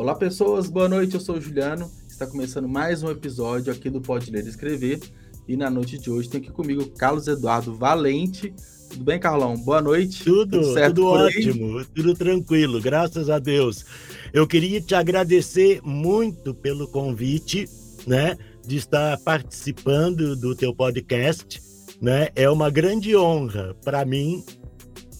[0.00, 1.12] Olá, pessoas, boa noite.
[1.12, 1.90] Eu sou o Juliano.
[2.08, 4.98] Está começando mais um episódio aqui do Pode Ler e Escrever.
[5.46, 8.50] E na noite de hoje tem aqui comigo o Carlos Eduardo Valente.
[8.88, 9.58] Tudo bem, Carlão?
[9.58, 10.24] Boa noite.
[10.24, 13.84] Tudo, tudo, certo tudo ótimo, tudo tranquilo, graças a Deus.
[14.32, 17.68] Eu queria te agradecer muito pelo convite,
[18.06, 21.60] né, de estar participando do teu podcast,
[22.00, 22.30] né?
[22.34, 24.42] É uma grande honra para mim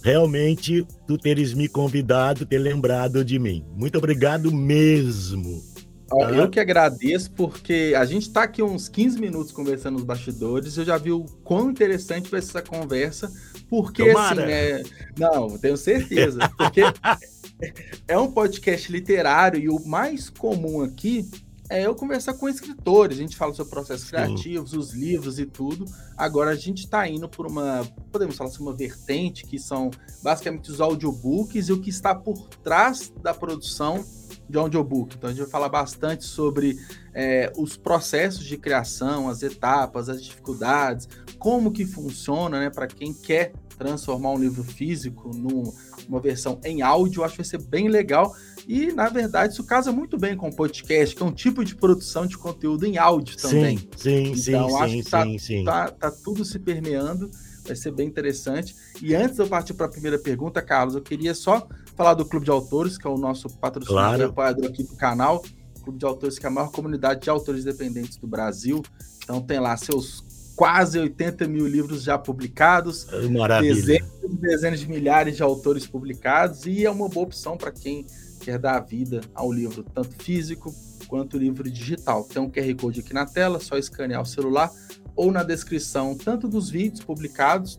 [0.02, 3.64] realmente tu teres me convidado, ter lembrado de mim.
[3.76, 5.62] Muito obrigado mesmo.
[6.08, 6.30] Tá?
[6.32, 10.84] Eu que agradeço, porque a gente está aqui uns 15 minutos conversando nos bastidores, eu
[10.84, 13.30] já vi o quão interessante vai ser essa conversa,
[13.68, 14.42] porque Tomara.
[14.42, 14.82] assim, é...
[15.16, 16.82] Não, tenho certeza, porque
[18.08, 21.30] é um podcast literário e o mais comum aqui
[21.70, 24.10] é eu conversar com escritores, a gente fala sobre processos Sim.
[24.10, 25.84] criativos, os livros e tudo.
[26.16, 29.88] Agora a gente está indo por uma, podemos falar assim, uma vertente que são
[30.20, 34.04] basicamente os audiobooks e o que está por trás da produção
[34.48, 35.14] de audiobook.
[35.16, 36.76] Então a gente vai falar bastante sobre
[37.14, 43.14] é, os processos de criação, as etapas, as dificuldades, como que funciona, né, para quem
[43.14, 48.34] quer transformar um livro físico numa versão em áudio, acho que vai ser bem legal.
[48.70, 51.74] E, na verdade, isso casa muito bem com o podcast, que é um tipo de
[51.74, 53.78] produção de conteúdo em áudio também.
[53.96, 55.64] Sim, sim, então, sim, acho sim, que tá, sim, sim.
[55.64, 57.28] Tá, tá tudo se permeando,
[57.66, 58.76] vai ser bem interessante.
[59.02, 62.24] E antes de eu partir para a primeira pergunta, Carlos, eu queria só falar do
[62.24, 64.22] Clube de Autores, que é o nosso patrocinador claro.
[64.22, 65.44] e apoiador aqui do canal.
[65.82, 68.84] Clube de Autores, que é a maior comunidade de autores independentes do Brasil.
[69.24, 70.24] Então tem lá seus
[70.54, 73.74] quase 80 mil livros já publicados, Maravilha.
[73.74, 78.06] dezenas e dezenas de milhares de autores publicados, e é uma boa opção para quem
[78.50, 80.74] quer dar vida ao livro, tanto físico
[81.06, 82.24] quanto livro digital.
[82.24, 84.72] Tem um QR Code aqui na tela, só escanear o celular,
[85.14, 87.78] ou na descrição, tanto dos vídeos publicados,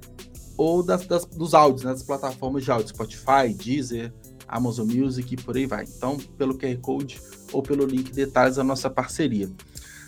[0.57, 4.13] ou das, das, dos áudios, né, das plataformas de áudio, Spotify, Deezer,
[4.47, 5.83] Amazon Music e por aí vai.
[5.83, 9.49] Então, pelo QR Code ou pelo link detalhes da nossa parceria.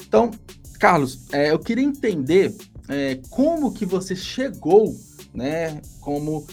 [0.08, 0.31] Então,
[0.80, 2.56] Carlos, é, eu queria entender
[2.88, 4.95] é, como que você chegou,
[5.34, 6.45] né, como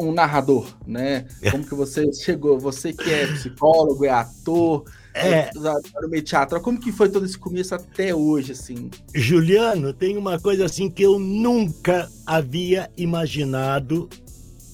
[0.00, 1.26] um narrador, né?
[1.50, 2.58] Como que você chegou?
[2.58, 4.84] Você que é psicólogo, é ator,
[5.14, 6.60] é, é meio teatro.
[6.60, 8.90] Como que foi todo esse começo até hoje, assim?
[9.14, 14.08] Juliano, tem uma coisa assim que eu nunca havia imaginado,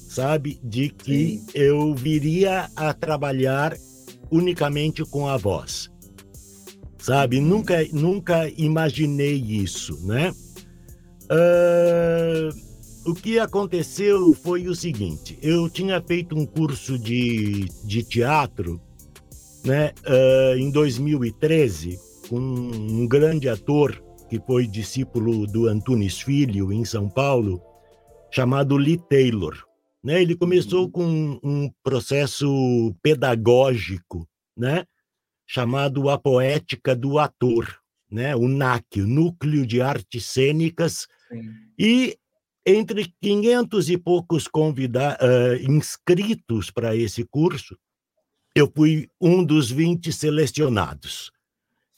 [0.08, 1.46] sabe, de que Sim.
[1.54, 3.76] eu viria a trabalhar
[4.30, 5.90] unicamente com a voz
[7.06, 7.40] sabe?
[7.40, 10.34] Nunca, nunca imaginei isso, né?
[11.30, 12.65] Uh,
[13.06, 18.80] o que aconteceu foi o seguinte: eu tinha feito um curso de, de teatro,
[19.64, 19.92] né?
[20.06, 27.08] Uh, em 2013 com um grande ator que foi discípulo do Antunes Filho em São
[27.08, 27.62] Paulo,
[28.30, 29.56] chamado Lee Taylor.
[30.02, 30.20] Né?
[30.20, 30.90] Ele começou uhum.
[30.90, 34.84] com um processo pedagógico, né?
[35.46, 37.78] chamado A Poética do Ator,
[38.10, 38.34] né?
[38.34, 41.52] o NAC, o Núcleo de Artes Cênicas, Sim.
[41.78, 42.18] e
[42.66, 47.78] entre 500 e poucos convida uh, inscritos para esse curso,
[48.56, 51.30] eu fui um dos 20 selecionados.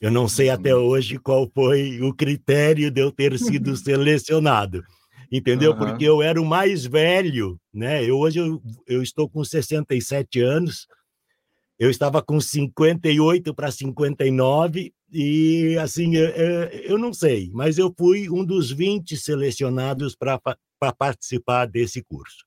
[0.01, 0.83] Eu não sei até uhum.
[0.83, 4.85] hoje qual foi o critério de eu ter sido selecionado,
[5.33, 5.73] entendeu?
[5.73, 5.79] Uhum.
[5.79, 8.05] Porque eu era o mais velho, né?
[8.05, 10.87] Eu, hoje eu, eu estou com 67 anos,
[11.79, 16.29] eu estava com 58 para 59 e assim, eu,
[16.85, 20.41] eu não sei, mas eu fui um dos 20 selecionados para
[20.93, 22.47] participar desse curso.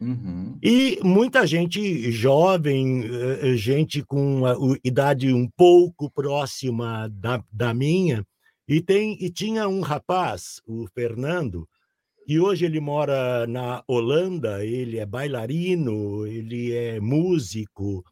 [0.00, 0.56] Uhum.
[0.62, 4.42] E muita gente jovem, eh, gente com
[4.84, 8.24] idade um pouco próxima da, da minha,
[8.68, 11.68] e, tem, e tinha um rapaz, o Fernando,
[12.28, 18.04] e hoje ele mora na Holanda, ele é bailarino, ele é músico,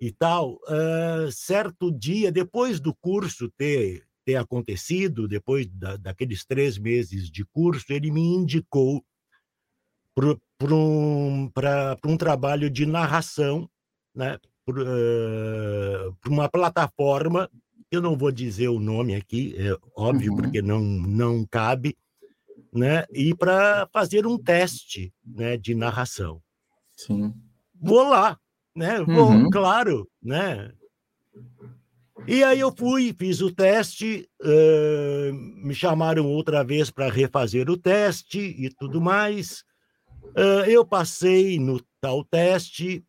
[0.00, 6.78] e tal, uh, certo dia, depois do curso ter, ter acontecido, depois da, daqueles três
[6.78, 9.04] meses de curso, ele me indicou
[10.14, 11.50] para um,
[12.06, 13.68] um trabalho de narração,
[14.14, 17.50] né, para uh, uma plataforma,
[17.90, 20.38] eu não vou dizer o nome aqui, é óbvio, uhum.
[20.38, 21.96] porque não, não cabe,
[22.72, 26.42] né, e para fazer um teste né, de narração.
[26.96, 27.32] Sim.
[27.80, 28.38] Vou lá,
[28.78, 29.04] né?
[29.04, 29.50] Bom, uhum.
[29.50, 30.70] claro, né?
[32.26, 37.76] E aí eu fui, fiz o teste, uh, me chamaram outra vez para refazer o
[37.76, 39.64] teste e tudo mais.
[40.36, 43.04] Uh, eu passei no tal teste,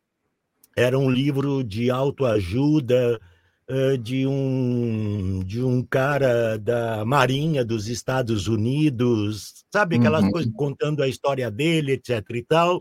[0.76, 3.20] era um livro de autoajuda
[3.68, 10.30] uh, de, um, de um cara da Marinha dos Estados Unidos, sabe aquelas uhum.
[10.30, 12.78] coisas contando a história dele, etc e tal.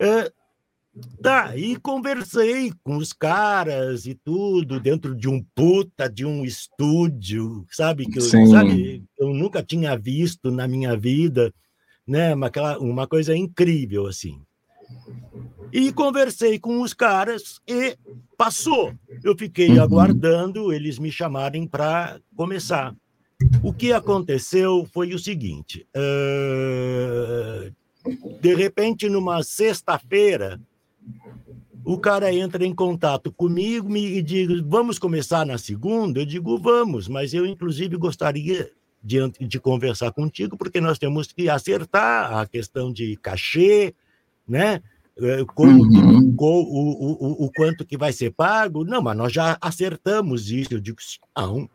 [0.00, 0.43] Uh,
[1.56, 8.06] E conversei com os caras e tudo, dentro de um puta de um estúdio, sabe?
[8.06, 11.52] Que eu, sabe, eu nunca tinha visto na minha vida,
[12.06, 12.34] né?
[12.34, 14.40] Uma, uma coisa incrível, assim.
[15.72, 17.96] E conversei com os caras e
[18.36, 18.94] passou.
[19.24, 19.82] Eu fiquei uhum.
[19.82, 22.94] aguardando eles me chamarem para começar.
[23.62, 27.72] O que aconteceu foi o seguinte: uh,
[28.40, 30.60] de repente, numa sexta-feira,
[31.84, 36.20] o cara entra em contato comigo e diz: Vamos começar na segunda?
[36.20, 38.70] Eu digo: Vamos, mas eu, inclusive, gostaria
[39.02, 43.94] de, de conversar contigo, porque nós temos que acertar a questão de cachê,
[44.48, 44.82] né?
[45.16, 46.34] É, como uhum.
[46.36, 48.84] o, o, o, quanto que vai ser pago?
[48.84, 50.74] Não, mas nós já acertamos isso.
[50.74, 50.98] Eu digo,
[51.36, 51.68] não,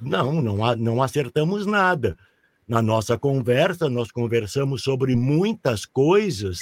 [0.00, 2.16] não, não, não acertamos nada.
[2.66, 6.58] Na nossa conversa, nós conversamos sobre muitas coisas,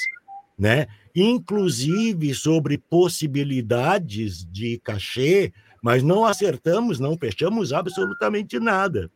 [0.58, 0.87] né?
[1.14, 9.10] Inclusive sobre possibilidades de cachê, mas não acertamos, não fechamos absolutamente nada.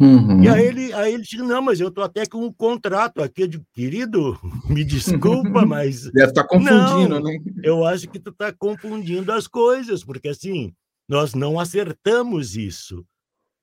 [0.00, 0.42] Uhum.
[0.42, 3.42] E aí ele, aí ele disse, não, mas eu estou até com um contrato aqui.
[3.42, 6.10] Eu digo, querido, me desculpa, mas...
[6.10, 7.38] Deve estar tá confundindo, não, né?
[7.62, 10.72] Eu acho que tu está confundindo as coisas, porque assim,
[11.06, 13.04] nós não acertamos isso.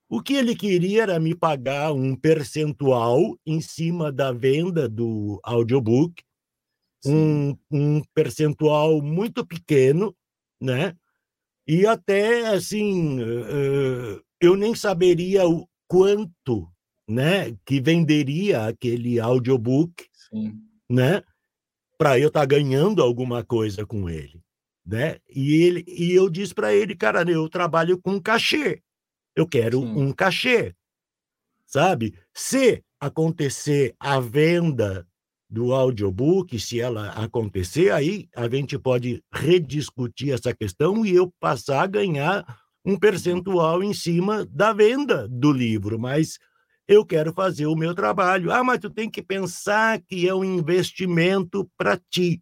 [0.07, 6.23] O que ele queria era me pagar um percentual em cima da venda do audiobook,
[7.05, 10.15] um, um percentual muito pequeno,
[10.61, 10.95] né?
[11.67, 16.71] E até assim, uh, eu nem saberia o quanto,
[17.07, 20.61] né, que venderia aquele audiobook, Sim.
[20.89, 21.23] né,
[21.97, 24.41] para eu estar tá ganhando alguma coisa com ele,
[24.85, 25.17] né?
[25.29, 28.81] E ele e eu disse para ele, cara, eu trabalho com cachê.
[29.35, 29.87] Eu quero Sim.
[29.87, 30.75] um cachê.
[31.65, 32.17] Sabe?
[32.33, 35.07] Se acontecer a venda
[35.49, 41.83] do audiobook, se ela acontecer, aí a gente pode rediscutir essa questão e eu passar
[41.83, 42.45] a ganhar
[42.85, 46.37] um percentual em cima da venda do livro, mas
[46.87, 48.51] eu quero fazer o meu trabalho.
[48.51, 52.41] Ah, mas tu tem que pensar que é um investimento para ti.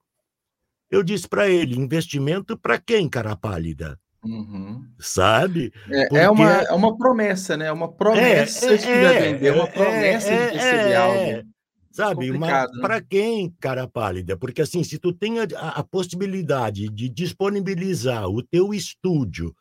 [0.90, 4.00] Eu disse para ele: investimento para quem, cara pálida?
[4.24, 4.84] Uhum.
[5.00, 5.72] Sabe?
[5.90, 6.18] É, é Porque...
[6.18, 7.68] é, uma, é uma promessa, né?
[7.68, 11.55] É uma promessa é, de é, vender, uma é, promessa de receber é, algo.
[11.96, 12.68] Sabe, né?
[12.82, 14.36] para quem, cara pálida?
[14.36, 19.56] Porque assim, se tu tem a, a possibilidade de disponibilizar o teu estúdio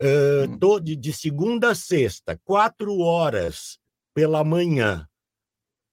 [0.00, 0.58] uh, hum.
[0.60, 3.80] todo, de segunda a sexta, quatro horas
[4.14, 5.08] pela manhã,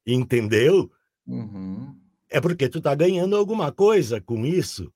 [0.06, 0.92] entendeu?
[1.26, 2.00] Uhum.
[2.30, 4.94] É porque tu tá ganhando alguma coisa com isso,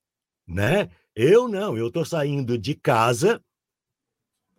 [0.47, 0.89] né?
[1.15, 3.41] Eu não, eu tô saindo de casa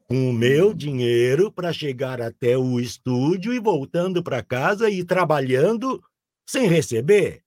[0.09, 0.75] com o meu uhum.
[0.75, 6.03] dinheiro para chegar até o estúdio e voltando para casa e trabalhando
[6.49, 7.43] sem receber,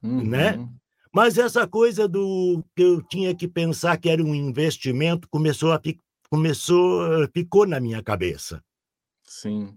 [0.00, 0.08] né?
[0.08, 0.24] uhum.
[0.24, 0.68] né?
[1.12, 5.80] Mas essa coisa do que eu tinha que pensar que era um investimento começou a
[6.30, 8.64] começou ficou na minha cabeça.
[9.22, 9.76] Sim.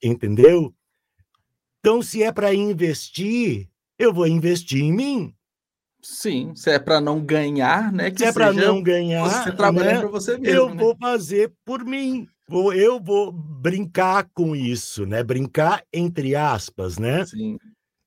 [0.00, 0.72] Entendeu?
[1.80, 3.68] Então, se é para investir,
[3.98, 5.34] eu vou investir em mim.
[6.02, 8.10] Sim, se é para não ganhar, né?
[8.12, 9.98] Que se é para não ganhar, você trabalha né?
[9.98, 10.56] para você mesmo.
[10.56, 10.80] Eu né?
[10.80, 12.28] vou fazer por mim.
[12.48, 15.22] Vou, eu vou brincar com isso, né?
[15.22, 17.26] Brincar entre aspas, né?
[17.26, 17.56] Sim.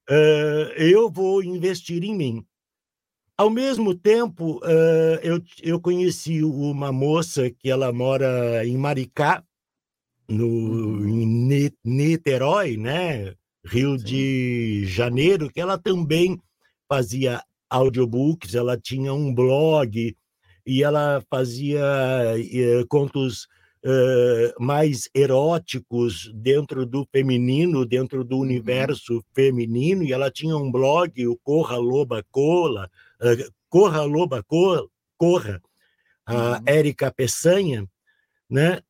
[0.09, 2.45] Uh, eu vou investir em mim.
[3.37, 9.43] Ao mesmo tempo, uh, eu, eu conheci uma moça que ela mora em Maricá,
[10.27, 11.07] no, uhum.
[11.07, 13.33] em Niterói, né?
[13.65, 14.05] Rio Sim.
[14.05, 16.41] de Janeiro, que ela também
[16.87, 20.15] fazia audiobooks, ela tinha um blog
[20.65, 23.47] e ela fazia uh, contos
[23.85, 28.41] uh, mais eróticos dentro do feminino, dentro do uhum.
[28.41, 32.89] universo feminino, e ela tinha um blog, o Corra Loba Cola,
[33.21, 35.61] uh, Corra Loba Cola, Corra,
[36.25, 36.63] a uhum.
[36.65, 37.87] Érica Peçanha,
[38.49, 38.81] né?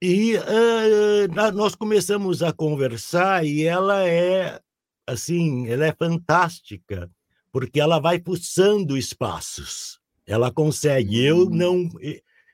[0.00, 4.60] E uh, nós começamos a conversar e ela é
[5.06, 7.10] assim, ela é fantástica
[7.56, 9.98] porque ela vai pulsando espaços.
[10.26, 11.24] Ela consegue.
[11.24, 11.50] Eu hum.
[11.50, 11.88] não,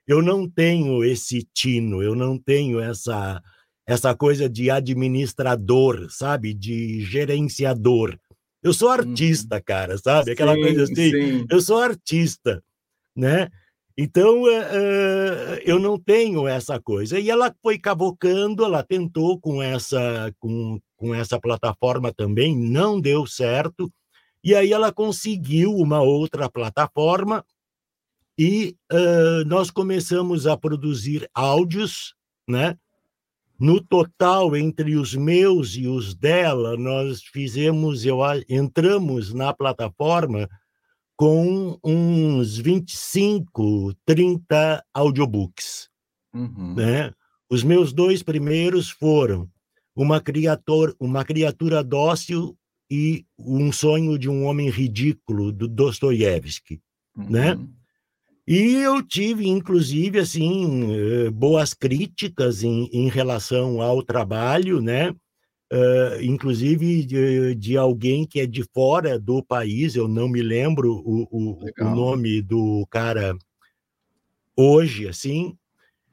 [0.06, 3.40] eu não tenho esse tino, eu não tenho essa
[3.86, 8.16] essa coisa de administrador, sabe, de gerenciador.
[8.62, 9.62] Eu sou artista, uhum.
[9.66, 10.30] cara, sabe?
[10.30, 11.10] Aquela sim, coisa assim.
[11.10, 11.46] Sim.
[11.50, 12.62] Eu sou artista,
[13.16, 13.48] né?
[13.98, 17.18] Então, uh, eu não tenho essa coisa.
[17.18, 23.26] E ela foi cavocando, ela tentou com essa, com, com essa plataforma também, não deu
[23.26, 23.92] certo.
[24.44, 27.44] E aí ela conseguiu uma outra plataforma
[28.38, 32.14] e uh, nós começamos a produzir áudios,
[32.48, 32.76] né?
[33.58, 40.48] No total, entre os meus e os dela, nós fizemos, eu entramos na plataforma
[41.16, 45.88] com uns 25, 30 audiobooks.
[46.34, 46.74] Uhum.
[46.74, 47.12] Né?
[47.48, 49.48] Os meus dois primeiros foram
[49.94, 52.58] uma criatura, uma criatura dócil
[52.90, 56.82] e um sonho de um homem ridículo do Dostoiévski,
[57.16, 57.54] né?
[57.54, 57.60] uhum.
[57.60, 57.68] né?
[58.46, 65.14] E eu tive, inclusive, assim, eh, boas críticas em, em relação ao trabalho, né?
[65.72, 70.92] Uh, inclusive de, de, alguém que é de fora do país, eu não me lembro
[71.02, 73.34] o, o, o nome do cara
[74.54, 75.56] hoje, assim,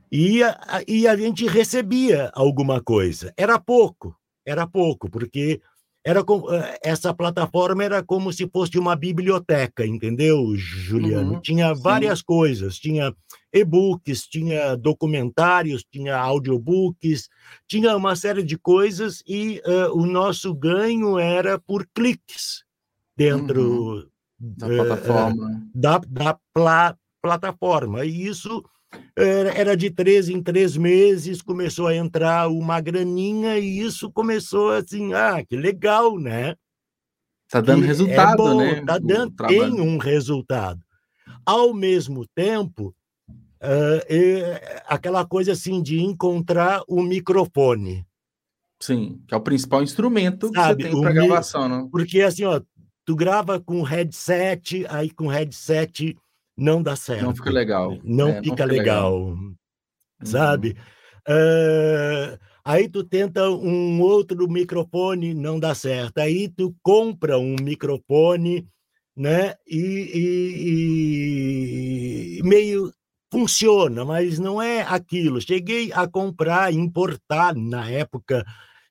[0.09, 3.33] e a, e a gente recebia alguma coisa.
[3.35, 5.61] Era pouco, era pouco, porque
[6.09, 11.33] era como, eh, essa plataforma era como se fosse uma biblioteca, entendeu, Juliano?
[11.33, 12.25] Uhum, tinha várias sim.
[12.25, 13.13] coisas, tinha
[13.53, 17.29] e-books, tinha documentários, tinha audiobooks,
[17.67, 22.63] tinha uma série de coisas e uh, o nosso ganho era por cliques
[23.15, 24.07] dentro uhum.
[24.39, 25.61] da uh, plataforma.
[25.75, 28.03] da, da pla plataforma.
[28.03, 28.63] E isso
[29.15, 35.13] era de três em três meses, começou a entrar uma graninha e isso começou assim,
[35.13, 36.55] ah, que legal, né?
[37.49, 38.85] Tá dando que é resultado, é bom, né?
[38.85, 40.79] Tá dando, tem um resultado.
[41.45, 42.95] Ao mesmo tempo,
[43.61, 48.05] uh, é, aquela coisa assim de encontrar o microfone.
[48.79, 51.87] Sim, que é o principal instrumento Sabe, que você tem para gravação, né?
[51.91, 52.61] Porque assim, ó,
[53.03, 56.15] tu grava com headset, aí com headset
[56.59, 57.23] não dá certo.
[57.23, 57.97] Não fica legal.
[58.03, 59.37] Não, é, fica, não fica, legal, legal.
[60.23, 60.69] sabe?
[60.69, 60.75] Uhum.
[61.35, 66.19] Uh, aí tu tenta um outro microfone, não dá certo.
[66.19, 68.67] Aí tu compra um microfone,
[69.15, 69.55] né?
[69.67, 70.11] E,
[72.35, 72.91] e, e meio
[73.31, 75.41] funciona, mas não é aquilo.
[75.41, 78.45] Cheguei a comprar, importar na época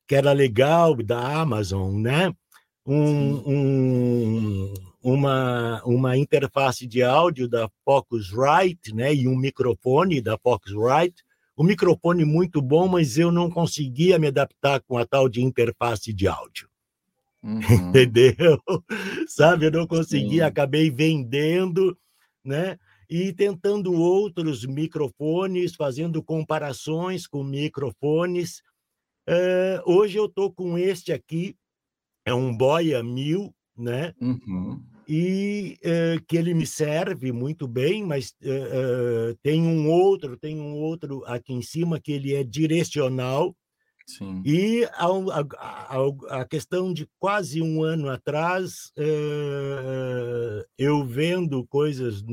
[0.07, 2.33] que era legal da Amazon, né?
[2.87, 11.23] Um, um, uma, uma interface de áudio da Focusrite, né, e um microfone da Focusrite.
[11.57, 16.13] O microfone muito bom, mas eu não conseguia me adaptar com a tal de interface
[16.13, 16.69] de áudio.
[17.43, 17.61] Uhum.
[17.91, 18.61] Entendeu?
[19.27, 20.49] Sabe, eu não conseguia, Sim.
[20.49, 21.97] acabei vendendo,
[22.45, 22.79] né?
[23.11, 28.63] E tentando outros microfones, fazendo comparações com microfones.
[29.29, 31.57] Uh, hoje eu estou com este aqui,
[32.25, 34.13] é um Boya 1000, né?
[34.21, 34.83] Uhum.
[35.09, 40.61] E uh, que ele me serve muito bem, mas uh, uh, tem um outro, tem
[40.61, 43.57] um outro aqui em cima que ele é direcional.
[44.07, 44.43] Sim.
[44.45, 48.91] E a, a, a, questão de quase um ano atrás,
[50.79, 52.25] eu vendo coisas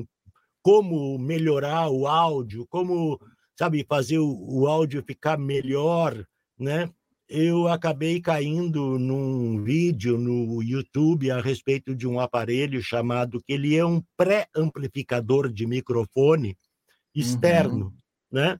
[0.62, 3.20] como melhorar o áudio, como
[3.60, 6.26] sabe fazer o, o áudio ficar melhor,
[6.58, 6.90] né?
[7.28, 13.76] Eu acabei caindo num vídeo no YouTube a respeito de um aparelho chamado que ele
[13.76, 16.56] é um pré-amplificador de microfone
[17.14, 17.94] externo, uhum.
[18.32, 18.60] né?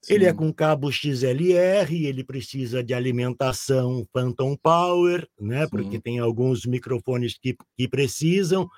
[0.00, 0.14] Sim.
[0.14, 5.64] Ele é com cabo XLR, ele precisa de alimentação Phantom Power, né?
[5.64, 5.70] Sim.
[5.70, 8.68] Porque tem alguns microfones que, que precisam.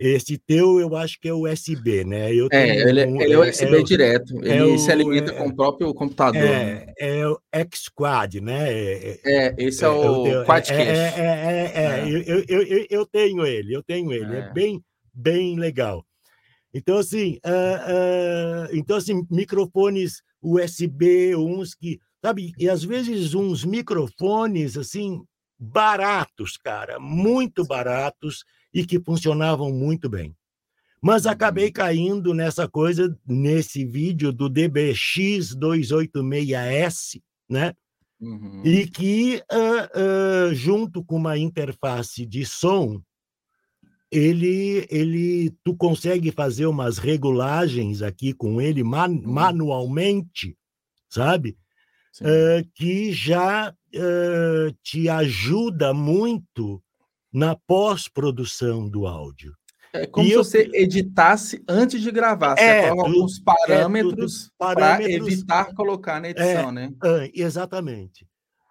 [0.00, 2.34] Esse teu, eu acho que é USB, né?
[2.34, 4.42] Eu é, ele, um, ele, é USB é, direto.
[4.42, 6.40] É ele o, se alimenta é, com o próprio computador.
[6.40, 6.94] É, né?
[6.98, 8.72] é o X-Quad, né?
[8.72, 10.72] É, esse é, o Quadcast.
[10.80, 14.36] É, é, eu, eu, eu, eu, tenho ele, eu tenho ele.
[14.36, 16.02] É, bem, bem legal.
[16.72, 23.66] Então, assim, uh, uh, então, assim, microfones USB, uns que, sabe, e às vezes uns
[23.66, 25.20] microfones, assim,
[25.58, 30.36] baratos, cara, muito baratos, e que funcionavam muito bem.
[31.02, 31.72] Mas acabei uhum.
[31.72, 37.74] caindo nessa coisa, nesse vídeo do DBX286S, né?
[38.20, 38.62] Uhum.
[38.62, 43.00] E que, uh, uh, junto com uma interface de som,
[44.10, 49.22] ele, ele, tu consegue fazer umas regulagens aqui com ele man, uhum.
[49.24, 50.54] manualmente,
[51.08, 51.56] sabe?
[52.20, 53.74] Uh, que já
[54.84, 56.80] te ajuda muito
[57.32, 59.54] na pós-produção do áudio.
[59.92, 60.44] É como e se eu...
[60.44, 62.56] você editasse antes de gravar.
[62.56, 66.92] Você é, coloca alguns é parâmetros, é, para evitar colocar na edição, é, né?
[67.34, 68.26] exatamente.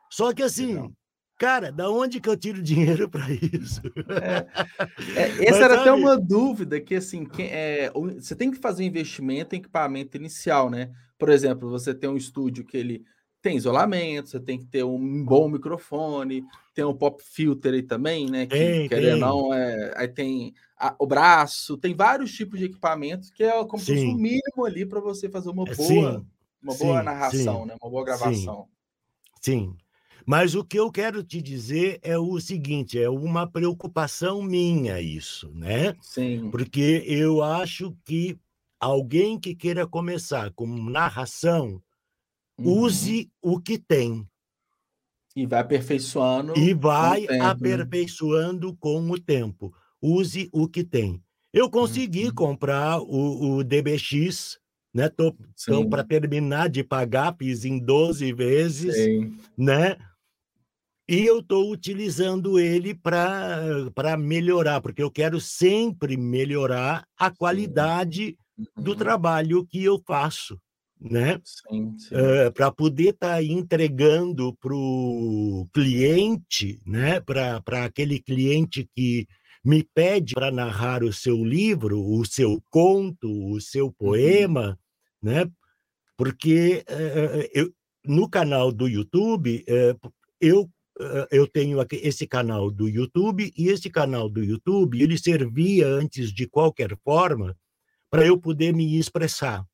[0.10, 0.92] Só que assim, Legal.
[1.38, 3.82] cara, da onde que eu tiro dinheiro para isso?
[4.22, 5.90] É, é, essa era sabe...
[5.90, 10.16] até uma dúvida que assim, que, é, você tem que fazer um investimento em equipamento
[10.16, 10.90] inicial, né?
[11.18, 13.04] Por exemplo, você tem um estúdio que ele
[13.42, 16.44] tem isolamento, você tem que ter um bom microfone,
[16.74, 18.46] tem um pop filter aí também, né?
[18.46, 19.20] Que tem, querendo tem.
[19.20, 23.82] não, é, aí tem a, o braço, tem vários tipos de equipamentos que é como
[23.82, 26.26] se fosse o mínimo ali para você fazer uma é, boa, sim,
[26.62, 27.76] uma boa sim, narração, sim, né?
[27.82, 28.68] Uma boa gravação.
[29.42, 29.76] Sim.
[30.26, 35.52] Mas o que eu quero te dizer é o seguinte: é uma preocupação minha isso,
[35.56, 35.96] né?
[36.02, 36.52] Sim.
[36.52, 38.38] Porque eu acho que
[38.80, 41.82] alguém que queira começar com narração,
[42.60, 42.82] uhum.
[42.82, 44.28] use o que tem.
[45.36, 46.58] E vai aperfeiçoando.
[46.58, 47.40] E vai tempo, né?
[47.42, 48.78] aperfeiçoando né?
[48.80, 49.74] com o tempo.
[50.02, 51.22] Use o que tem.
[51.54, 52.36] Eu consegui uhum.
[52.36, 54.60] comprar o, o DBX,
[54.94, 55.10] né?
[55.10, 59.38] Tô, então, para terminar de pagar, fiz em 12 vezes, Sim.
[59.58, 59.98] né?
[61.08, 68.84] E eu estou utilizando ele para melhorar, porque eu quero sempre melhorar a qualidade uhum.
[68.84, 70.60] do trabalho que eu faço,
[71.00, 71.42] né?
[71.72, 77.22] Uh, para poder estar tá entregando para o cliente, né?
[77.22, 79.28] Para aquele cliente que
[79.64, 83.94] me pede para narrar o seu livro, o seu conto, o seu uhum.
[83.94, 84.78] poema,
[85.24, 85.32] uhum.
[85.32, 85.52] né?
[86.18, 87.72] Porque uh, eu,
[88.06, 90.70] no canal do YouTube, uh, eu
[91.32, 96.30] eu tenho aqui esse canal do YouTube e esse canal do YouTube ele servia antes
[96.30, 97.56] de qualquer forma
[98.10, 99.66] para eu poder me expressar,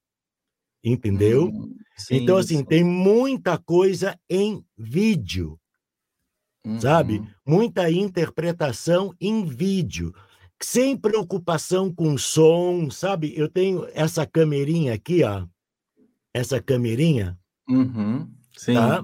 [0.85, 1.47] entendeu?
[1.47, 2.63] Hum, sim, então assim sim.
[2.63, 5.59] tem muita coisa em vídeo,
[6.63, 6.79] uhum.
[6.79, 7.27] sabe?
[7.45, 10.13] Muita interpretação em vídeo,
[10.61, 13.33] sem preocupação com som, sabe?
[13.35, 15.45] Eu tenho essa camerinha aqui, ó,
[16.33, 17.37] essa camerinha,
[17.67, 18.29] uhum.
[18.55, 18.75] sim.
[18.75, 19.03] Tá?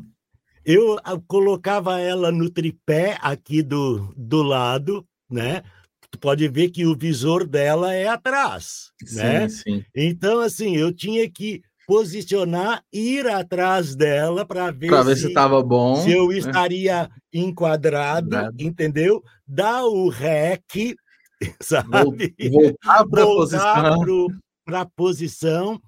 [0.63, 5.63] Eu ah, colocava ela no tripé aqui do, do lado, né?
[6.11, 9.49] Tu pode ver que o visor dela é atrás, sim, né?
[9.49, 9.83] Sim.
[9.95, 15.95] Então, assim, eu tinha que posicionar, ir atrás dela para ver, ver se estava bom,
[15.97, 16.37] se eu né?
[16.37, 18.63] estaria enquadrado, Enquadrado.
[18.63, 19.23] entendeu?
[19.47, 20.95] Dar o rec,
[21.61, 22.33] sabe?
[22.49, 24.27] Voltar para a posição.
[24.63, 25.81] Para posição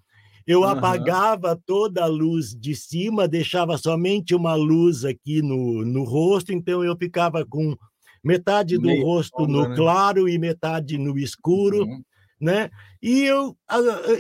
[0.46, 0.68] eu uhum.
[0.68, 6.84] apagava toda a luz de cima, deixava somente uma luz aqui no, no rosto, então
[6.84, 7.76] eu ficava com
[8.24, 9.76] metade do Meio rosto no né?
[9.76, 12.04] claro e metade no escuro, uhum.
[12.40, 12.70] né?
[13.02, 13.56] E eu,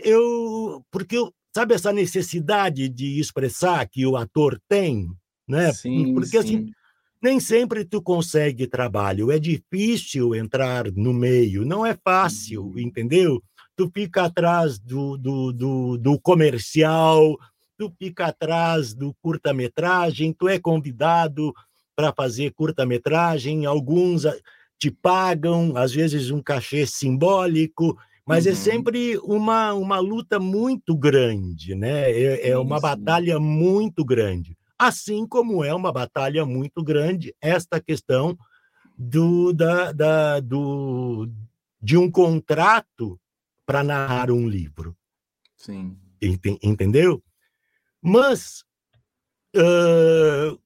[0.04, 5.08] eu, porque eu, sabe essa necessidade de expressar que o ator tem,
[5.48, 5.72] né?
[5.74, 6.64] Sim, porque assim, sim.
[6.64, 6.72] assim
[7.22, 12.80] nem sempre tu consegue trabalho, é difícil entrar no meio, não é fácil, uhum.
[12.80, 13.42] entendeu?
[13.76, 17.38] tu fica atrás do, do, do, do comercial,
[17.78, 21.54] tu fica atrás do curta-metragem, tu é convidado
[21.96, 24.24] para fazer curta-metragem, alguns
[24.78, 28.56] te pagam, às vezes um cachê simbólico, mas é uhum.
[28.56, 32.10] é sempre uma, uma luta muito grande, né?
[32.12, 32.82] É, é uma sim.
[32.82, 34.58] batalha muito grande.
[34.80, 38.38] Assim como é uma batalha muito grande esta questão
[38.98, 41.30] do, da, da, do,
[41.82, 43.20] de um contrato
[43.66, 44.96] para narrar um livro.
[45.58, 45.98] Sim.
[46.62, 47.22] Entendeu?
[48.02, 48.64] Mas
[49.56, 50.60] uh,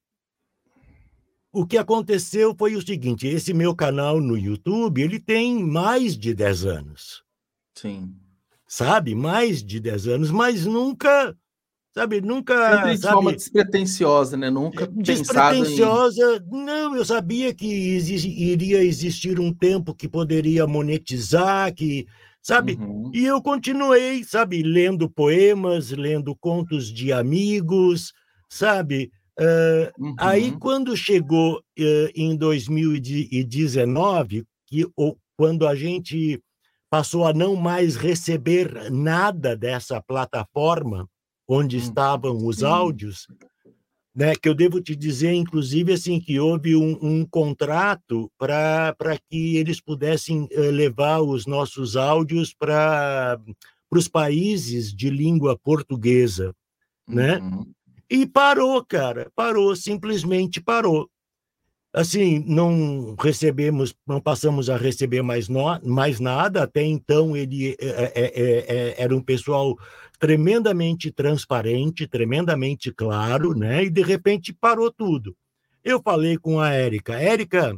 [1.52, 6.34] o que aconteceu foi o seguinte: esse meu canal no YouTube ele tem mais de
[6.34, 7.27] 10 anos.
[7.78, 8.14] Sim.
[8.68, 9.16] Sabe?
[9.16, 11.36] Mais de 10 anos, mas nunca
[11.98, 12.22] sabe?
[12.22, 12.76] Nunca.
[12.76, 14.52] Sempre de sabe, forma despretensiosa, né?
[14.52, 16.66] Nunca Despretensiosa, em...
[16.66, 22.06] não, eu sabia que iria existir um tempo que poderia monetizar, que
[22.42, 22.78] sabe?
[22.80, 23.10] Uhum.
[23.14, 28.14] E eu continuei, sabe, lendo poemas, lendo contos de amigos,
[28.48, 29.12] sabe?
[29.40, 30.16] Uh, uhum.
[30.20, 36.42] Aí, quando chegou uh, em 2019, que, ou, quando a gente
[36.90, 41.08] passou a não mais receber nada dessa plataforma
[41.48, 41.84] onde uhum.
[41.84, 43.28] estavam os áudios,
[44.14, 48.96] né, que eu devo te dizer, inclusive, assim, que houve um, um contrato para
[49.30, 53.40] que eles pudessem uh, levar os nossos áudios para
[53.92, 56.54] os países de língua portuguesa,
[57.08, 57.38] né?
[57.38, 57.72] Uhum.
[58.10, 61.08] E parou, cara, parou, simplesmente parou.
[61.94, 66.64] Assim, não recebemos, não passamos a receber mais, no, mais nada.
[66.64, 69.76] Até então, ele é, é, era um pessoal
[70.20, 73.86] tremendamente transparente, tremendamente claro, né?
[73.86, 75.36] E de repente parou tudo.
[75.84, 77.76] Eu falei com a Érica, Érica,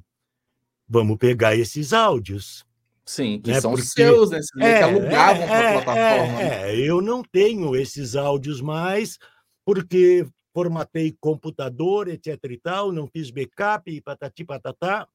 [0.87, 2.65] vamos pegar esses áudios.
[3.05, 3.61] Sim, que né?
[3.61, 4.39] são Porque, seus, né?
[4.59, 6.41] É, que alugavam é, para a plataforma.
[6.41, 9.17] É, é, eu não tenho esses áudios mais,
[9.65, 15.07] porque formatei computador, etc e tal, não fiz backup, patati patatá,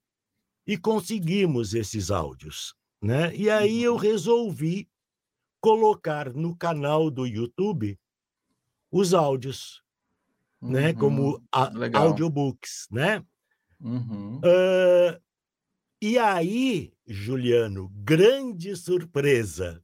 [0.66, 3.34] e conseguimos esses áudios, né?
[3.34, 3.98] E aí eu uhum.
[3.98, 4.88] resolvi
[5.60, 7.98] colocar no canal do YouTube
[8.90, 9.82] os áudios,
[10.60, 10.94] uhum, né?
[10.94, 13.24] Como a, audiobooks, né?
[13.80, 14.38] Uhum.
[14.38, 15.20] Uh,
[16.00, 19.82] e aí, Juliano, grande surpresa.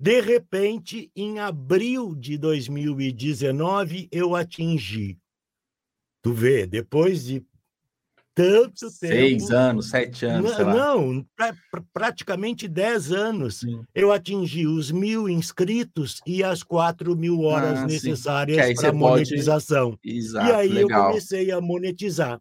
[0.00, 5.18] De repente, em abril de 2019, eu atingi
[6.22, 7.44] Tu vê, depois de
[8.34, 9.14] tanto Seis tempo.
[9.14, 10.58] Seis anos, sete anos.
[10.58, 13.60] Não, pra, pra, praticamente dez anos.
[13.60, 13.82] Sim.
[13.94, 19.90] Eu atingi os mil inscritos e as quatro mil horas ah, necessárias para monetização.
[19.90, 20.16] Pode...
[20.18, 21.00] Exato, e aí legal.
[21.00, 22.40] eu comecei a monetizar,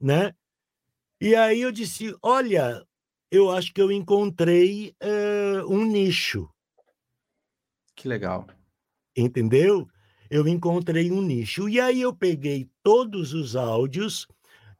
[0.00, 0.32] né?
[1.20, 2.84] E aí eu disse, olha,
[3.30, 6.48] eu acho que eu encontrei uh, um nicho.
[8.02, 8.48] Que legal.
[9.16, 9.86] Entendeu?
[10.28, 11.68] Eu encontrei um nicho.
[11.68, 14.26] E aí eu peguei todos os áudios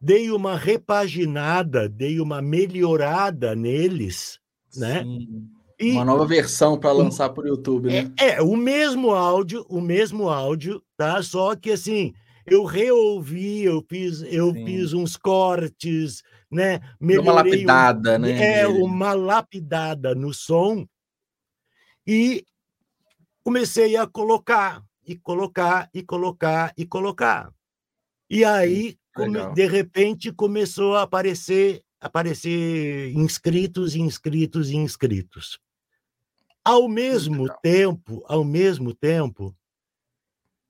[0.01, 4.41] dei uma repaginada, dei uma melhorada neles,
[4.75, 5.05] né?
[5.05, 5.49] Sim.
[5.79, 8.13] E, uma nova versão para lançar para o YouTube, né?
[8.19, 11.23] É, é, o mesmo áudio, o mesmo áudio, tá?
[11.23, 12.13] Só que assim,
[12.45, 16.81] eu reouvi, eu fiz, eu fiz uns cortes, né?
[17.01, 18.61] Melhorei uma lapidada, um, né?
[18.61, 20.85] É, uma lapidada no som
[22.05, 22.45] e
[23.44, 27.52] comecei a colocar e colocar e colocar e colocar.
[28.31, 35.61] E aí Come, de repente começou a aparecer aparecer inscritos, inscritos e inscritos.
[36.64, 37.59] Ao mesmo Legal.
[37.62, 39.55] tempo, ao mesmo tempo,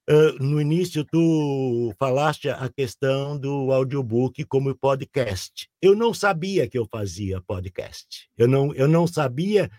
[0.09, 5.71] uh, no início tu falaste a questão do audiobook como podcast.
[5.81, 8.29] Eu não sabia que eu fazia podcast.
[8.37, 9.71] Eu não, eu não sabia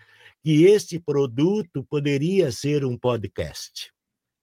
[0.44, 3.90] que esse produto poderia ser um podcast.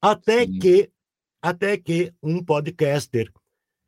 [0.02, 0.58] Até Sim.
[0.58, 0.92] que
[1.40, 3.32] até que um podcaster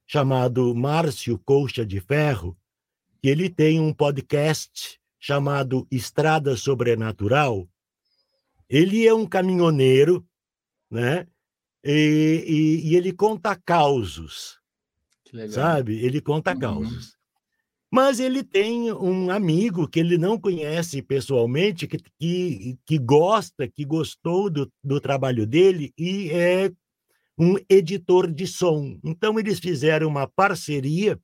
[0.05, 2.55] chamado Márcio Colcha de Ferro,
[3.19, 7.67] que ele tem um podcast chamado Estrada Sobrenatural.
[8.69, 10.27] Ele é um caminhoneiro,
[10.89, 11.27] né?
[11.83, 14.59] E, e, e ele conta causos,
[15.49, 16.03] sabe?
[16.03, 16.59] Ele conta uhum.
[16.59, 17.17] causos.
[17.93, 23.85] Mas ele tem um amigo que ele não conhece pessoalmente, que, que, que gosta, que
[23.85, 26.71] gostou do, do trabalho dele e é
[27.37, 28.97] um editor de som.
[29.03, 31.19] Então eles fizeram uma parceria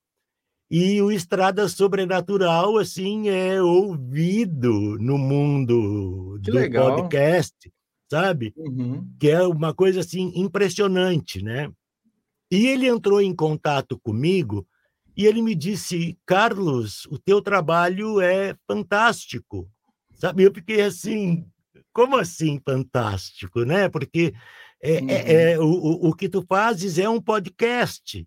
[0.69, 6.97] e o Estrada Sobrenatural assim é ouvido no mundo que do legal.
[6.97, 7.55] podcast,
[8.11, 8.53] sabe?
[8.55, 9.11] Uhum.
[9.19, 11.71] Que é uma coisa assim impressionante, né?
[12.51, 14.67] E ele entrou em contato comigo
[15.19, 19.69] e ele me disse: "Carlos, o teu trabalho é fantástico".
[20.15, 20.43] Sabe?
[20.43, 21.45] Eu fiquei assim,
[21.91, 23.89] como assim fantástico, né?
[23.89, 24.33] Porque
[24.81, 25.09] é, é, uhum.
[25.09, 28.25] é, o, o que tu fazes é um podcast.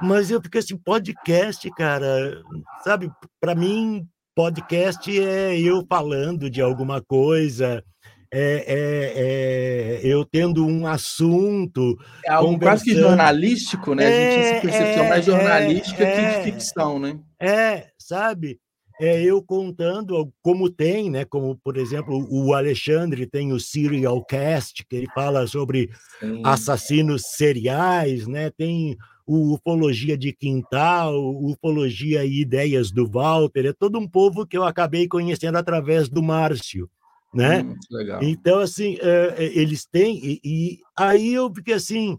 [0.00, 2.42] Mas eu fiquei assim, podcast, cara,
[2.82, 3.12] sabe?
[3.38, 7.84] Para mim, podcast é eu falando de alguma coisa,
[8.32, 11.98] é, é, é, eu tendo um assunto.
[12.24, 14.06] É algo quase que jornalístico, né?
[14.06, 17.18] a gente tem essa percepção mais jornalística que de ficção, né?
[17.38, 18.58] É, sabe?
[19.00, 21.24] é eu contando como tem, né?
[21.24, 25.90] Como por exemplo o Alexandre tem o Serial Cast que ele fala sobre
[26.20, 26.40] Sim.
[26.44, 28.50] assassinos seriais, né?
[28.50, 34.56] Tem o Ufologia de Quintal, Ufologia e Ideias do Walter, é todo um povo que
[34.56, 36.88] eu acabei conhecendo através do Márcio,
[37.32, 37.62] né?
[37.62, 37.76] Hum,
[38.20, 42.18] então assim é, é, eles têm e, e aí eu fiquei assim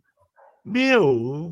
[0.65, 1.03] meu,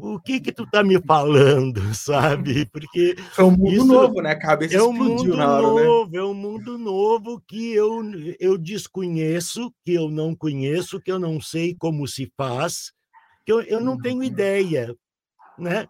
[0.02, 2.66] o que que tu tá me falando, sabe?
[2.68, 4.32] Porque é um mundo novo, né?
[4.32, 5.84] A cabeça é um mundo hora, né?
[5.84, 6.18] novo, né?
[6.20, 8.02] é um mundo novo que eu
[8.40, 12.94] eu desconheço, que eu não conheço, que eu não sei como se faz,
[13.46, 14.24] que eu, eu não tenho uhum.
[14.24, 14.96] ideia,
[15.60, 15.88] né?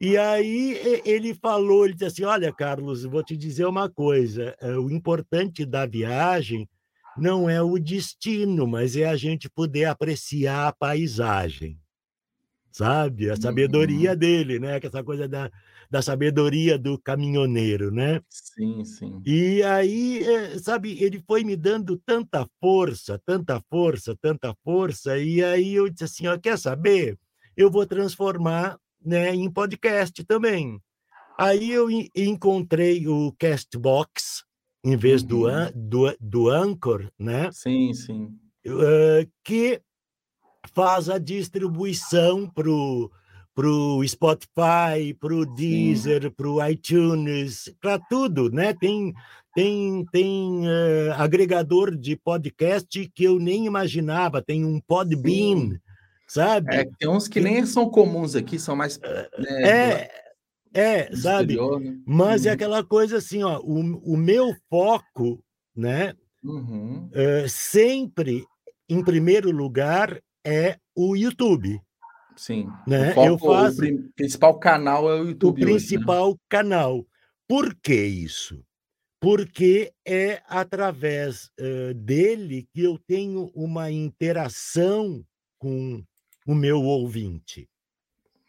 [0.00, 4.78] E aí ele falou, ele disse assim, olha, Carlos, vou te dizer uma coisa, é,
[4.78, 6.68] o importante da viagem
[7.16, 11.80] não é o destino, mas é a gente poder apreciar a paisagem
[12.78, 13.28] sabe?
[13.28, 14.16] A sabedoria uhum.
[14.16, 14.78] dele, né?
[14.80, 15.50] Essa coisa da,
[15.90, 18.20] da sabedoria do caminhoneiro, né?
[18.28, 19.20] Sim, sim.
[19.26, 25.42] E aí, eh, sabe, ele foi me dando tanta força, tanta força, tanta força, e
[25.42, 27.18] aí eu disse assim, ó, quer saber?
[27.56, 28.78] Eu vou transformar
[29.08, 30.80] né, em podcast também.
[31.38, 34.44] Aí eu encontrei o Castbox,
[34.84, 35.28] em vez uhum.
[35.28, 37.50] do, do, do Anchor, né?
[37.52, 38.24] Sim, sim.
[38.66, 39.80] Uh, que
[40.74, 48.74] faz a distribuição para o Spotify, para o Deezer, para o iTunes, para tudo, né?
[48.74, 49.14] Tem,
[49.54, 55.80] tem, tem uh, agregador de podcast que eu nem imaginava, tem um Podbean, Sim.
[56.28, 56.74] Sabe?
[56.74, 58.98] É, tem uns que nem são comuns aqui, são mais...
[58.98, 60.10] Né, é,
[60.74, 61.56] é, sabe?
[61.56, 61.98] Né?
[62.06, 62.52] Mas é uhum.
[62.52, 63.80] é aquela coisa assim, ó, o,
[64.12, 65.42] o meu foco,
[65.74, 66.14] né?
[66.44, 67.06] Uhum.
[67.06, 68.44] Uh, sempre,
[68.88, 71.80] em primeiro lugar, é o YouTube.
[72.36, 72.68] Sim.
[72.86, 73.12] Né?
[73.12, 73.84] Foco, eu faço...
[73.84, 75.62] O principal canal é o YouTube.
[75.62, 76.40] O principal hoje, né?
[76.48, 77.06] canal.
[77.48, 78.62] Por que isso?
[79.20, 85.24] Porque é através uh, dele que eu tenho uma interação
[85.58, 86.04] com
[86.48, 87.68] o meu ouvinte.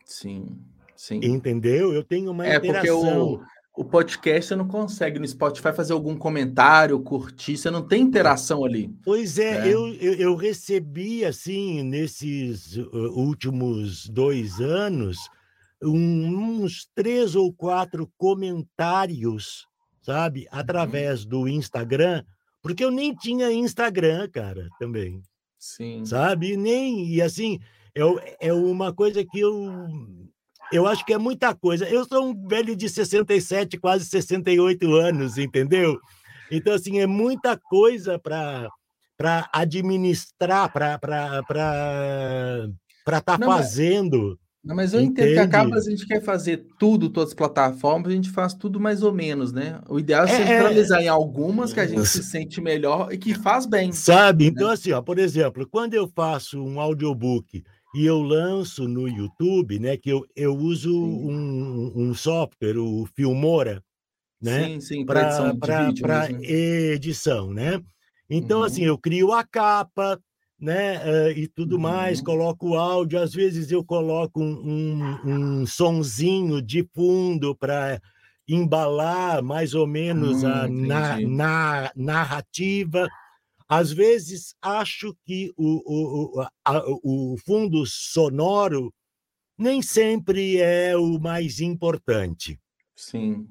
[0.05, 0.57] Sim,
[0.95, 1.19] sim.
[1.21, 1.93] Entendeu?
[1.93, 3.01] Eu tenho uma é, interação.
[3.01, 3.43] Porque o,
[3.75, 8.63] o podcast você não consegue no Spotify fazer algum comentário, curtir, você não tem interação
[8.63, 8.89] ali.
[9.03, 9.73] Pois é, né?
[9.73, 15.17] eu, eu, eu, recebi, assim, nesses uh, últimos dois anos,
[15.83, 19.67] um, uns três ou quatro comentários,
[20.01, 20.59] sabe, uhum.
[20.59, 22.23] através do Instagram,
[22.61, 25.21] porque eu nem tinha Instagram, cara, também.
[25.57, 26.05] Sim.
[26.05, 26.55] Sabe?
[26.55, 27.59] Nem, e assim,
[27.95, 29.71] é, é uma coisa que eu
[30.71, 31.87] eu acho que é muita coisa.
[31.89, 35.99] Eu sou um velho de 67, quase 68 anos, entendeu?
[36.51, 38.69] Então, assim, é muita coisa para
[39.51, 40.95] administrar, para
[43.07, 44.37] estar tá fazendo.
[44.63, 48.15] Não, mas eu entendo que acaba a gente quer fazer tudo, todas as plataformas, a
[48.15, 49.79] gente faz tudo mais ou menos, né?
[49.87, 53.11] O ideal é, é, é centralizar é, em algumas que a gente se sente melhor
[53.11, 53.91] e que faz bem.
[53.93, 54.45] Sabe?
[54.45, 54.51] Né?
[54.51, 59.79] Então, assim, ó, por exemplo, quando eu faço um audiobook e eu lanço no YouTube,
[59.79, 59.97] né?
[59.97, 63.83] Que eu, eu uso um, um, software, o Filmora,
[64.41, 64.65] né?
[64.65, 66.45] Sim, sim, para edição, pra, né?
[66.45, 67.81] edição, né?
[68.29, 68.83] Então, assim, uhum.
[68.83, 70.19] assim, eu crio a capa,
[70.59, 70.99] né?
[70.99, 71.81] Uh, e tudo uhum.
[71.81, 77.99] mais, coloco o áudio, às vezes eu coloco um, um, um sonzinho de fundo para
[78.47, 83.07] embalar mais ou menos a hum, na, na, narrativa.
[83.69, 88.91] Às vezes acho que o, o, a, o fundo sonoro
[89.57, 92.59] nem sempre é o mais importante.
[92.95, 93.47] Sim.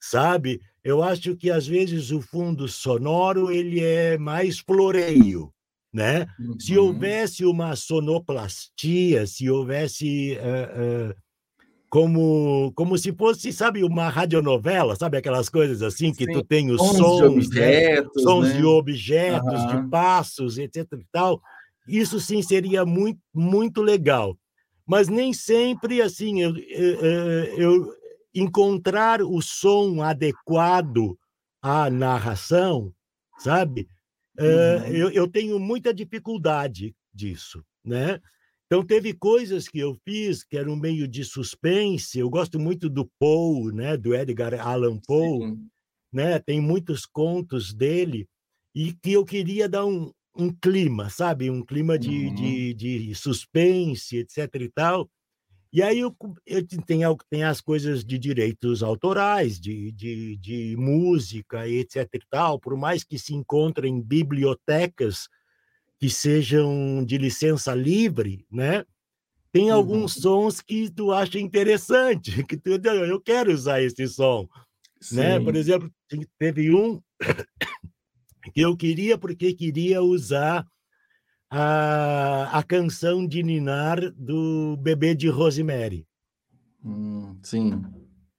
[0.00, 0.60] Sabe?
[0.84, 5.52] Eu acho que às vezes o fundo sonoro ele é mais floreio
[5.92, 6.26] né?
[6.38, 6.58] Uhum.
[6.58, 11.14] Se houvesse uma sonoplastia, se houvesse uh, uh,
[11.92, 16.32] como como se fosse, sabe, uma radionovela, sabe aquelas coisas assim que Sim.
[16.32, 17.98] tu tem os sons, sons de né?
[17.98, 18.22] objetos, né?
[18.22, 18.56] sons né?
[18.56, 19.66] de objetos, uhum.
[19.66, 20.86] de passos, etc.
[20.94, 21.42] E tal.
[21.86, 24.38] Isso sim seria muito muito legal,
[24.86, 27.04] mas nem sempre assim eu, eu,
[27.58, 27.94] eu
[28.34, 31.14] encontrar o som adequado
[31.60, 32.90] à narração,
[33.38, 33.86] sabe?
[34.40, 34.46] Uhum.
[34.86, 38.18] eu, eu tenho muita dificuldade disso, né?
[38.72, 42.18] Então teve coisas que eu fiz que eram meio de suspense.
[42.18, 43.98] Eu gosto muito do Poe, né?
[43.98, 45.68] Do Edgar Allan Poe, Sim.
[46.10, 46.38] né?
[46.38, 48.26] Tem muitos contos dele
[48.74, 51.50] e que eu queria dar um, um clima, sabe?
[51.50, 52.34] Um clima de, uhum.
[52.34, 54.48] de, de suspense, etc.
[54.54, 55.06] e tal.
[55.70, 61.68] E aí eu, eu tem, tem as coisas de direitos autorais, de, de, de música,
[61.68, 62.08] etc.
[62.14, 65.28] e tal, por mais que se encontrem bibliotecas
[66.02, 68.84] que sejam de licença livre, né?
[69.52, 69.76] Tem uhum.
[69.76, 74.48] alguns sons que tu acha interessante, que tu, eu quero usar esse som,
[75.12, 75.38] né?
[75.38, 75.88] Por exemplo,
[76.36, 77.00] teve um
[78.52, 80.66] que eu queria porque queria usar
[81.48, 86.04] a, a canção de Ninar do Bebê de Rosemary.
[86.84, 87.80] Hum, sim.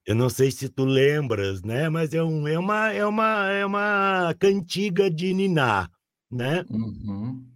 [0.06, 1.88] Eu não sei se tu lembras, né?
[1.88, 5.90] Mas é, um, é, uma, é, uma, é uma cantiga de Ninar,
[6.30, 6.66] né?
[6.70, 7.53] Uhum.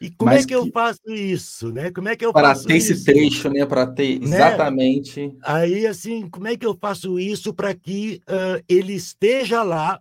[0.00, 1.90] E como Mas é que, que, eu faço isso, né?
[1.90, 2.92] Como é que eu para faço ter isso?
[2.92, 3.66] esse trecho, né?
[3.66, 4.36] Para ter né?
[4.36, 5.26] exatamente.
[5.26, 5.36] Né?
[5.42, 10.00] Aí, assim, como é que eu faço isso para que uh, ele esteja lá,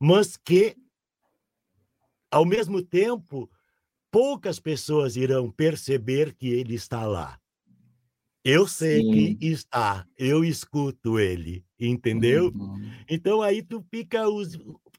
[0.00, 0.74] mas que,
[2.30, 3.50] ao mesmo tempo,
[4.10, 7.38] poucas pessoas irão perceber que ele está lá.
[8.44, 9.36] Eu sei Sim.
[9.36, 12.52] que está, eu escuto ele, entendeu?
[12.54, 12.90] Uhum.
[13.08, 14.28] Então aí tu fica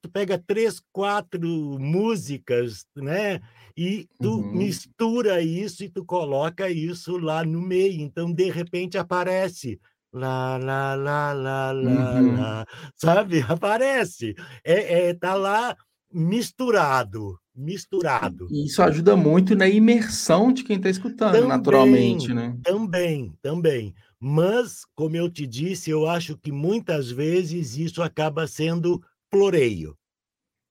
[0.04, 1.48] tu pega três, quatro
[1.80, 3.40] músicas, né?
[3.76, 4.52] E tu uhum.
[4.52, 8.02] mistura isso e tu coloca isso lá no meio.
[8.02, 9.80] Então de repente aparece
[10.12, 12.38] lá, lá, lá, lá, lá, uhum.
[12.38, 13.40] lá, sabe?
[13.48, 15.76] Aparece, é, é tá lá
[16.12, 18.48] misturado, misturado.
[18.52, 22.56] E isso ajuda muito na imersão de quem está escutando, também, naturalmente, né?
[22.62, 23.96] Também, também.
[24.20, 29.02] Mas, como eu te disse, eu acho que muitas vezes isso acaba sendo
[29.34, 29.98] floreio.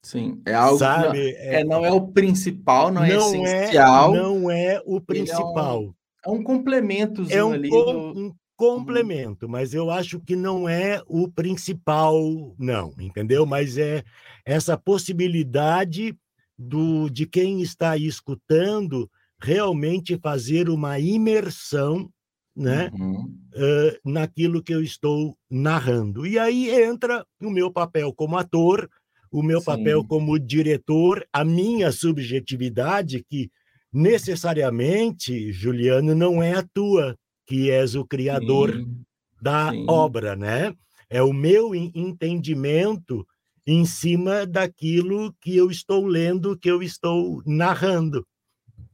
[0.04, 1.06] Sim, é algo Sabe?
[1.06, 4.14] Não, é, é, não é o principal, não, é não é essencial.
[4.14, 5.94] É, não é o principal.
[6.24, 7.68] É um, é um complemento é um, ali.
[7.68, 8.20] Com, do...
[8.20, 13.46] um complemento, mas eu acho que não é o principal, não, entendeu?
[13.46, 14.04] Mas é
[14.44, 16.16] essa possibilidade
[16.58, 22.08] do, de quem está escutando realmente fazer uma imersão
[22.54, 23.24] né, uhum.
[23.54, 26.26] uh, naquilo que eu estou narrando.
[26.26, 28.88] E aí entra o meu papel como ator,
[29.30, 29.66] o meu Sim.
[29.66, 33.50] papel como diretor, a minha subjetividade, que
[33.92, 39.02] necessariamente, Juliano, não é a tua, que és o criador Sim.
[39.40, 39.86] da Sim.
[39.88, 40.74] obra, né?
[41.08, 43.26] É o meu entendimento
[43.66, 48.26] em cima daquilo que eu estou lendo, que eu estou narrando.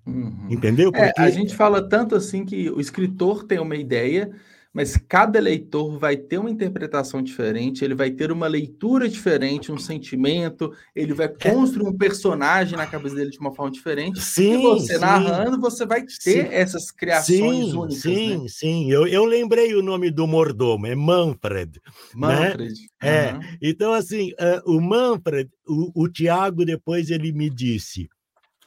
[0.08, 0.46] Uhum.
[0.48, 0.90] Entendeu?
[0.90, 1.20] Porque...
[1.20, 4.32] É, a gente fala tanto assim que o escritor tem uma ideia,
[4.72, 9.76] mas cada leitor vai ter uma interpretação diferente, ele vai ter uma leitura diferente, um
[9.76, 11.50] sentimento, ele vai é.
[11.50, 14.20] construir um personagem na cabeça dele de uma forma diferente.
[14.22, 15.00] Sim, e você sim.
[15.00, 16.38] narrando, você vai ter sim.
[16.38, 18.02] essas criações sim, únicas.
[18.02, 18.48] Sim, né?
[18.48, 18.90] sim.
[18.90, 21.80] Eu, eu lembrei o nome do mordomo, é Manfred.
[22.14, 22.50] Né?
[22.50, 22.74] Manfred.
[23.02, 23.08] Né?
[23.10, 23.38] É.
[23.60, 28.08] Então, assim, uh, o Manfred, o, o Tiago depois ele me disse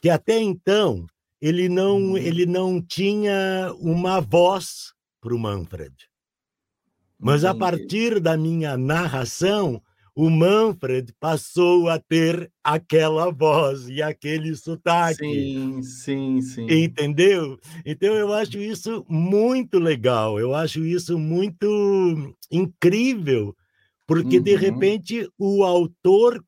[0.02, 1.06] que até então
[1.42, 2.18] ele não, uhum.
[2.18, 5.94] ele não tinha uma voz para o Manfred.
[7.18, 9.82] Mas a partir da minha narração,
[10.16, 15.24] o Manfred passou a ter aquela voz e aquele sotaque.
[15.24, 16.68] Sim, sim, sim.
[16.70, 17.60] Entendeu?
[17.86, 23.56] Então eu acho isso muito legal, eu acho isso muito incrível,
[24.06, 24.44] porque uhum.
[24.44, 26.44] de repente o autor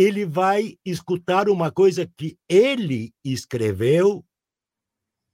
[0.00, 4.24] ele vai escutar uma coisa que ele escreveu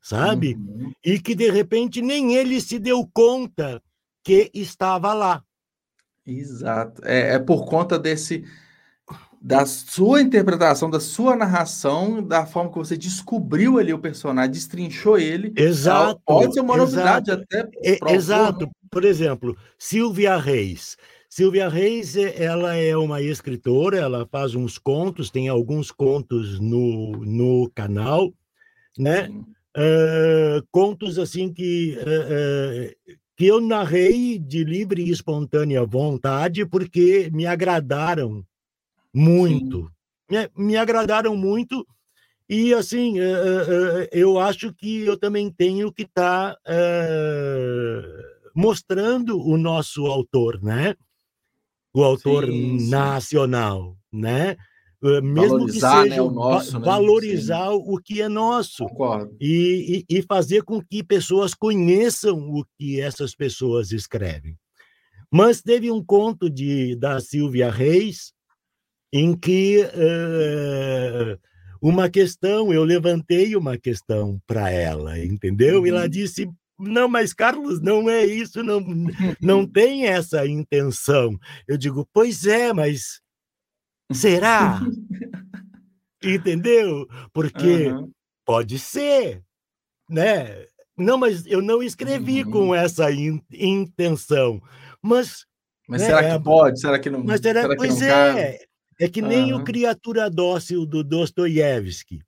[0.04, 0.54] sabe?
[0.54, 0.92] Uhum.
[1.02, 3.82] E que de repente nem ele se deu conta
[4.22, 5.42] que estava lá.
[6.26, 7.02] Exato.
[7.04, 8.44] É, é por conta desse
[9.40, 15.18] da sua interpretação, da sua narração, da forma que você descobriu ali o personagem, destrinchou
[15.18, 15.52] ele.
[15.54, 16.18] Exato.
[16.24, 17.44] Pode ser uma novidade exato.
[17.50, 17.68] até.
[17.82, 18.70] É, exato.
[18.90, 20.96] Por exemplo, Silvia Reis.
[21.34, 27.68] Silvia Reis, ela é uma escritora, ela faz uns contos, tem alguns contos no, no
[27.74, 28.32] canal,
[28.96, 29.28] né?
[29.76, 37.28] Uh, contos assim que, uh, uh, que eu narrei de livre e espontânea vontade porque
[37.32, 38.46] me agradaram
[39.12, 39.90] muito.
[40.30, 41.84] Me, me, agradaram muito
[42.48, 43.16] e assim
[44.12, 46.60] eu acho que eu também tenho que estar tá,
[48.54, 50.94] mostrando o nosso autor, né?
[51.94, 52.90] O autor sim, sim.
[52.90, 54.56] nacional, né?
[55.22, 56.86] mesmo valorizar, que seja né, o nosso, né?
[56.86, 57.82] valorizar Sim.
[57.86, 58.86] o que é nosso
[59.40, 64.56] e, e, e, fazer com que pessoas conheçam o que essas pessoas escrevem.
[65.30, 68.32] Mas teve um conto de da Silvia Reis
[69.12, 71.38] em que uh,
[71.82, 75.80] uma questão eu levantei uma questão para ela, entendeu?
[75.80, 75.86] Uhum.
[75.86, 76.08] E ela uhum.
[76.08, 78.84] disse não, mas Carlos, não é isso, não,
[79.40, 81.38] não tem essa intenção.
[81.66, 83.22] Eu digo, pois é, mas
[84.12, 84.80] Será?
[86.22, 87.06] Entendeu?
[87.32, 88.10] Porque uhum.
[88.44, 89.42] pode ser,
[90.08, 90.64] né?
[90.96, 92.50] Não, mas eu não escrevi uhum.
[92.50, 94.60] com essa in, intenção.
[95.02, 95.44] Mas.
[95.88, 96.80] Mas né, será que é, pode?
[96.80, 97.22] Será que não?
[97.22, 98.08] Mas será, será pois é.
[98.08, 98.68] Cabe?
[99.00, 99.60] É que nem uhum.
[99.60, 102.20] o Criatura Dócil do Dostoiévski.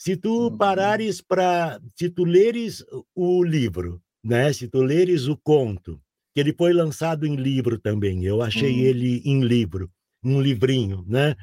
[0.00, 0.56] Se tu uhum.
[0.56, 1.78] parares para.
[1.94, 2.82] Se tu leres
[3.14, 4.50] o livro, né?
[4.50, 6.00] Se tu leres o conto,
[6.32, 8.86] que ele foi lançado em livro também, eu achei uhum.
[8.86, 9.90] ele em livro
[10.24, 11.36] um livrinho, né?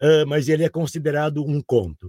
[0.00, 2.06] Uh, mas ele é considerado um conto.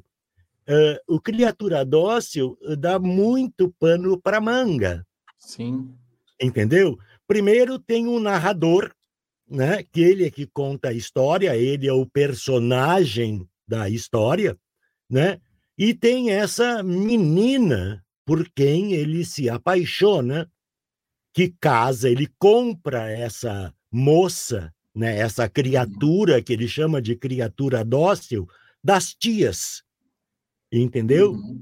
[0.66, 5.06] Uh, o Criatura Dócil dá muito pano para manga.
[5.38, 5.94] Sim.
[6.42, 6.98] Entendeu?
[7.28, 8.96] Primeiro tem um narrador,
[9.46, 9.84] né?
[9.84, 14.58] Que ele é que conta a história, ele é o personagem da história,
[15.10, 15.38] né?
[15.82, 20.48] E tem essa menina por quem ele se apaixona,
[21.34, 28.48] que casa, ele compra essa moça né, essa criatura que ele chama de criatura dócil,
[28.84, 29.84] das tias.
[30.72, 31.34] Entendeu?
[31.34, 31.62] Uhum.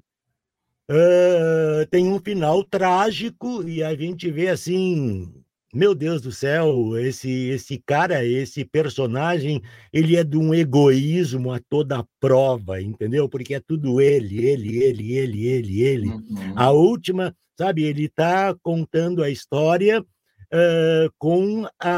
[0.90, 5.32] Uh, tem um final trágico e a gente vê assim,
[5.74, 9.62] meu Deus do céu, esse esse cara, esse personagem,
[9.94, 13.30] ele é de um egoísmo a toda prova, entendeu?
[13.30, 16.10] Porque é tudo ele, ele, ele, ele, ele, ele.
[16.10, 16.54] Uhum.
[16.56, 21.92] A última, sabe, ele está contando a história uh, com a,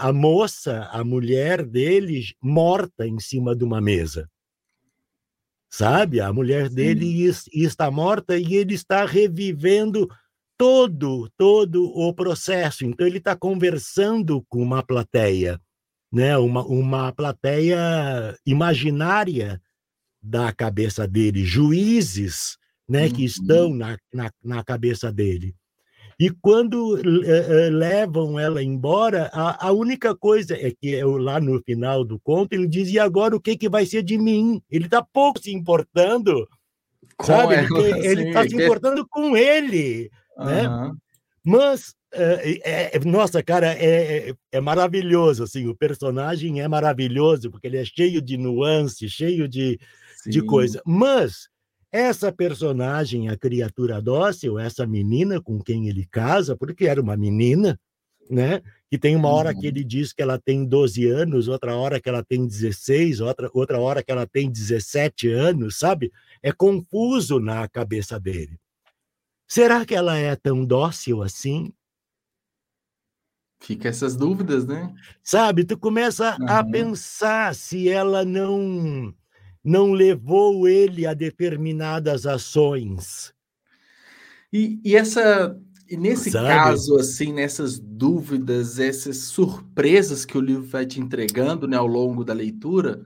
[0.00, 4.28] a, a moça, a mulher dele, morta em cima de uma mesa.
[5.68, 6.20] Sabe?
[6.20, 10.08] A mulher dele está morta e ele está revivendo
[10.60, 12.84] todo todo o processo.
[12.84, 15.58] Então ele está conversando com uma plateia,
[16.12, 16.36] né?
[16.36, 19.58] Uma, uma plateia imaginária
[20.22, 23.06] da cabeça dele, juízes, né?
[23.06, 23.12] Uhum.
[23.12, 25.54] Que estão na, na, na cabeça dele.
[26.18, 31.58] E quando uh, levam ela embora, a, a, única coisa é que eu, lá no
[31.62, 34.60] final do conto ele diz: e agora o que, que vai ser de mim?
[34.70, 36.46] Ele está pouco se importando,
[37.16, 37.54] com sabe?
[38.04, 40.44] Ele está se importando com ele, uhum.
[40.44, 40.92] né?
[41.44, 47.66] Mas é, é, nossa, cara, é, é, é, maravilhoso, assim, o personagem é maravilhoso, porque
[47.66, 49.78] ele é cheio de nuance, cheio de,
[50.26, 50.82] de coisa.
[50.84, 51.48] Mas
[51.92, 57.78] essa personagem, a criatura dócil, essa menina com quem ele casa, porque era uma menina,
[58.28, 58.60] né?
[58.90, 59.66] que tem uma hora que uhum.
[59.66, 63.78] ele diz que ela tem 12 anos, outra hora que ela tem 16, outra, outra
[63.78, 66.12] hora que ela tem 17 anos, sabe?
[66.42, 68.58] É confuso na cabeça dele.
[69.50, 71.72] Será que ela é tão dócil assim?
[73.60, 74.94] Fica essas dúvidas, né?
[75.24, 76.46] Sabe, tu começa uhum.
[76.48, 79.12] a pensar se ela não
[79.62, 83.34] não levou ele a determinadas ações.
[84.52, 86.46] E, e essa e nesse Sabe?
[86.46, 92.24] caso, assim, nessas dúvidas, essas surpresas que o livro vai te entregando né, ao longo
[92.24, 93.04] da leitura,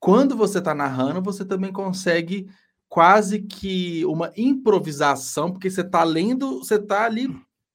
[0.00, 2.48] quando você está narrando, você também consegue
[2.90, 7.30] quase que uma improvisação, porque você está lendo, você está ali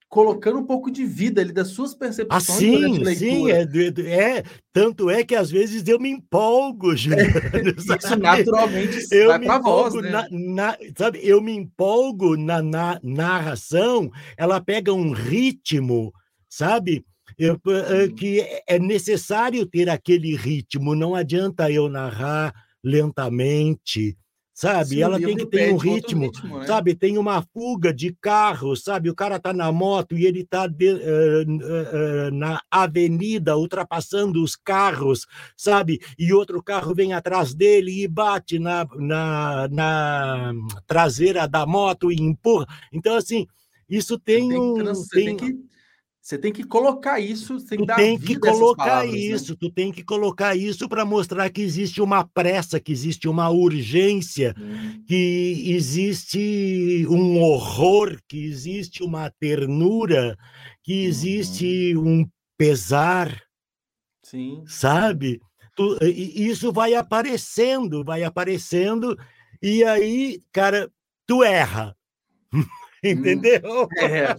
[0.09, 5.09] colocando um pouco de vida ali das suas percepções ah, sim, sim, é, é, tanto
[5.09, 9.93] é que às vezes eu me empolgo, Juliano, é, Isso naturalmente eu vai para voz,
[9.95, 10.11] né?
[10.11, 16.13] Na, na, sabe, eu me empolgo na, na narração, ela pega um ritmo,
[16.49, 17.05] sabe?
[17.37, 22.53] Eu, eh, que é necessário ter aquele ritmo, não adianta eu narrar
[22.83, 24.15] lentamente,
[24.55, 24.95] sabe?
[24.95, 26.65] Sim, ela tem que ter um ritmo, ritmo né?
[26.65, 26.95] sabe?
[26.95, 29.09] Tem uma fuga de carro, sabe?
[29.09, 34.41] O cara tá na moto e ele tá de, uh, uh, uh, na avenida ultrapassando
[34.41, 35.27] os carros,
[35.57, 35.99] sabe?
[36.17, 40.53] E outro carro vem atrás dele e bate na, na, na
[40.87, 42.65] traseira da moto e empurra.
[42.93, 43.45] Então, assim,
[43.89, 44.75] isso tem, tem um.
[45.11, 45.74] Tem, tem que
[46.25, 49.19] você tem que colocar isso, tem que tu tem que colocar palavras, né?
[49.19, 49.57] isso, né?
[49.59, 54.55] tu tem que colocar isso para mostrar que existe uma pressa, que existe uma urgência,
[54.59, 55.03] hum.
[55.07, 60.35] que existe um horror, que existe uma ternura,
[60.83, 62.21] que existe hum.
[62.21, 63.43] um pesar.
[64.23, 64.63] Sim.
[64.65, 65.39] Sabe?
[65.75, 69.15] Tu, isso vai aparecendo, vai aparecendo,
[69.61, 70.91] e aí, cara,
[71.27, 71.95] tu erra.
[73.03, 73.87] Entendeu?
[73.97, 74.33] É.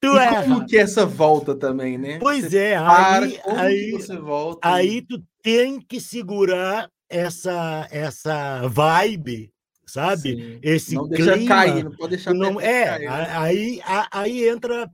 [0.00, 0.42] tu e é.
[0.42, 2.18] Como que é essa volta também, né?
[2.18, 4.68] Pois você é, para, aí, aí você volta.
[4.68, 9.52] Aí tu tem que segurar essa essa vibe,
[9.86, 10.36] sabe?
[10.36, 10.58] Sim.
[10.62, 11.32] Esse não clima.
[11.32, 12.84] deixa cair, não pode deixar não é.
[12.84, 13.36] Cair, né?
[13.36, 14.90] Aí aí entra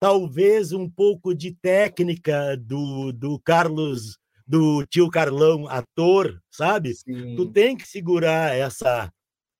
[0.00, 6.94] talvez um pouco de técnica do, do Carlos do tio Carlão ator, sabe?
[6.94, 7.36] Sim.
[7.36, 9.12] Tu tem que segurar essa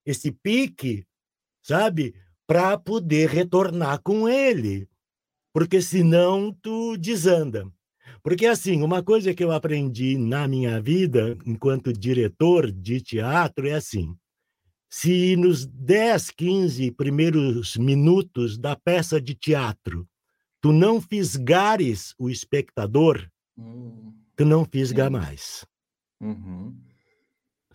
[0.06, 1.04] esse pique
[1.68, 2.14] sabe?
[2.46, 4.88] Para poder retornar com ele.
[5.52, 7.70] Porque senão tu desanda.
[8.22, 13.74] Porque, assim, uma coisa que eu aprendi na minha vida, enquanto diretor de teatro, é
[13.74, 14.16] assim:
[14.88, 20.08] se nos 10, 15 primeiros minutos da peça de teatro
[20.60, 25.64] tu não fisgares o espectador, hum, tu não fisga mais.
[26.20, 26.76] Uhum.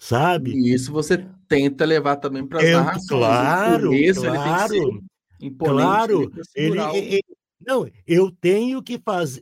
[0.03, 0.51] Sabe?
[0.51, 3.07] E isso você tenta levar também para as narrações.
[3.07, 4.75] Claro, começo, claro,
[5.39, 6.31] ele claro.
[6.53, 7.23] Ele, ele,
[7.65, 9.41] não, eu tenho que fazer,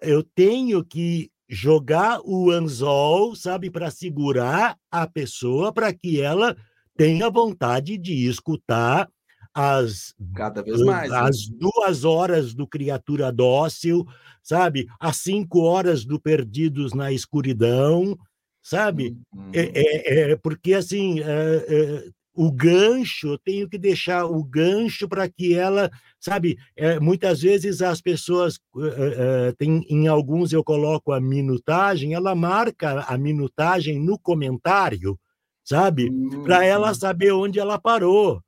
[0.00, 6.56] eu tenho que jogar o anzol, sabe, para segurar a pessoa, para que ela
[6.96, 9.10] tenha vontade de escutar
[9.52, 11.18] as cada vez mais né?
[11.18, 11.56] as né?
[11.60, 14.06] duas horas do criatura dócil,
[14.42, 18.16] sabe, as cinco horas do perdidos na escuridão,
[18.62, 19.16] sabe?
[19.34, 19.50] Uhum.
[19.52, 25.08] É, é, é, porque assim é, é, o gancho, eu tenho que deixar o gancho
[25.08, 25.90] para que ela,
[26.20, 26.56] sabe?
[26.76, 33.00] É, muitas vezes as pessoas é, tem, em alguns eu coloco a minutagem, ela marca
[33.08, 35.18] a minutagem no comentário,
[35.64, 36.10] sabe?
[36.10, 36.44] Uhum.
[36.44, 38.40] Para ela saber onde ela parou.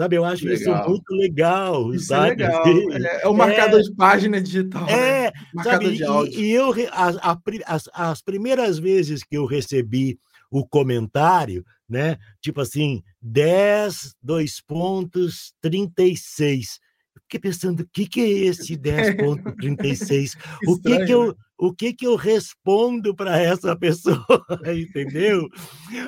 [0.00, 0.76] Sabe, eu acho legal.
[0.76, 1.92] isso muito legal.
[1.92, 2.42] Isso é sabe?
[2.44, 2.92] é legal.
[2.92, 4.86] É, é o marcador é, de página digital.
[4.86, 4.92] Né?
[4.92, 5.62] É, né?
[5.64, 6.40] sabe, de áudio.
[6.40, 10.16] E, e eu, a, a, as, as primeiras vezes que eu recebi
[10.52, 12.16] o comentário, né?
[12.40, 16.78] Tipo assim, 10, dois pontos, 36.
[17.16, 20.36] Eu fiquei pensando, o que, que é esse 10.36?
[20.68, 24.16] o que, que eu o que que eu respondo para essa pessoa,
[24.64, 25.48] entendeu?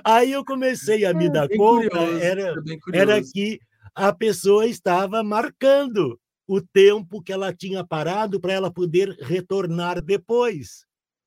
[0.05, 2.55] Aí eu comecei a me é, dar conta, curioso, era,
[2.93, 3.59] era que
[3.95, 10.85] a pessoa estava marcando o tempo que ela tinha parado para ela poder retornar depois.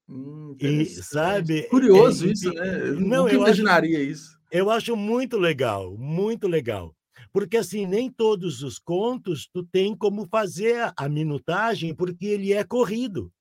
[0.08, 1.64] Hum, e sabe?
[1.70, 2.90] Curioso é, isso, né?
[2.90, 4.40] Eu não eu imaginaria acho, isso.
[4.52, 6.94] Eu acho muito legal, muito legal.
[7.32, 12.64] Porque assim, nem todos os contos tu tem como fazer a minutagem, porque ele é
[12.64, 13.32] corrido.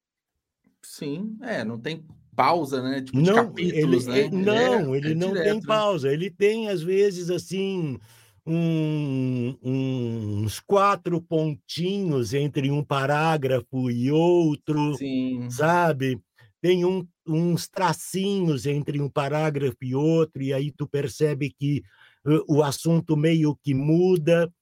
[0.82, 2.04] Sim, é, não tem
[2.34, 3.02] pausa, né?
[3.02, 4.44] Tipo, não, capítulos, ele, né?
[4.44, 5.66] Não, é, ele é não direto, tem né?
[5.66, 6.12] pausa.
[6.12, 7.98] Ele tem, às vezes, assim,
[8.46, 15.48] um, uns quatro pontinhos entre um parágrafo e outro, Sim.
[15.50, 16.20] sabe?
[16.60, 21.82] Tem um, uns tracinhos entre um parágrafo e outro, e aí tu percebe que
[22.26, 24.52] uh, o assunto meio que muda.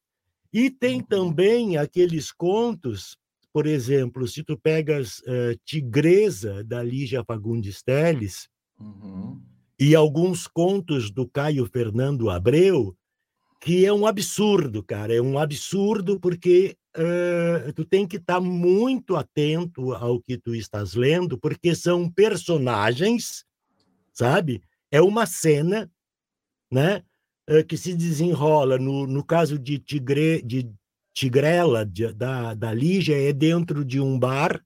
[0.53, 1.07] E tem uhum.
[1.07, 3.17] também aqueles contos,
[3.53, 9.41] por exemplo, se tu pegas uh, Tigresa, da Lígia Fagundes Teles, uhum.
[9.79, 12.97] e alguns contos do Caio Fernando Abreu,
[13.61, 18.41] que é um absurdo, cara, é um absurdo porque uh, tu tem que estar tá
[18.41, 23.45] muito atento ao que tu estás lendo, porque são personagens,
[24.15, 24.63] sabe?
[24.91, 25.91] É uma cena,
[26.73, 27.05] né?
[27.69, 30.71] Que se desenrola no, no caso de Tigre, de
[31.13, 34.65] Tigrela, de, da, da Lígia, é dentro de um bar,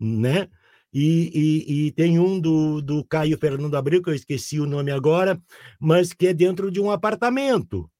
[0.00, 0.48] né?
[0.92, 4.92] E, e, e, tem um do, do Caio Fernando Abreu, que eu esqueci o nome
[4.92, 5.42] agora,
[5.80, 7.90] mas que é dentro de um apartamento.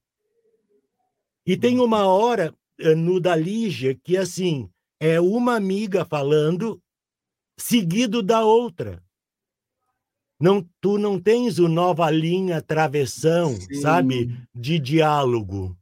[1.46, 4.68] E tem uma hora eh, no da Lígia que, assim,
[5.00, 6.80] é uma amiga falando
[7.58, 9.02] seguido da outra.
[10.40, 13.74] Não, tu não tens o nova linha travessão, Sim.
[13.80, 15.76] sabe, de diálogo.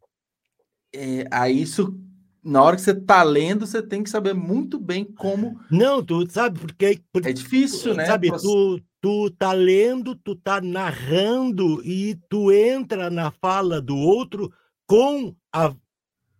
[0.94, 1.98] É, aí isso,
[2.44, 5.58] na hora que você tá lendo, você tem que saber muito bem como.
[5.70, 8.06] Não, tu sabe porque, porque é difícil, né?
[8.06, 14.52] Sabe, tu tu tá lendo, tu tá narrando e tu entra na fala do outro
[14.86, 15.74] com a,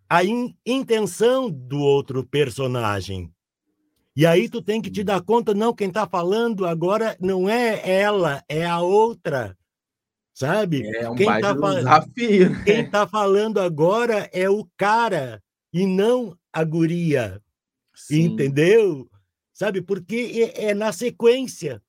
[0.08, 3.32] a in, intenção do outro personagem.
[4.14, 7.80] E aí tu tem que te dar conta, não, quem está falando agora não é
[7.88, 9.56] ela, é a outra.
[10.34, 10.86] Sabe?
[10.96, 12.50] É um quem tá desafio.
[12.50, 12.62] Né?
[12.64, 15.42] Quem está falando agora é o cara
[15.72, 17.40] e não a guria.
[17.94, 18.24] Sim.
[18.24, 19.08] Entendeu?
[19.52, 19.80] Sabe?
[19.80, 21.82] Porque é, é, na sequência.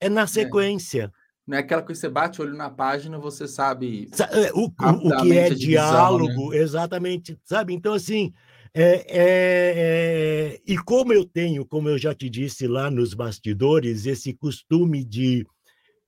[0.00, 0.26] É na é.
[0.26, 1.12] sequência.
[1.46, 4.08] Não é aquela coisa que você bate o olho na página, você sabe.
[4.32, 6.56] É, o, o, o que é diálogo, né?
[6.58, 7.38] exatamente.
[7.44, 7.74] Sabe?
[7.74, 8.32] Então, assim.
[8.76, 14.04] É, é, é, e como eu tenho, como eu já te disse lá nos bastidores,
[14.04, 15.46] esse costume de,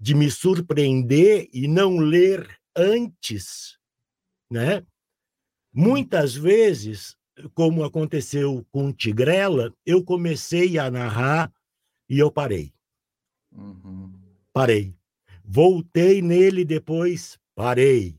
[0.01, 2.45] de me surpreender e não ler
[2.77, 3.79] antes,
[4.51, 4.85] né?
[5.73, 7.17] Muitas vezes,
[7.55, 11.53] como aconteceu com Tigrela, eu comecei a narrar
[12.09, 12.73] e eu parei.
[13.53, 14.13] Uhum.
[14.53, 14.95] Parei.
[15.49, 18.19] Voltei nele depois, parei.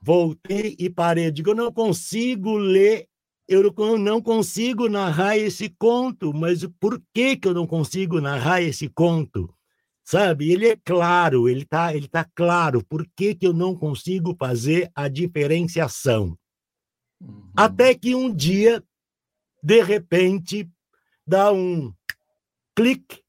[0.00, 1.30] Voltei e parei.
[1.30, 3.06] Digo, eu não consigo ler,
[3.46, 8.88] eu não consigo narrar esse conto, mas por que, que eu não consigo narrar esse
[8.88, 9.54] conto?
[10.02, 10.50] Sabe?
[10.50, 12.82] Ele é claro, ele está ele tá claro.
[12.86, 16.38] Por que, que eu não consigo fazer a diferenciação?
[17.20, 17.52] Uhum.
[17.54, 18.82] Até que um dia,
[19.62, 20.70] de repente,
[21.26, 21.92] dá um
[22.74, 23.25] clique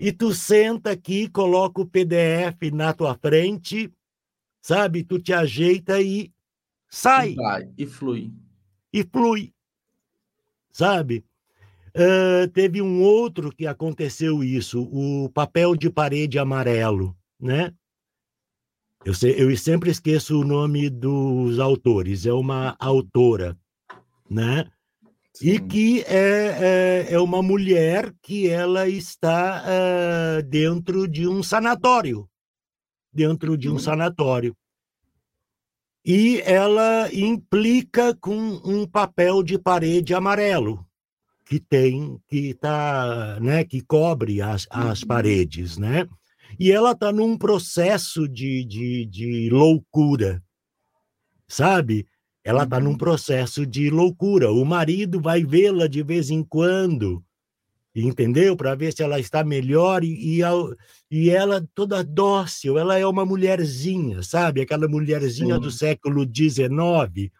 [0.00, 3.92] e tu senta aqui, coloca o PDF na tua frente,
[4.62, 5.04] sabe?
[5.04, 6.32] Tu te ajeita e
[6.88, 7.32] sai.
[7.32, 8.32] E vai, e flui.
[8.90, 9.52] E flui,
[10.72, 11.22] sabe?
[11.90, 17.74] Uh, teve um outro que aconteceu isso, o papel de parede amarelo, né?
[19.04, 23.58] Eu, eu sempre esqueço o nome dos autores, é uma autora,
[24.30, 24.70] né?
[25.40, 32.28] E que é, é, é, uma mulher que ela está uh, dentro de um sanatório,
[33.12, 33.78] dentro de um uhum.
[33.78, 34.56] sanatório.
[36.04, 40.84] E ela implica com um papel de parede amarelo
[41.44, 45.08] que tem, que tá, né, que cobre as, as uhum.
[45.08, 46.06] paredes, né?
[46.58, 50.42] E ela está num processo de, de, de loucura,
[51.48, 52.06] sabe?
[52.44, 52.98] Ela está num uhum.
[52.98, 54.50] processo de loucura.
[54.50, 57.22] O marido vai vê-la de vez em quando,
[57.94, 58.56] entendeu?
[58.56, 60.42] Para ver se ela está melhor e, e,
[61.10, 62.78] e, ela toda dócil.
[62.78, 64.62] Ela é uma mulherzinha, sabe?
[64.62, 65.60] Aquela mulherzinha Sim.
[65.60, 67.30] do século XIX,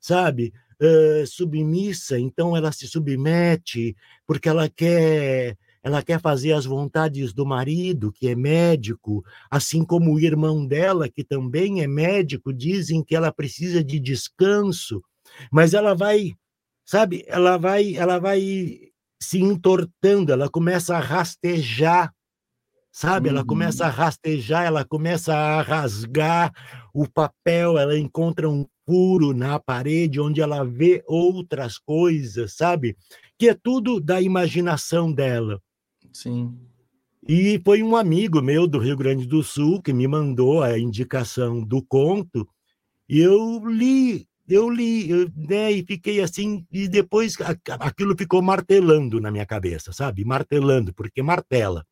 [0.00, 0.52] sabe?
[0.80, 3.96] Uh, submissa, então ela se submete
[4.26, 5.56] porque ela quer
[5.86, 11.08] ela quer fazer as vontades do marido, que é médico, assim como o irmão dela,
[11.08, 15.00] que também é médico, dizem que ela precisa de descanso,
[15.48, 16.32] mas ela vai,
[16.84, 18.80] sabe, ela vai, ela vai
[19.22, 22.12] se entortando, ela começa a rastejar,
[22.90, 23.28] sabe?
[23.28, 23.94] Ela começa a uhum.
[23.94, 26.52] rastejar, ela começa a rasgar
[26.92, 32.96] o papel, ela encontra um furo na parede onde ela vê outras coisas, sabe?
[33.38, 35.62] Que é tudo da imaginação dela.
[36.16, 36.58] Sim.
[37.28, 41.62] E foi um amigo meu do Rio Grande do Sul que me mandou a indicação
[41.62, 42.48] do conto,
[43.06, 47.36] e eu li, eu li, eu, né, e fiquei assim, e depois
[47.80, 50.24] aquilo ficou martelando na minha cabeça, sabe?
[50.24, 51.84] Martelando, porque martela.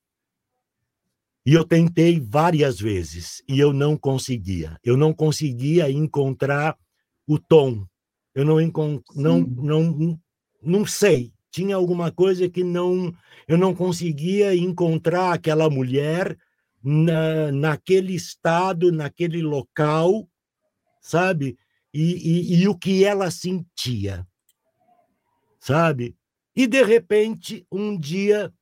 [1.44, 4.78] E eu tentei várias vezes e eu não conseguia.
[4.82, 6.78] Eu não conseguia encontrar
[7.26, 7.86] o tom.
[8.34, 8.56] Eu não
[9.14, 10.20] não não
[10.62, 13.14] não sei tinha alguma coisa que não
[13.46, 16.36] eu não conseguia encontrar aquela mulher
[16.82, 20.28] na, naquele estado, naquele local,
[21.00, 21.56] sabe?
[21.92, 24.26] E, e, e o que ela sentia,
[25.60, 26.16] sabe?
[26.56, 28.52] E de repente, um dia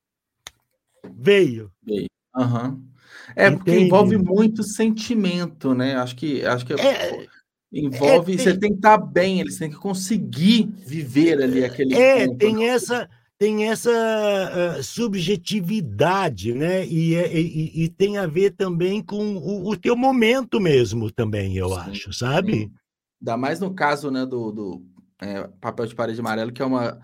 [1.15, 1.73] veio.
[1.83, 2.09] Veio.
[2.37, 2.87] Uhum.
[3.35, 3.57] É, Entende?
[3.57, 5.97] porque envolve muito sentimento, né?
[5.97, 7.27] Acho que, acho que é,
[7.73, 8.35] envolve.
[8.35, 11.95] É, tem, você tem que estar bem, eles têm que conseguir viver ali aquele.
[11.95, 13.09] É, tempo, tem essa
[13.39, 16.87] tem essa uh, subjetividade, né?
[16.87, 21.57] E, é, e, e, tem a ver também com o, o teu momento mesmo, também,
[21.57, 22.53] eu sim, acho, sabe?
[22.53, 22.73] Sim.
[23.21, 24.83] Ainda mais no caso né, do, do
[25.21, 27.01] é, papel de parede amarelo, que é uma,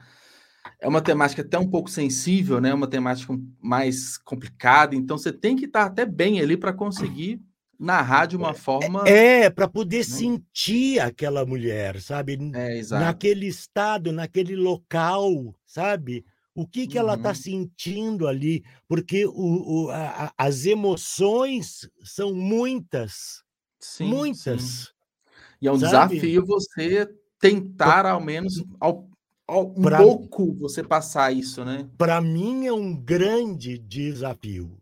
[0.81, 2.73] é uma temática até um pouco sensível, né?
[2.73, 7.43] Uma temática mais complicada, então você tem que estar até bem ali para conseguir
[7.79, 9.07] narrar de uma forma.
[9.07, 10.03] É, para poder né?
[10.03, 12.39] sentir aquela mulher, sabe?
[12.55, 16.25] É, naquele estado, naquele local, sabe?
[16.55, 17.05] O que, que uhum.
[17.05, 18.65] ela está sentindo ali?
[18.89, 23.45] Porque o, o a, as emoções são muitas.
[23.79, 24.63] Sim, muitas.
[24.63, 24.87] Sim.
[25.63, 26.15] E é um sabe?
[26.15, 27.09] desafio você
[27.41, 29.09] tentar, ao menos, ao,
[29.47, 31.89] ao, um pra, pouco, você passar isso, né?
[31.97, 34.77] Para mim é um grande desafio.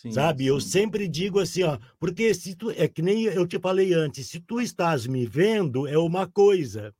[0.00, 0.44] Sim, sabe?
[0.44, 0.48] Sim.
[0.48, 4.28] Eu sempre digo assim, ó, porque se tu é que nem eu te falei antes,
[4.28, 6.94] se tu estás me vendo é uma coisa,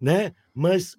[0.00, 0.32] né?
[0.54, 0.96] Mas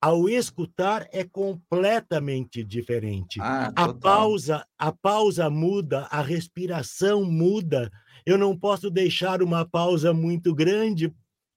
[0.00, 3.40] ao escutar é completamente diferente.
[3.40, 7.90] Ah, a pausa, a pausa muda, a respiração muda.
[8.24, 11.12] Eu não posso deixar uma pausa muito grande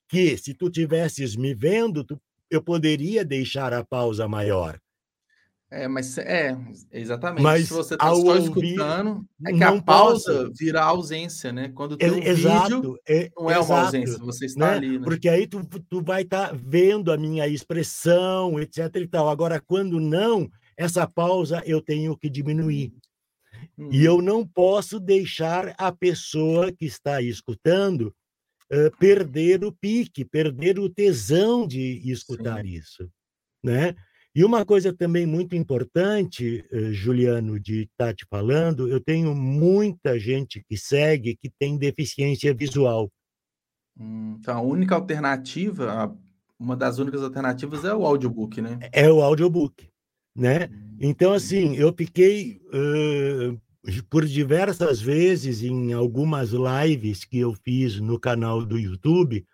[0.10, 2.20] que se tu tivesses me vendo, tu,
[2.50, 4.80] eu poderia deixar a pausa maior.
[5.72, 6.58] É, mas é,
[6.92, 7.44] exatamente.
[7.44, 10.54] Mas Se você está só escutando, é que a pausa posso.
[10.54, 11.70] vira ausência, né?
[11.70, 14.76] Quando tem um exato, vídeo, é, não é exato, uma ausência, você está né?
[14.76, 15.00] ali.
[15.00, 15.06] Né?
[15.06, 19.30] Porque aí tu, tu vai estar tá vendo a minha expressão, etc e tal.
[19.30, 22.94] Agora, quando não, essa pausa eu tenho que diminuir.
[23.78, 23.90] Hum.
[23.94, 28.14] E eu não posso deixar a pessoa que está escutando
[28.70, 32.72] uh, perder o pique, perder o tesão de escutar Sim.
[32.72, 33.10] isso,
[33.64, 33.96] né?
[34.34, 39.36] E uma coisa também muito importante, eh, Juliano, de estar tá te falando, eu tenho
[39.36, 43.12] muita gente que segue que tem deficiência visual.
[44.00, 46.18] Hum, então, a única alternativa,
[46.58, 48.80] uma das únicas alternativas é o audiobook, né?
[48.94, 49.90] É o audiobook,
[50.34, 50.70] né?
[50.72, 53.60] Hum, então, assim, eu fiquei uh,
[54.10, 59.46] por diversas vezes em algumas lives que eu fiz no canal do YouTube,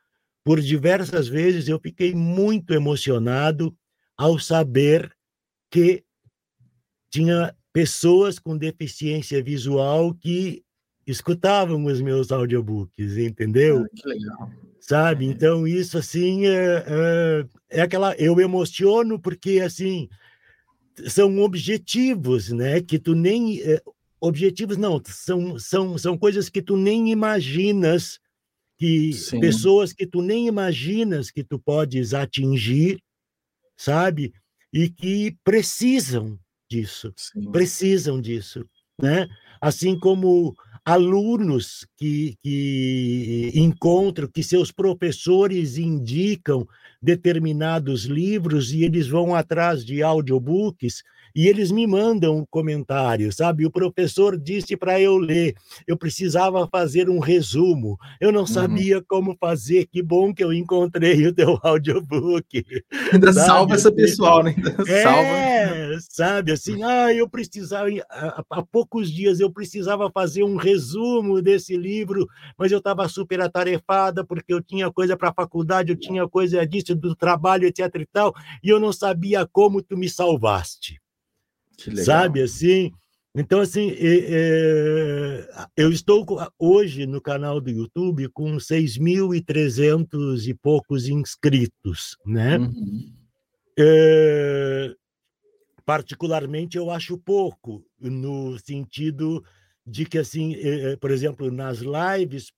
[0.43, 3.75] por diversas vezes eu fiquei muito emocionado
[4.17, 5.15] ao saber
[5.71, 6.03] que
[7.09, 10.63] tinha pessoas com deficiência visual que
[11.05, 13.85] escutavam os meus audiobooks, entendeu?
[13.85, 14.51] Ah, que legal.
[14.79, 15.27] Sabe?
[15.27, 15.29] É.
[15.29, 18.15] Então, isso, assim, é, é, é, aquela...
[18.15, 20.09] Eu emociono porque, assim,
[21.07, 22.81] são objetivos, né?
[22.81, 23.61] Que tu nem...
[23.61, 23.81] É,
[24.19, 28.19] objetivos, não, são, são, são coisas que tu nem imaginas,
[28.77, 29.39] que Sim.
[29.39, 32.99] pessoas que tu nem imaginas que tu podes atingir,
[33.77, 34.33] sabe?
[34.73, 36.37] E que precisam
[36.69, 37.51] disso, Sim.
[37.51, 38.67] precisam disso,
[39.01, 39.27] né?
[39.61, 40.55] Assim como
[40.87, 46.65] alunos que, que encontram, que seus professores indicam
[47.01, 51.03] determinados livros e eles vão atrás de audiobooks
[51.35, 53.65] e eles me mandam um comentário, sabe?
[53.65, 58.47] O professor disse para eu ler, eu precisava fazer um resumo, eu não uhum.
[58.47, 62.65] sabia como fazer, que bom que eu encontrei o teu audiobook.
[63.11, 64.55] Ainda salva essa pessoal, né?
[64.57, 65.29] Ainda é, salva.
[66.09, 66.51] Sabe?
[66.51, 67.89] Assim, ah, eu precisava,
[68.49, 72.27] há poucos dias eu precisava fazer um resumo desse livro,
[72.57, 76.65] mas eu estava super atarefada porque eu tinha coisa para a faculdade, eu tinha coisa
[76.65, 78.33] disso, do trabalho, etc e tal,
[78.63, 80.99] e eu não sabia como tu me salvaste
[82.03, 82.91] sabe assim?
[83.35, 83.93] Então, assim,
[85.75, 86.25] eu estou
[86.57, 92.57] hoje no canal do YouTube com 6.300 e poucos inscritos, né?
[92.57, 93.13] Uhum.
[93.77, 94.91] É,
[95.87, 99.41] particularmente, eu acho pouco, no sentido
[99.85, 102.51] de que, assim, é, por exemplo, nas lives,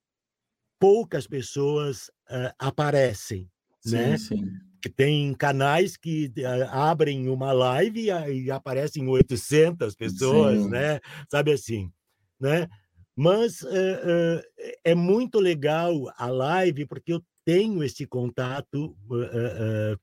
[0.79, 2.09] poucas pessoas
[2.57, 3.47] aparecem,
[3.81, 4.17] sim, né?
[4.17, 4.41] Sim
[4.81, 10.69] que tem canais que uh, abrem uma live e, e aparecem 800 pessoas, Sim.
[10.69, 10.99] né?
[11.29, 11.91] Sabe assim,
[12.39, 12.67] né?
[13.15, 14.41] Mas uh, uh,
[14.83, 18.95] é muito legal a live porque eu tenho esse contato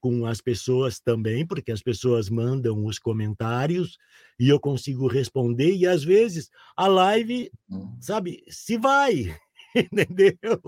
[0.01, 3.97] com as pessoas também, porque as pessoas mandam os comentários
[4.37, 7.97] e eu consigo responder e às vezes a live, hum.
[8.01, 9.33] sabe, se vai,
[9.77, 10.59] entendeu?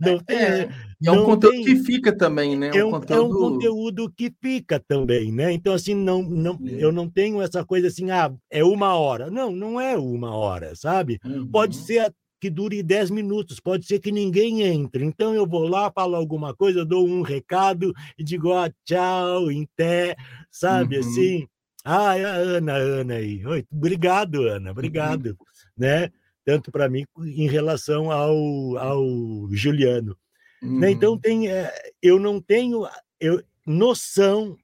[0.00, 0.68] Não tem, é,
[1.04, 2.70] é um conteúdo tem, que fica também, né?
[2.72, 3.20] Um é, um, conteúdo...
[3.20, 5.52] é um conteúdo que fica também, né?
[5.52, 9.30] Então, assim, não, não, eu não tenho essa coisa assim, ah, é uma hora.
[9.30, 11.20] Não, não é uma hora, sabe?
[11.22, 11.48] Uhum.
[11.48, 12.10] Pode ser
[12.44, 15.02] que dure 10 minutos, pode ser que ninguém entre.
[15.02, 19.66] Então eu vou lá, falo alguma coisa, dou um recado e digo, ó, tchau, em
[19.74, 20.14] pé,
[20.50, 21.00] sabe, uhum.
[21.00, 21.48] assim.
[21.82, 23.46] Ah, é a Ana, Ana aí.
[23.46, 25.36] Oi, obrigado, Ana, obrigado, uhum.
[25.74, 26.10] né?
[26.44, 30.14] Tanto para mim em relação ao, ao Juliano.
[30.62, 30.80] Uhum.
[30.80, 30.90] Né?
[30.90, 31.18] Então uhum.
[31.18, 31.72] tem, é,
[32.02, 32.86] eu não tenho
[33.18, 34.54] eu, noção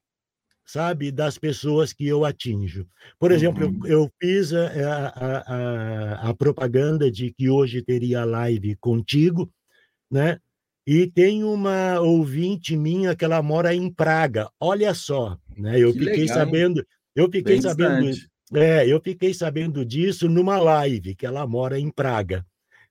[0.71, 2.87] sabe, das pessoas que eu atinjo.
[3.19, 3.79] Por exemplo, uhum.
[3.85, 9.51] eu, eu, fiz a, a, a, a, propaganda de que hoje teria live contigo,
[10.09, 10.37] né?
[10.87, 14.49] E tem uma ouvinte minha que ela mora em Praga.
[14.59, 15.77] Olha só, né?
[15.77, 18.11] Eu que fiquei legal, sabendo, eu fiquei Bem sabendo,
[18.53, 22.45] é, eu fiquei sabendo disso numa live que ela mora em Praga.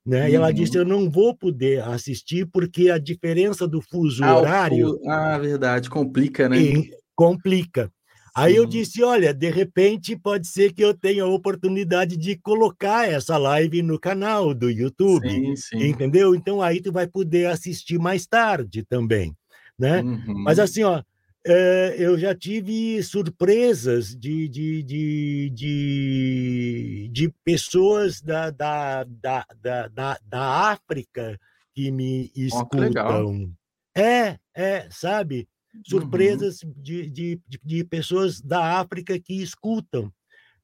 [0.07, 0.25] Né?
[0.25, 0.29] Uhum.
[0.29, 0.83] E ela disse: uhum.
[0.83, 4.99] Eu não vou poder assistir porque a diferença do fuso ah, horário.
[5.07, 6.59] Ah, verdade, complica, né?
[6.59, 7.93] E, complica.
[8.35, 13.07] Aí eu disse: olha, de repente pode ser que eu tenha a oportunidade de colocar
[13.07, 15.89] essa live no canal do YouTube, sim, sim.
[15.89, 16.35] entendeu?
[16.35, 19.37] Então aí tu vai poder assistir mais tarde também,
[19.79, 20.01] né?
[20.01, 20.45] Uhum.
[20.45, 21.03] Mas assim, ó,
[21.47, 29.45] é, eu já tive surpresas de, de, de, de, de pessoas da, da, da,
[29.93, 31.39] da, da África
[31.75, 33.27] que me escutam.
[33.27, 35.47] Oh, é, é, sabe?
[35.75, 35.83] Uhum.
[35.87, 36.73] surpresas uhum.
[36.77, 40.13] de, de, de, pessoas da África que escutam,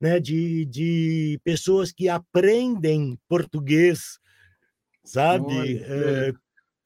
[0.00, 0.18] né?
[0.18, 4.18] de, de pessoas que aprendem português,
[5.04, 5.78] sabe?
[5.78, 6.34] É,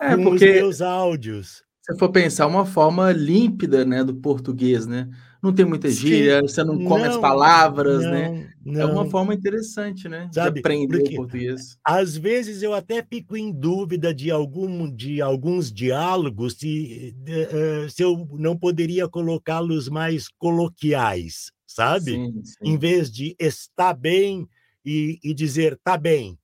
[0.00, 0.50] é, com porque...
[0.50, 1.62] os meus áudios.
[1.82, 5.08] Se for pensar, uma forma límpida né, do português, né?
[5.42, 8.52] Não tem muita gíria, Sim, você não come não, as palavras, não, né?
[8.64, 8.80] Não.
[8.80, 10.28] É uma forma interessante, né?
[10.32, 11.78] Sabe, de aprender o português.
[11.84, 18.02] Às vezes eu até fico em dúvida de, algum, de alguns diálogos, se, uh, se
[18.02, 22.12] eu não poderia colocá-los mais coloquiais, sabe?
[22.12, 22.54] Sim, sim.
[22.62, 24.46] Em vez de estar bem
[24.84, 26.38] e, e dizer tá bem.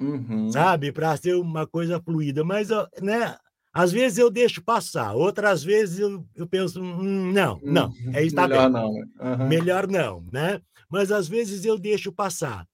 [0.00, 0.48] Uhum.
[0.52, 2.68] Sabe, para ser uma coisa fluida, mas
[3.02, 3.36] né,
[3.78, 8.48] às vezes eu deixo passar, outras vezes eu, eu penso, hum, não, não, é está
[8.48, 8.72] melhor bem.
[8.72, 8.90] não.
[8.90, 9.48] Uhum.
[9.48, 10.60] Melhor não, né?
[10.90, 12.66] Mas às vezes eu deixo passar,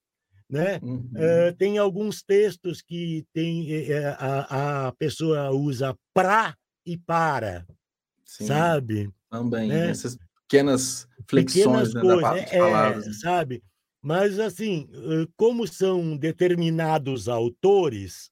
[0.49, 0.81] né?
[0.83, 1.11] Uhum.
[1.15, 7.67] Uh, tem alguns textos que tem uh, a, a pessoa usa para e para,
[8.25, 9.11] Sim, sabe?
[9.31, 9.91] Também, né?
[9.91, 10.17] essas
[10.49, 13.07] pequenas flexões pequenas né, coisas, é, palavras.
[13.07, 13.63] É, sabe?
[14.01, 14.89] Mas, assim,
[15.37, 18.31] como são determinados autores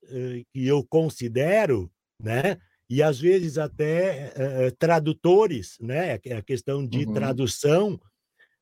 [0.53, 1.91] que eu considero,
[2.23, 2.59] né?
[2.89, 6.15] E às vezes até uh, tradutores, né?
[6.15, 7.15] A questão de uhum.
[7.15, 8.01] tradução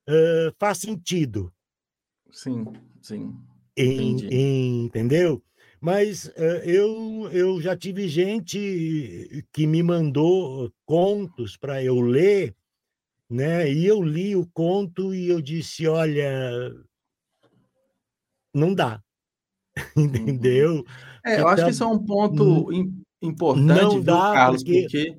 [0.09, 1.53] uh, faz sentido.
[2.31, 2.65] Sim,
[3.03, 3.37] sim.
[3.77, 5.43] Em, entendeu?
[5.81, 12.55] Mas uh, eu, eu já tive gente que me mandou contos para eu ler,
[13.29, 13.71] né?
[13.73, 16.73] E eu li o conto e eu disse, olha,
[18.55, 19.03] não dá,
[19.97, 20.05] uhum.
[20.05, 20.85] entendeu?
[21.25, 24.63] É, eu então, acho que isso é um ponto hum importante, não dá, viu, Carlos,
[24.63, 25.17] porque...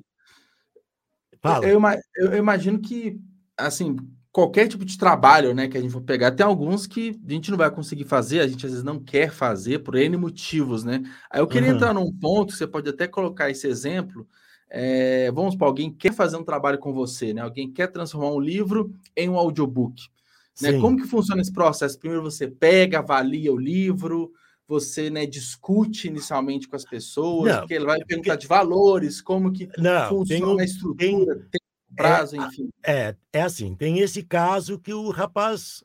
[1.40, 1.66] porque...
[1.66, 1.80] Eu,
[2.30, 3.18] eu, imagino que,
[3.56, 3.96] assim,
[4.30, 7.50] qualquer tipo de trabalho, né, que a gente for pegar, tem alguns que a gente
[7.50, 11.02] não vai conseguir fazer, a gente às vezes não quer fazer por N motivos, né?
[11.30, 11.74] Aí eu queria uhum.
[11.74, 14.26] entrar num ponto, você pode até colocar esse exemplo,
[14.70, 17.42] é, vamos para alguém quer fazer um trabalho com você, né?
[17.42, 20.08] Alguém quer transformar um livro em um audiobook.
[20.60, 20.78] Né?
[20.80, 21.98] Como que funciona esse processo?
[21.98, 24.32] Primeiro você pega, avalia o livro,
[24.72, 29.20] você né, discute inicialmente com as pessoas, não, porque ele vai é perguntar de valores,
[29.20, 31.60] como que não, funciona um, a estrutura, tem, tem
[31.94, 32.70] prazo, é, enfim.
[32.82, 35.84] É, é assim, tem esse caso que o rapaz,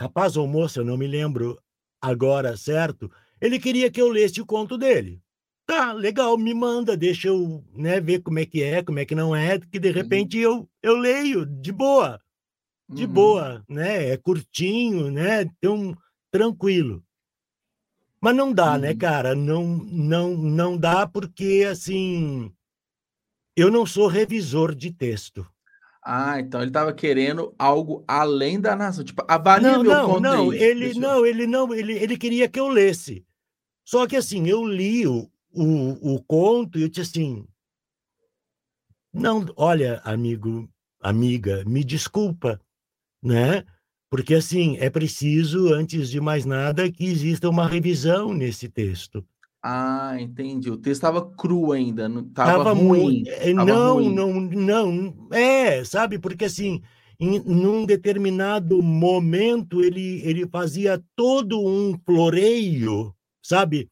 [0.00, 1.60] rapaz ou moça, eu não me lembro
[2.00, 3.10] agora, certo?
[3.38, 5.20] Ele queria que eu lesse o conto dele.
[5.66, 9.14] Tá, legal, me manda, deixa eu né, ver como é que é, como é que
[9.14, 12.18] não é, que de repente eu, eu leio de boa,
[12.88, 13.12] de uhum.
[13.12, 14.08] boa, né?
[14.10, 15.42] É curtinho, né?
[15.42, 15.94] Então,
[16.30, 17.04] tranquilo.
[18.26, 18.98] Mas não dá, né, uhum.
[18.98, 19.36] cara?
[19.36, 22.52] Não, não, não dá porque, assim,
[23.54, 25.46] eu não sou revisor de texto.
[26.04, 29.04] Ah, então ele estava querendo algo além da nação.
[29.04, 32.58] Tipo, avalia não, meu não, conto não, ele não, ele não, ele, ele queria que
[32.58, 33.24] eu lesse.
[33.84, 37.46] Só que assim, eu li o, o, o conto e eu disse assim:
[39.14, 40.68] não, olha, amigo,
[41.00, 42.60] amiga, me desculpa,
[43.22, 43.64] né?
[44.16, 49.22] Porque, assim, é preciso, antes de mais nada, que exista uma revisão nesse texto.
[49.62, 50.70] Ah, entendi.
[50.70, 53.24] O texto estava cru ainda, não estava ruim.
[53.26, 54.14] É, não, ruim.
[54.14, 55.28] não, não.
[55.30, 56.18] É, sabe?
[56.18, 56.80] Porque, assim,
[57.20, 63.86] em num determinado momento, ele, ele fazia todo um floreio, sabe?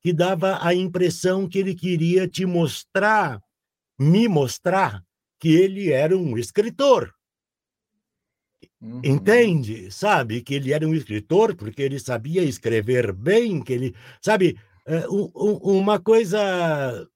[0.00, 3.38] Que dava a impressão que ele queria te mostrar,
[4.00, 5.02] me mostrar,
[5.38, 7.14] que ele era um escritor
[8.80, 9.00] Uhum.
[9.04, 9.90] Entende?
[9.90, 10.42] Sabe?
[10.42, 13.94] Que ele era um escritor porque ele sabia escrever bem, que ele.
[14.20, 14.58] Sabe?
[14.86, 17.06] É, uma coisa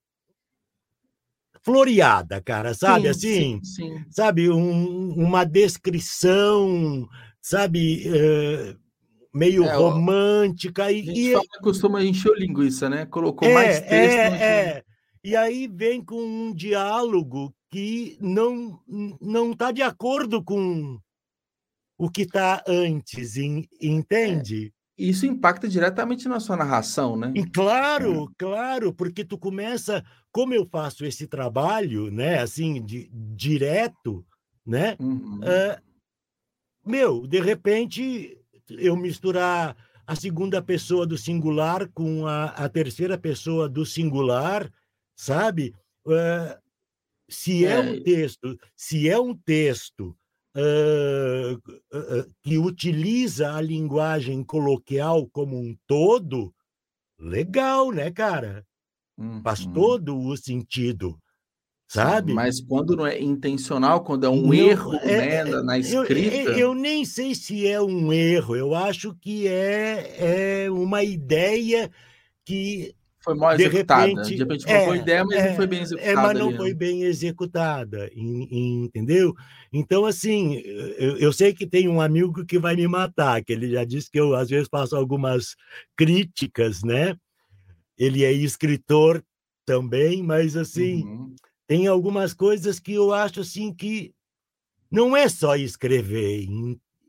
[1.63, 3.03] floreada, cara, sabe?
[3.03, 4.05] Sim, assim, sim, sim.
[4.11, 4.51] sabe?
[4.51, 7.07] Um, uma descrição,
[7.41, 8.09] sabe?
[8.09, 8.79] Uh,
[9.33, 10.87] meio é, romântica.
[10.87, 11.63] A gente e, fala, e...
[11.63, 13.07] costuma encher o linguiça, né?
[13.07, 13.93] Colocou é, mais texto.
[13.93, 14.85] É, é.
[15.23, 18.81] E aí vem com um diálogo que não
[19.21, 20.99] não está de acordo com
[22.01, 24.73] o que está antes, entende?
[24.99, 25.05] É.
[25.05, 27.31] Isso impacta diretamente na sua narração, né?
[27.35, 28.27] E claro, é.
[28.39, 34.25] claro, porque tu começa, como eu faço esse trabalho, né, assim, de, direto,
[34.65, 34.97] né?
[34.99, 35.41] Uhum.
[35.41, 38.39] Uh, meu, de repente
[38.71, 39.77] eu misturar
[40.07, 44.73] a segunda pessoa do singular com a, a terceira pessoa do singular,
[45.15, 45.75] sabe?
[46.07, 46.59] Uh,
[47.29, 47.73] se é.
[47.73, 47.81] é.
[47.81, 50.17] um texto, se é um texto
[50.57, 56.55] uh, uh, que utiliza a linguagem coloquial como um todo,
[57.19, 58.67] legal, né, cara?
[59.19, 59.43] Uhum.
[59.43, 61.19] Faz todo o sentido
[61.91, 62.33] sabe?
[62.33, 66.37] Mas quando não é intencional, quando é um não, erro é, né, na escrita.
[66.37, 71.91] Eu, eu, nem sei se é um erro, eu acho que é, é uma ideia
[72.45, 72.95] que.
[73.23, 74.07] Foi mal de executada.
[74.07, 76.11] Repente, de repente foi é, uma ideia, mas é, não foi bem executada.
[76.11, 76.75] É, mas não ali, foi né?
[76.75, 79.35] bem executada, entendeu?
[79.73, 83.71] Então, assim, eu, eu, sei que tem um amigo que vai me matar, que ele
[83.71, 85.55] já disse que eu, às vezes, faço algumas
[85.97, 87.15] críticas, né?
[87.99, 89.23] Ele é escritor
[89.67, 91.35] também, mas, assim, uhum
[91.71, 94.13] tem algumas coisas que eu acho assim que
[94.91, 96.45] não é só escrever,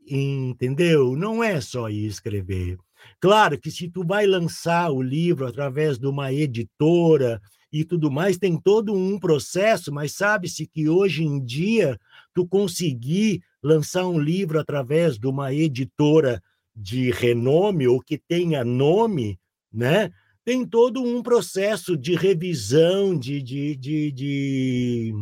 [0.06, 1.16] entendeu?
[1.16, 2.78] Não é só escrever.
[3.20, 7.40] Claro que se tu vai lançar o livro através de uma editora
[7.72, 11.98] e tudo mais, tem todo um processo, mas sabe-se que hoje em dia
[12.34, 16.42] tu conseguir lançar um livro através de uma editora
[16.74, 19.38] de renome ou que tenha nome,
[19.72, 20.10] né?
[20.44, 25.14] tem todo um processo de revisão de, de, de, de,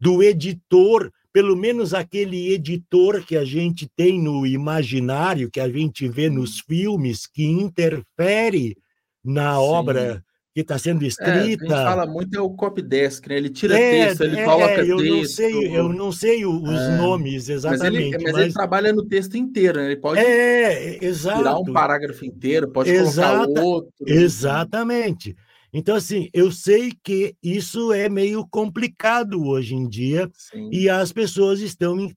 [0.00, 6.08] do editor, pelo menos aquele editor que a gente tem no imaginário, que a gente
[6.08, 8.76] vê nos filmes, que interfere
[9.24, 9.60] na Sim.
[9.60, 11.30] obra que está sendo escrita.
[11.30, 13.36] É, a gente fala muito é o copydesk, né?
[13.36, 15.14] Ele tira é, texto, ele é, coloca eu texto.
[15.14, 16.96] Não sei, eu não sei os é.
[16.96, 17.92] nomes exatamente.
[17.92, 19.86] Mas, ele, mas, mas, ele, trabalha no texto inteiro, né?
[19.86, 23.92] Ele pode é, tirar um parágrafo inteiro, pode Exata, colocar outro.
[24.04, 25.36] Exatamente.
[25.72, 30.70] Então, assim, eu sei que isso é meio complicado hoje em dia Sim.
[30.72, 32.12] e as pessoas estão uh,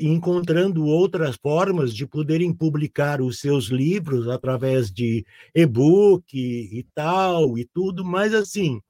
[0.00, 5.24] encontrando outras formas de poderem publicar os seus livros através de
[5.54, 8.80] e-book e, e tal e tudo, mas, assim,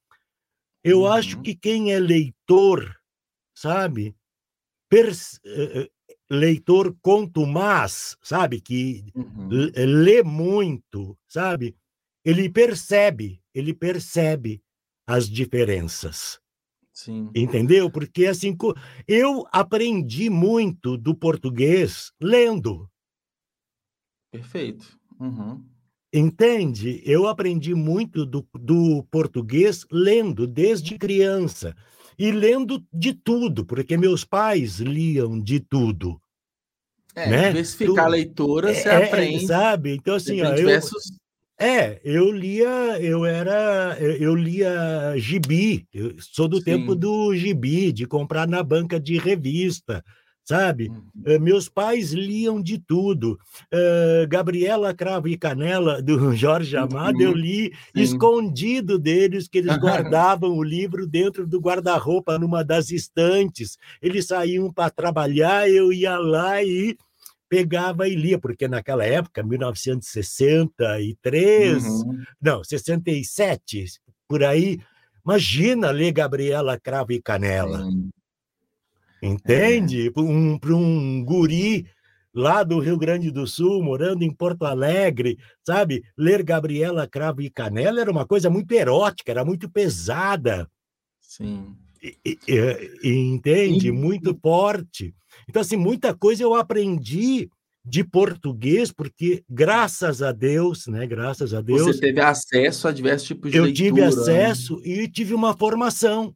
[0.85, 1.07] eu uhum.
[1.12, 2.95] acho que quem é leitor,
[3.55, 4.15] sabe,
[4.89, 5.91] Pers uh,
[6.31, 9.49] leitor contumaz, sabe, que uhum.
[9.75, 11.75] lê muito, sabe,
[12.25, 14.62] ele percebe ele percebe
[15.07, 16.40] as diferenças.
[16.92, 17.30] Sim.
[17.34, 17.90] Entendeu?
[17.90, 18.57] Porque assim,
[19.07, 22.88] eu aprendi muito do português lendo.
[24.30, 24.98] Perfeito.
[25.20, 25.64] Uhum.
[26.12, 27.02] Entende?
[27.05, 31.74] Eu aprendi muito do, do português lendo desde criança.
[32.16, 36.20] E lendo de tudo, porque meus pais liam de tudo.
[37.16, 37.48] É, né?
[37.48, 39.46] diversificar tu, a leitura, você é, aprende.
[39.46, 39.94] Sabe?
[39.96, 40.80] Então, assim, ó, eu,
[41.65, 46.65] é, eu lia, eu era, eu lia gibi, eu sou do Sim.
[46.65, 50.05] tempo do gibi, de comprar na banca de revista,
[50.45, 50.89] sabe?
[50.89, 51.03] Uhum.
[51.25, 53.39] Eh, meus pais liam de tudo.
[53.73, 57.23] Uh, Gabriela Cravo e Canela, do Jorge Amado, uhum.
[57.23, 58.03] eu li Sim.
[58.03, 63.79] escondido deles, que eles guardavam o livro dentro do guarda-roupa, numa das estantes.
[64.03, 66.95] Eles saíam para trabalhar, eu ia lá e
[67.49, 72.22] pegava e lia, porque naquela época, 1963, uhum.
[72.40, 73.84] não, 67,
[74.28, 74.80] por aí,
[75.24, 77.88] imagina ler Gabriela Cravo e Canela.
[79.22, 80.09] Entende?
[80.09, 80.11] É.
[80.11, 81.86] Para um, um guri
[82.34, 86.03] lá do Rio Grande do Sul, morando em Porto Alegre, sabe?
[86.16, 90.68] Ler Gabriela Cravo e Canela era uma coisa muito erótica, era muito pesada.
[91.20, 91.76] Sim.
[92.03, 92.38] E, e,
[93.03, 93.90] e, entende?
[93.90, 95.14] Muito forte.
[95.49, 97.49] Então, assim, muita coisa eu aprendi
[97.85, 101.07] de português, porque graças a Deus, né?
[101.07, 101.82] Graças a Deus.
[101.82, 103.89] Você teve acesso a diversos tipos de eu leitura.
[103.89, 106.35] Eu tive acesso e tive uma formação,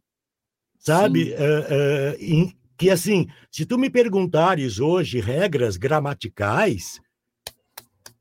[0.79, 1.33] sabe?
[1.33, 7.01] Uh, uh, em, que assim, se tu me perguntares hoje regras gramaticais,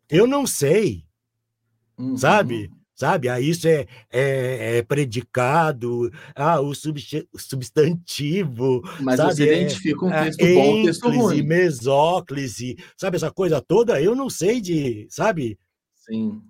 [0.10, 1.04] eu não sei,
[1.98, 2.16] uhum.
[2.16, 2.72] sabe?
[2.98, 3.30] Sabe?
[3.30, 8.82] Ah, isso é, é, é predicado, ah, o substantivo.
[9.00, 9.36] Mas sabe?
[9.36, 11.44] você é, identifica um texto é, bom, um texto ruim.
[11.44, 13.16] mesóclise, sabe?
[13.16, 15.60] Essa coisa toda, eu não sei de, sabe?
[15.94, 16.42] Sim.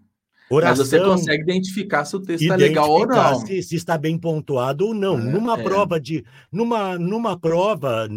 [0.49, 3.45] Oração, Mas você consegue identificar se o texto está legal ou não.
[3.45, 5.19] Se, se, está bem pontuado ou não.
[5.19, 5.63] É, numa é.
[5.63, 6.23] prova de.
[6.49, 8.07] Numa, numa prova,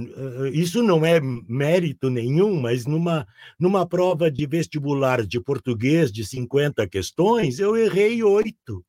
[0.52, 3.26] isso não é mérito nenhum, mas numa,
[3.58, 8.84] numa prova de vestibular de português de 50 questões, eu errei oito.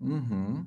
[0.00, 0.66] Uhum.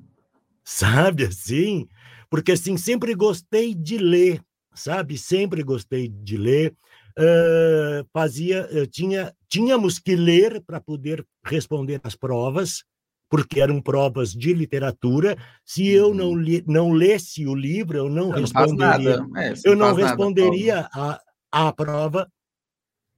[0.63, 1.85] Sabe assim?
[2.29, 4.41] Porque assim, sempre gostei de ler,
[4.73, 5.17] sabe?
[5.17, 6.73] Sempre gostei de ler
[7.17, 12.83] uh, fazia, uh, tinha, tínhamos que ler para poder responder às provas,
[13.29, 15.35] porque eram provas de literatura.
[15.63, 16.37] Se eu não, uhum.
[16.37, 19.17] li, não lesse o livro, eu não, responderia.
[19.17, 21.19] Não é, eu não, não responderia a,
[21.51, 22.31] a prova,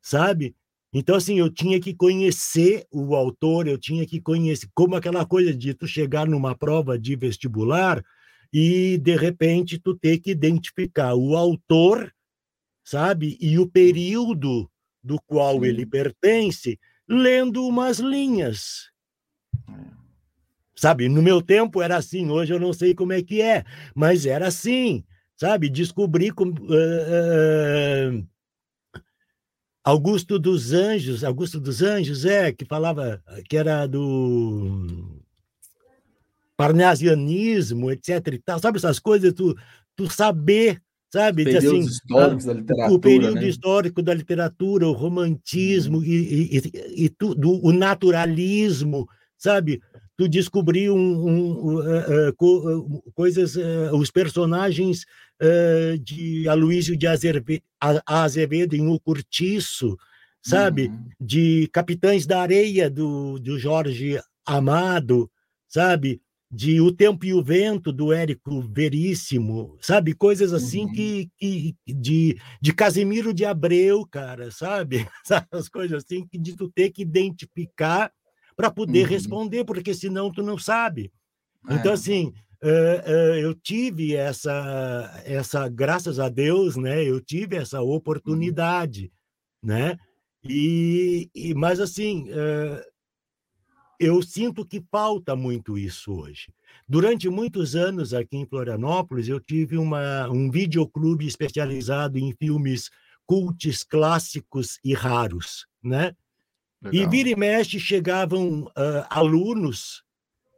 [0.01, 0.55] sabe?
[0.93, 5.53] Então, assim, eu tinha que conhecer o autor, eu tinha que conhecer, como aquela coisa
[5.53, 8.01] de tu chegar numa prova de vestibular
[8.53, 12.11] e, de repente, tu ter que identificar o autor
[12.87, 13.37] sabe?
[13.41, 14.71] E o período
[15.03, 18.89] do qual ele pertence, lendo umas linhas.
[19.67, 19.73] É.
[20.73, 24.25] Sabe, no meu tempo era assim, hoje eu não sei como é que é, mas
[24.25, 25.03] era assim,
[25.35, 25.69] sabe?
[25.69, 26.53] Descobri como.
[26.61, 28.27] Uh, uh,
[29.83, 35.21] Augusto dos Anjos, Augusto dos Anjos, é, que falava que era do
[36.55, 39.57] parnasianismo, etc e tal, sabe essas coisas, tu,
[39.95, 41.55] tu saber sabe?
[41.55, 42.95] Assim, históricos da literatura.
[42.95, 43.47] O período né?
[43.47, 46.03] histórico da literatura, o romantismo uhum.
[46.03, 49.81] e, e, e tudo, o naturalismo, sabe?
[50.17, 55.05] Tu descobriu um, um, uh, uh, coisas, uh, os personagens
[56.01, 57.61] de Aloysio de Azevedo,
[58.07, 59.95] Azevedo em O Curtiço,
[60.41, 60.87] sabe?
[60.87, 61.09] Uhum.
[61.21, 65.29] De Capitães da Areia, do, do Jorge Amado,
[65.67, 66.19] sabe?
[66.49, 70.13] De O Tempo e o Vento, do Érico Veríssimo, sabe?
[70.13, 70.91] Coisas assim uhum.
[70.93, 75.05] que, que de, de Casimiro de Abreu, cara, sabe?
[75.51, 78.11] As coisas assim que de tu ter que identificar
[78.55, 79.09] para poder uhum.
[79.09, 81.11] responder, porque senão tu não sabe.
[81.63, 81.79] Então, é.
[81.79, 82.33] Então, assim,
[82.63, 87.03] uh, uh, eu tive essa, essa, graças a Deus, né?
[87.03, 87.91] Eu tive essa uhum.
[87.91, 89.11] oportunidade,
[89.61, 89.69] uhum.
[89.69, 89.97] né?
[90.49, 92.81] E, e, mas assim, uh,
[93.99, 96.53] eu sinto que falta muito isso hoje.
[96.87, 102.89] Durante muitos anos aqui em Florianópolis, eu tive uma, um videoclube especializado em filmes
[103.25, 106.15] cultos clássicos e raros, né?
[106.81, 107.07] Legal.
[107.07, 110.03] E vira e mexe chegavam uh, alunos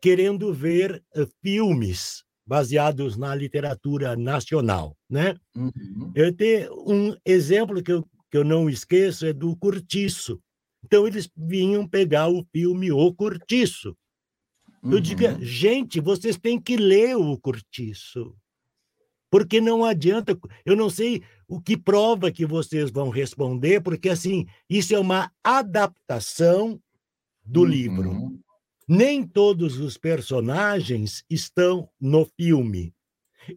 [0.01, 5.35] querendo ver uh, filmes baseados na literatura nacional, né?
[5.55, 6.11] Uhum.
[6.15, 10.41] Eu tenho um exemplo que eu, que eu não esqueço é do Curtiço,
[10.83, 13.95] então eles vinham pegar o filme O Cortiço.
[14.83, 15.01] Eu uhum.
[15.01, 18.35] digo, gente, vocês têm que ler o Cortiço.
[19.29, 24.47] Porque não adianta, eu não sei o que prova que vocês vão responder, porque assim,
[24.69, 26.81] isso é uma adaptação
[27.43, 27.65] do uhum.
[27.65, 28.39] livro.
[28.87, 32.93] Nem todos os personagens estão no filme.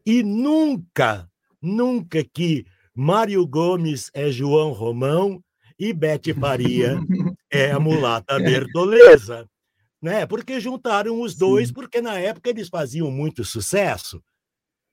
[0.04, 5.42] E nunca, nunca que Mário Gomes é João Romão
[5.82, 6.96] e Bete Faria
[7.50, 9.48] é a mulata Bertoleza,
[10.00, 10.24] né?
[10.24, 11.74] Porque juntaram os dois, Sim.
[11.74, 14.22] porque na época eles faziam muito sucesso,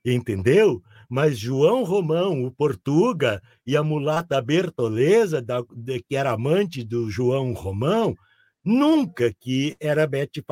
[0.04, 0.82] entendeu?
[1.08, 7.08] Mas João Romão, o Portuga, e a mulata Bertoleza, da, de, que era amante do
[7.08, 8.16] João Romão,
[8.66, 10.44] nunca que era Bete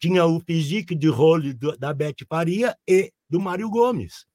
[0.00, 4.26] tinha o físico de role da Bete Faria e do Mário Gomes.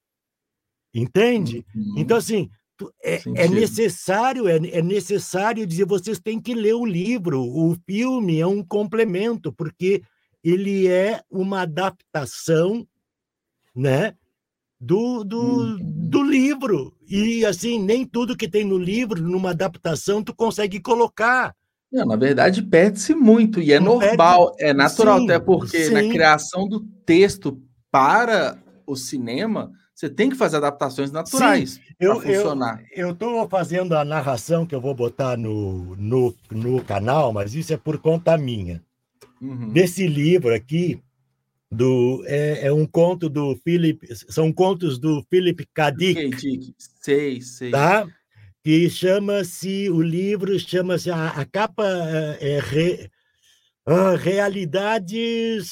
[0.93, 1.65] Entende?
[1.75, 1.95] Uhum.
[1.97, 2.49] Então, assim,
[3.03, 7.41] é, é, necessário, é, é, necessário dizer, vocês têm que ler o livro.
[7.41, 10.01] O filme é um complemento, porque
[10.43, 12.87] ele é uma adaptação
[13.75, 14.13] né,
[14.79, 15.77] do, do, uhum.
[15.81, 16.93] do livro.
[17.07, 21.55] E assim, nem tudo que tem no livro, numa adaptação, tu consegue colocar.
[21.91, 24.71] Não, na verdade, perde-se muito, e é Não normal, perde...
[24.71, 25.93] é natural, sim, até porque sim.
[25.93, 27.61] na criação do texto
[27.91, 28.57] para
[28.87, 29.71] o cinema
[30.01, 32.83] você tem que fazer adaptações naturais para funcionar.
[32.91, 37.71] Eu estou fazendo a narração que eu vou botar no, no, no canal, mas isso
[37.71, 38.83] é por conta minha.
[39.39, 39.69] Uhum.
[39.69, 40.99] Desse livro aqui,
[41.71, 45.91] do, é, é, um conto do Philip, são contos do Philip K.
[45.91, 46.73] Dick.
[46.99, 47.69] Sei, sei.
[47.69, 48.07] Tá?
[48.63, 51.85] Que chama-se, o livro chama-se, a, a, capa
[52.39, 53.07] é, é re,
[53.87, 55.67] uh, Realidades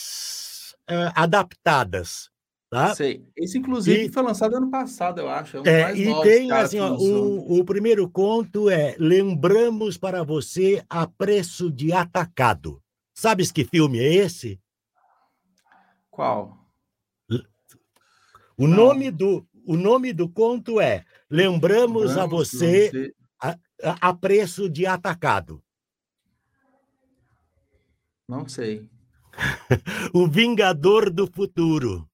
[0.88, 2.29] uh, Adaptadas.
[2.70, 2.94] Tá?
[2.94, 3.26] Sei.
[3.36, 5.58] Esse, inclusive, e, foi lançado ano passado, eu acho.
[5.58, 10.84] É, um é e tem, assim, ó, o, o primeiro conto é Lembramos para você
[10.88, 12.82] a preço de atacado.
[13.12, 14.62] Sabes que filme é esse?
[16.12, 16.60] Qual?
[18.56, 23.16] O nome do o nome do conto é Lembramos, Lembramos a você, você...
[23.42, 25.64] A, a, preço de atacado.
[28.28, 28.88] Não sei.
[30.14, 32.09] o Vingador do Futuro.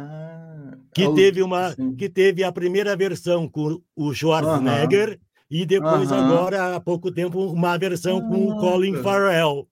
[0.00, 1.94] Ah, que é teve uma sim.
[1.94, 5.20] que teve a primeira versão com o Schwarzenegger uh -huh.
[5.50, 9.68] e depois agora há pouco tempo uma versão com o Colin Farrell.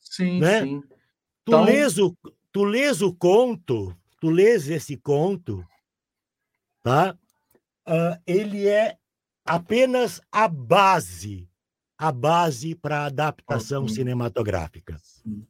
[0.00, 0.62] Sim, né?
[0.62, 0.80] sim.
[0.80, 0.88] Tu,
[1.48, 1.64] então...
[1.64, 2.16] lês o,
[2.52, 5.64] tu lês o conto, tu lês esse conto,
[6.82, 7.16] tá?
[7.86, 8.96] Uh, ele é
[9.44, 11.48] apenas a base,
[11.98, 14.98] a base para adaptação cinematográfica.
[15.02, 15.46] Sim.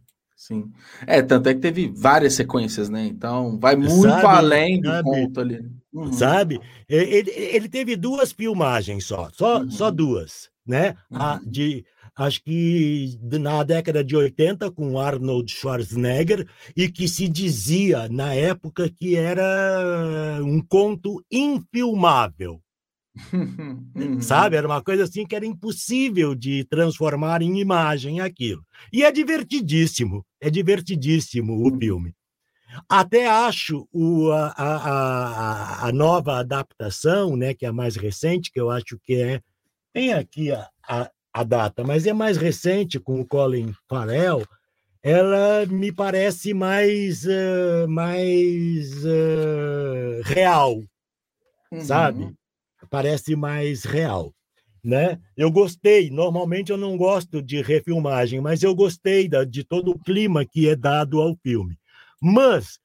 [0.50, 0.72] Sim.
[1.06, 3.06] É, tanto é que teve várias sequências, né?
[3.06, 5.60] Então, vai muito sabe, além do sabe, conto ali.
[5.92, 6.12] Uhum.
[6.12, 6.60] Sabe?
[6.88, 9.70] Ele, ele teve duas filmagens só, só, uhum.
[9.70, 10.96] só duas, né?
[11.08, 11.18] Uhum.
[11.22, 11.84] A, de,
[12.16, 16.44] acho que na década de 80, com Arnold Schwarzenegger,
[16.76, 22.60] e que se dizia na época que era um conto infilmável.
[23.32, 24.20] Uhum.
[24.20, 24.56] Sabe?
[24.56, 28.64] Era uma coisa assim que era impossível de transformar em imagem aquilo.
[28.92, 31.78] E é divertidíssimo, é divertidíssimo o uhum.
[31.78, 32.14] filme.
[32.88, 38.60] Até acho o, a, a, a, nova adaptação, né, que é a mais recente, que
[38.60, 39.40] eu acho que é.
[39.92, 44.46] Tem aqui a, a, a data, mas é mais recente, com o Colin Farrell.
[45.02, 50.76] Ela me parece mais, uh, mais uh, real,
[51.72, 51.80] uhum.
[51.80, 52.32] sabe?
[52.90, 54.34] Parece mais real.
[54.82, 55.20] Né?
[55.36, 59.98] Eu gostei, normalmente eu não gosto de refilmagem, mas eu gostei da, de todo o
[59.98, 61.78] clima que é dado ao filme.
[62.20, 62.78] Mas,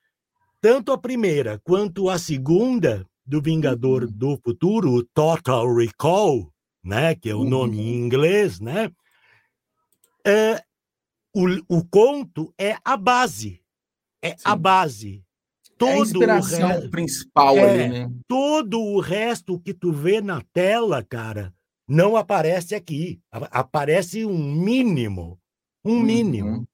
[0.62, 4.12] tanto a primeira quanto a segunda do Vingador uhum.
[4.12, 6.54] do Futuro, o Total Recall,
[6.84, 7.50] né, que é o uhum.
[7.50, 8.92] nome em inglês, né,
[10.26, 10.62] é,
[11.34, 13.62] o, o conto é a base,
[14.22, 14.44] é Sim.
[14.44, 15.25] a base
[15.78, 18.12] todo é a inspiração resto, principal é, ali, né?
[18.28, 21.54] Todo o resto que tu vê na tela, cara,
[21.88, 23.20] não aparece aqui.
[23.32, 25.40] Aparece um mínimo.
[25.84, 26.04] Um uhum.
[26.04, 26.68] mínimo.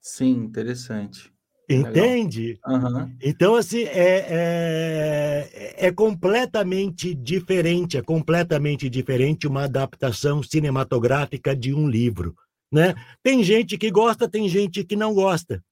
[0.00, 1.32] Sim, interessante.
[1.70, 2.58] Entende?
[2.66, 3.14] Uhum.
[3.22, 11.86] Então, assim, é, é, é, completamente diferente, é completamente diferente uma adaptação cinematográfica de um
[11.86, 12.34] livro.
[12.72, 12.94] Né?
[13.22, 15.62] Tem gente que gosta, tem gente que não gosta.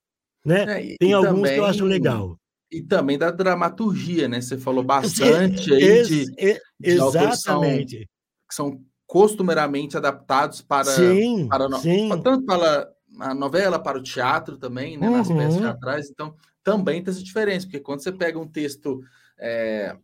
[0.44, 0.64] Né?
[0.68, 1.54] É, e, tem e alguns também...
[1.54, 2.38] que eu acho legal.
[2.76, 4.38] E também da dramaturgia, né?
[4.38, 8.08] Você falou bastante aí de, de exatamente.
[8.46, 12.08] Que são, costumeiramente adaptados para, sim, para sim.
[12.22, 15.08] tanto para a novela, para o teatro também, né?
[15.08, 15.38] Nas uhum.
[15.38, 16.10] peças teatrais.
[16.10, 19.00] Então, também tem essa diferença, porque quando você pega um texto,
[19.38, 19.96] é,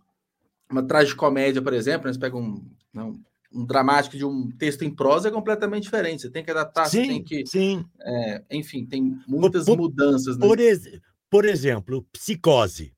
[0.70, 2.12] uma tragicomédia, por exemplo, né?
[2.14, 2.64] você pega um,
[2.94, 3.20] não,
[3.52, 6.22] um dramático de um texto em prosa é completamente diferente.
[6.22, 7.46] Você tem que adaptar, sim, você tem que.
[7.46, 7.84] Sim.
[8.00, 10.38] É, enfim, tem muitas por, mudanças.
[10.38, 10.46] Né?
[10.46, 12.94] Por, exemplo por exemplo, Psicose,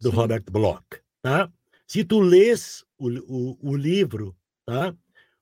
[0.00, 0.16] do Sim.
[0.16, 0.84] Robert Bloch.
[1.22, 1.48] Tá?
[1.86, 4.36] Se tu lês o, o, o livro,
[4.66, 4.92] tá?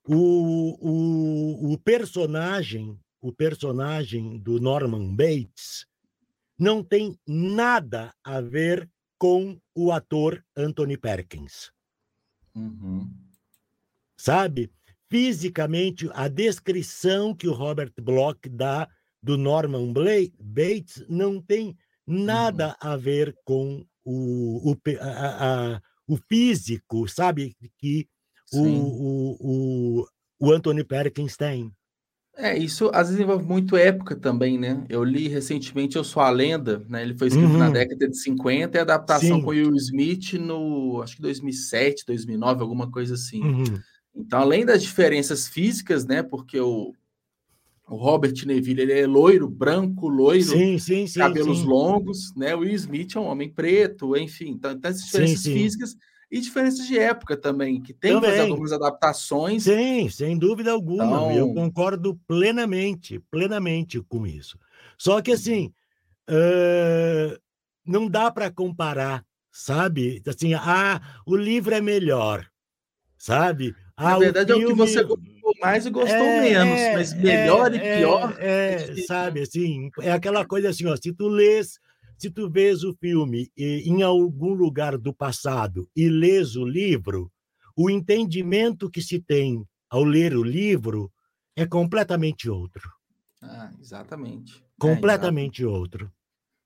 [0.04, 5.86] O, o, o, personagem, o personagem do Norman Bates
[6.58, 8.86] não tem nada a ver
[9.18, 11.72] com o ator Anthony Perkins.
[12.54, 13.10] Uhum.
[14.18, 14.70] Sabe?
[15.08, 18.86] Fisicamente, a descrição que o Robert Bloch dá
[19.22, 19.90] do Norman
[20.38, 21.74] Bates não tem
[22.10, 22.90] nada uhum.
[22.90, 27.54] a ver com o, o, a, a, o físico, sabe?
[27.78, 28.08] Que
[28.52, 30.06] o, o, o,
[30.40, 31.72] o Anthony Perkins tem.
[32.36, 34.84] É, isso às vezes envolve muito época também, né?
[34.88, 37.02] Eu li recentemente Eu Sou a Lenda, né?
[37.02, 37.58] Ele foi escrito uhum.
[37.58, 39.42] na década de 50 e a adaptação Sim.
[39.42, 43.42] com Will Smith no, acho que 2007, 2009, alguma coisa assim.
[43.42, 43.80] Uhum.
[44.16, 46.22] Então, além das diferenças físicas, né?
[46.22, 46.94] Porque o,
[47.90, 52.54] o Robert Neville ele é loiro, branco, loiro, sim, sim, sim, cabelos longos, né?
[52.54, 55.96] O Will Smith é um homem preto, enfim, então tem essas diferenças físicas
[56.30, 58.38] e diferenças de época também, que tem também.
[58.38, 59.64] algumas adaptações.
[59.64, 61.04] Sim, sem dúvida alguma.
[61.04, 61.32] Então...
[61.32, 64.56] Eu concordo plenamente, plenamente com isso.
[64.96, 65.72] Só que assim,
[66.30, 67.36] uh,
[67.84, 70.22] não dá para comparar, sabe?
[70.24, 72.46] Assim, ah, o livro é melhor,
[73.18, 73.74] sabe?
[73.96, 74.62] Ah, Na verdade, filme...
[74.62, 75.04] é o que você
[75.60, 78.36] mais e gostou é, menos, é, mas melhor é, e pior.
[78.38, 81.78] É, é sabe, assim, é aquela coisa assim, ó, se tu lês,
[82.18, 87.30] se tu vês o filme em algum lugar do passado e lês o livro,
[87.76, 91.10] o entendimento que se tem ao ler o livro
[91.56, 92.90] é completamente outro.
[93.42, 94.62] Ah, exatamente.
[94.78, 96.10] Completamente outro.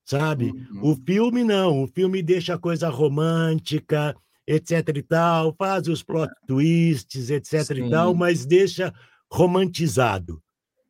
[0.04, 0.50] Sabe?
[0.50, 0.92] Uhum.
[0.92, 4.14] O filme não, o filme deixa a coisa romântica,
[4.46, 7.86] etc e tal, faz os plot twists, etc Sim.
[7.86, 8.94] e tal, mas deixa
[9.30, 10.42] romantizado.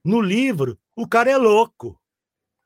[0.05, 1.99] No livro, o cara é louco.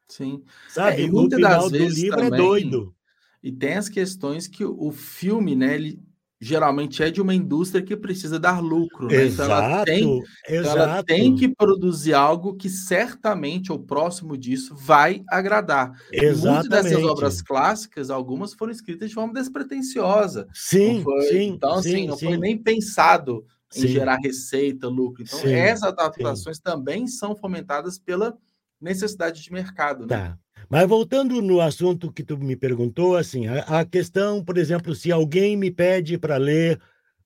[0.09, 0.43] Sim.
[0.69, 1.02] Sabe?
[1.02, 2.94] É, e muitas das vezes livro é também, é doido.
[3.43, 6.02] E tem as questões que o filme, né, ele
[6.40, 9.23] geralmente é de uma indústria que precisa dar lucro, né?
[9.23, 14.74] Exato, então ela tem, então ela tem que produzir algo que certamente ou próximo disso
[14.77, 15.93] vai agradar.
[16.12, 16.47] Exatamente.
[16.47, 20.48] Muitas dessas obras clássicas, algumas foram escritas de forma despretensiosa.
[20.55, 21.48] Sim, foi, sim.
[21.48, 22.27] Então, assim, sim, não sim.
[22.27, 23.44] foi nem pensado
[23.74, 23.89] em sim.
[23.89, 25.23] gerar receita, lucro.
[25.23, 28.36] Então, essas adaptações também são fomentadas pela
[28.81, 30.06] necessidade de mercado.
[30.06, 30.16] Né?
[30.16, 30.39] Tá.
[30.68, 35.10] Mas voltando no assunto que tu me perguntou, assim, a, a questão, por exemplo, se
[35.10, 36.78] alguém me pede para ler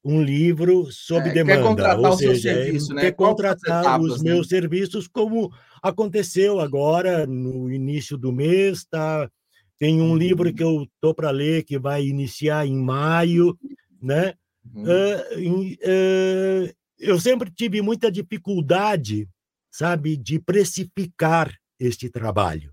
[0.05, 3.02] um livro sob é, demanda, quer contratar ou seja, é, serviço, né?
[3.02, 4.32] quer contratar etapas, os né?
[4.32, 5.52] meus serviços, como
[5.82, 9.31] aconteceu agora no início do mês, tá?
[9.78, 10.16] Tem um uhum.
[10.16, 13.56] livro que eu tô para ler que vai iniciar em maio,
[14.01, 14.35] né?
[14.74, 14.85] Uhum.
[14.85, 19.28] Uh, uh, eu sempre tive muita dificuldade,
[19.70, 22.72] sabe, de precificar este trabalho.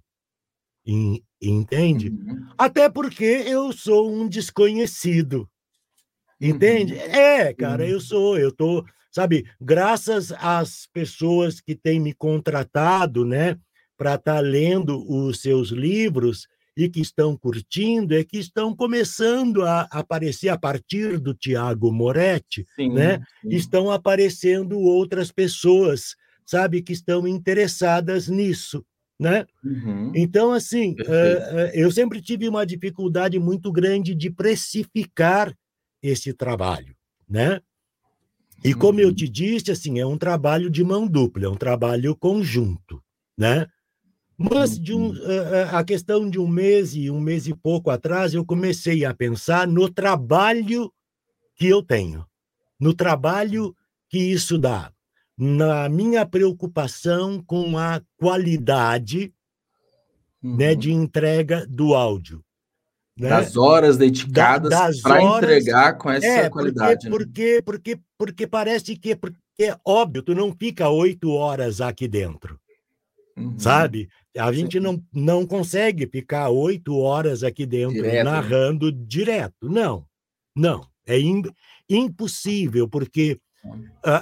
[1.41, 2.09] Entende?
[2.09, 2.47] Uhum.
[2.57, 5.47] Até porque eu sou um desconhecido.
[6.39, 6.93] Entende?
[6.93, 6.99] Uhum.
[6.99, 13.57] É, cara, eu sou, eu tô, sabe, graças às pessoas que têm me contratado, né,
[13.97, 19.63] para estar tá lendo os seus livros e que estão curtindo, é que estão começando
[19.63, 23.19] a aparecer a partir do Tiago Moretti, sim, né?
[23.41, 23.49] Sim.
[23.49, 28.85] Estão aparecendo outras pessoas, sabe, que estão interessadas nisso
[29.19, 29.45] né?
[29.63, 30.11] Uhum.
[30.15, 35.53] Então, assim, uh, eu sempre tive uma dificuldade muito grande de precificar
[36.01, 36.95] esse trabalho,
[37.27, 37.59] né?
[38.63, 39.13] E como eu uhum.
[39.13, 43.01] te disse, assim, é um trabalho de mão dupla, é um trabalho conjunto,
[43.37, 43.67] né?
[44.37, 48.33] Mas de um, uh, a questão de um mês e um mês e pouco atrás,
[48.33, 50.91] eu comecei a pensar no trabalho
[51.55, 52.25] que eu tenho,
[52.79, 53.75] no trabalho
[54.07, 54.93] que isso dá,
[55.39, 59.33] na minha preocupação com a qualidade
[60.43, 60.57] né, uhum.
[60.57, 62.43] né, de entrega do áudio.
[63.17, 63.29] Né?
[63.29, 67.09] Das horas dedicadas para entregar com essa é, qualidade.
[67.09, 67.61] Porque, né?
[67.61, 72.59] porque, porque, porque parece que porque é óbvio, tu não fica oito horas aqui dentro.
[73.37, 73.57] Uhum.
[73.57, 74.09] Sabe?
[74.37, 78.13] A gente não, não consegue ficar oito horas aqui dentro direto.
[78.13, 78.23] Né?
[78.23, 79.69] narrando direto.
[79.69, 80.05] Não,
[80.53, 80.85] não.
[81.05, 81.17] É
[81.89, 83.39] impossível, porque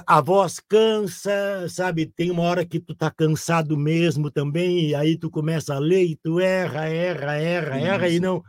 [0.06, 2.06] a, voz cansa, sabe?
[2.06, 6.04] Tem uma hora que tu tá cansado mesmo também, e aí tu começa a ler
[6.04, 8.42] e tu erra, erra, erra, erra, e não.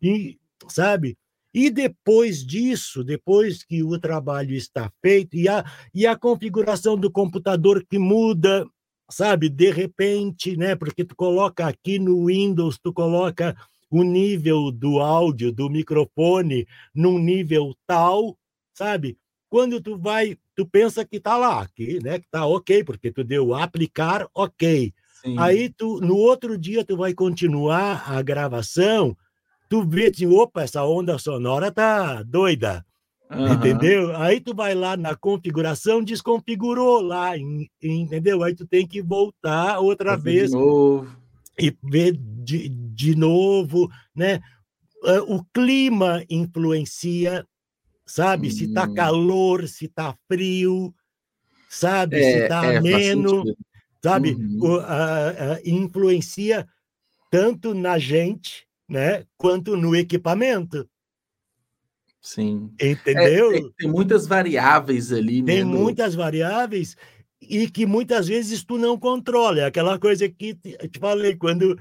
[0.00, 1.18] E, sabe?
[1.52, 5.64] E depois disso, depois que o trabalho está feito, e a,
[5.94, 8.66] e a configuração do computador que muda,
[9.10, 9.48] sabe?
[9.48, 10.76] De repente, né?
[10.76, 13.56] Porque tu coloca aqui no Windows, tu coloca
[13.90, 18.36] o nível do áudio, do microfone, num nível tal,
[18.74, 19.16] sabe?
[19.56, 23.24] Quando tu vai, tu pensa que tá lá, que, né, que tá ok, porque tu
[23.24, 24.92] deu aplicar, ok.
[25.22, 25.34] Sim.
[25.38, 29.16] Aí tu, no outro dia tu vai continuar a gravação,
[29.66, 32.84] tu vê assim, opa, essa onda sonora tá doida.
[33.30, 33.54] Uhum.
[33.54, 34.14] Entendeu?
[34.16, 37.32] Aí tu vai lá na configuração, desconfigurou lá,
[37.82, 38.42] entendeu?
[38.42, 40.50] Aí tu tem que voltar outra vez
[41.58, 44.38] e ver de, de novo, né?
[45.26, 47.46] O clima influencia
[48.06, 48.50] sabe?
[48.50, 48.94] Se tá hum.
[48.94, 50.94] calor, se tá frio,
[51.68, 52.16] sabe?
[52.16, 53.44] É, se tá é, ameno,
[54.02, 54.32] sabe?
[54.32, 54.58] Uhum.
[54.62, 56.66] O, a, a, influencia
[57.30, 59.24] tanto na gente, né?
[59.36, 60.88] Quanto no equipamento.
[62.22, 62.72] Sim.
[62.80, 63.50] Entendeu?
[63.50, 65.54] É, tem, tem, muitas variáveis ali, né?
[65.54, 66.96] Tem muitas variáveis
[67.40, 69.60] e que muitas vezes tu não controla.
[69.60, 71.78] É aquela coisa que te falei, quando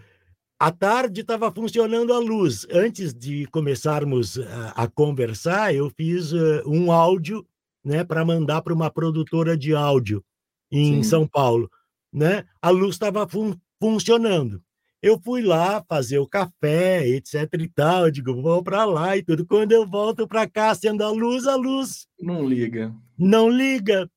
[0.59, 2.65] à tarde estava funcionando a luz.
[2.71, 7.45] Antes de começarmos a, a conversar, eu fiz uh, um áudio
[7.83, 10.23] né, para mandar para uma produtora de áudio
[10.71, 11.03] em Sim.
[11.03, 11.69] São Paulo.
[12.11, 12.45] Né?
[12.61, 14.61] A luz estava fun funcionando.
[15.01, 18.05] Eu fui lá fazer o café, etc e tal.
[18.05, 19.45] Eu digo, vou para lá e tudo.
[19.45, 22.07] Quando eu volto para cá, sendo a luz, a luz.
[22.19, 22.91] Não liga.
[23.17, 24.09] Não liga.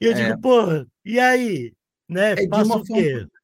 [0.00, 0.14] Eu é.
[0.14, 1.72] digo, porra, e aí?
[2.08, 2.34] Né?
[2.34, 3.14] É, Faço o quê?
[3.14, 3.37] Forma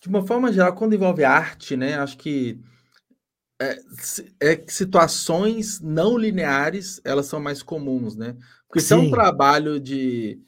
[0.00, 2.58] de uma forma geral, quando envolve arte, né, acho que
[3.60, 3.78] é,
[4.40, 8.34] é, situações não lineares elas são mais comuns, né?
[8.66, 10.40] Porque se é um trabalho de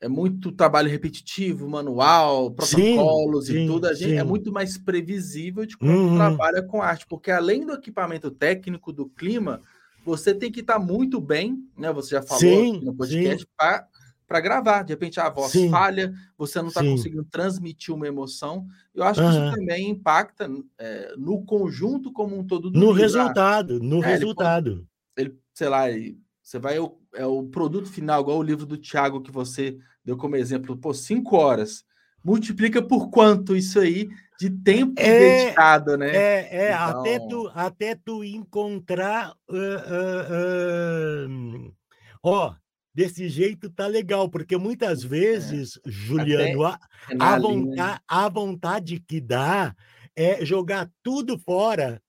[0.00, 4.18] é muito trabalho repetitivo, manual, protocolos sim, e tudo, a gente é sim.
[4.18, 6.16] é muito mais previsível de quando uhum.
[6.16, 9.60] trabalha com arte, porque além do equipamento técnico do clima,
[10.04, 11.92] você tem que estar muito bem, né?
[11.92, 13.86] Você já falou sim, no podcast para
[14.26, 14.82] para gravar.
[14.82, 15.70] De repente a voz Sim.
[15.70, 18.66] falha, você não está conseguindo transmitir uma emoção.
[18.94, 20.48] Eu acho que isso também impacta
[20.78, 22.70] é, no conjunto como um todo.
[22.70, 22.94] no livro.
[22.94, 24.86] resultado, no é, resultado.
[25.16, 25.84] Ele, ele, sei lá,
[26.42, 26.76] você vai
[27.14, 30.92] é o produto final, igual o livro do Tiago que você deu como exemplo, pô,
[30.94, 31.84] cinco horas.
[32.22, 34.08] Multiplica por quanto isso aí
[34.38, 36.14] de tempo é, dedicado, né?
[36.14, 37.00] É, é então...
[37.00, 39.32] até, tu, até tu encontrar.
[39.48, 39.56] Uh,
[39.96, 41.74] uh, uh,
[42.22, 42.54] ó,
[42.96, 45.06] desse jeito tá legal, porque muitas é.
[45.06, 45.90] vezes, é.
[45.90, 46.80] Juliano, a,
[47.20, 49.76] a, vontade, a vontade que dá
[50.16, 52.00] é jogar tudo fora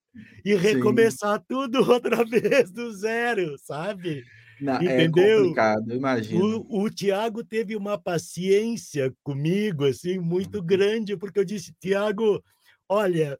[0.45, 1.45] e recomeçar Sim.
[1.49, 4.23] tudo outra vez do zero, sabe?
[4.61, 5.25] Não, é Entendeu?
[5.25, 6.65] É complicado, imagino.
[6.69, 10.65] O, o Tiago teve uma paciência comigo, assim, muito uhum.
[10.65, 12.41] grande, porque eu disse, Tiago,
[12.87, 13.37] olha,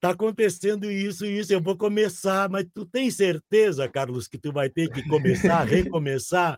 [0.00, 4.52] tá acontecendo isso e isso, eu vou começar, mas tu tem certeza, Carlos, que tu
[4.52, 6.56] vai ter que começar, recomeçar?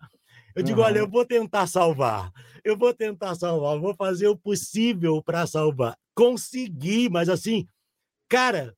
[0.59, 0.87] Eu digo, uhum.
[0.87, 2.33] olha, eu vou tentar salvar,
[2.65, 5.97] eu vou tentar salvar, vou fazer o possível para salvar.
[6.17, 7.65] Consegui, mas assim,
[8.29, 8.75] cara,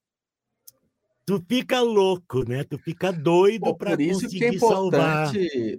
[1.24, 2.64] tu fica louco, né?
[2.64, 5.32] Tu fica doido para conseguir que é importante salvar.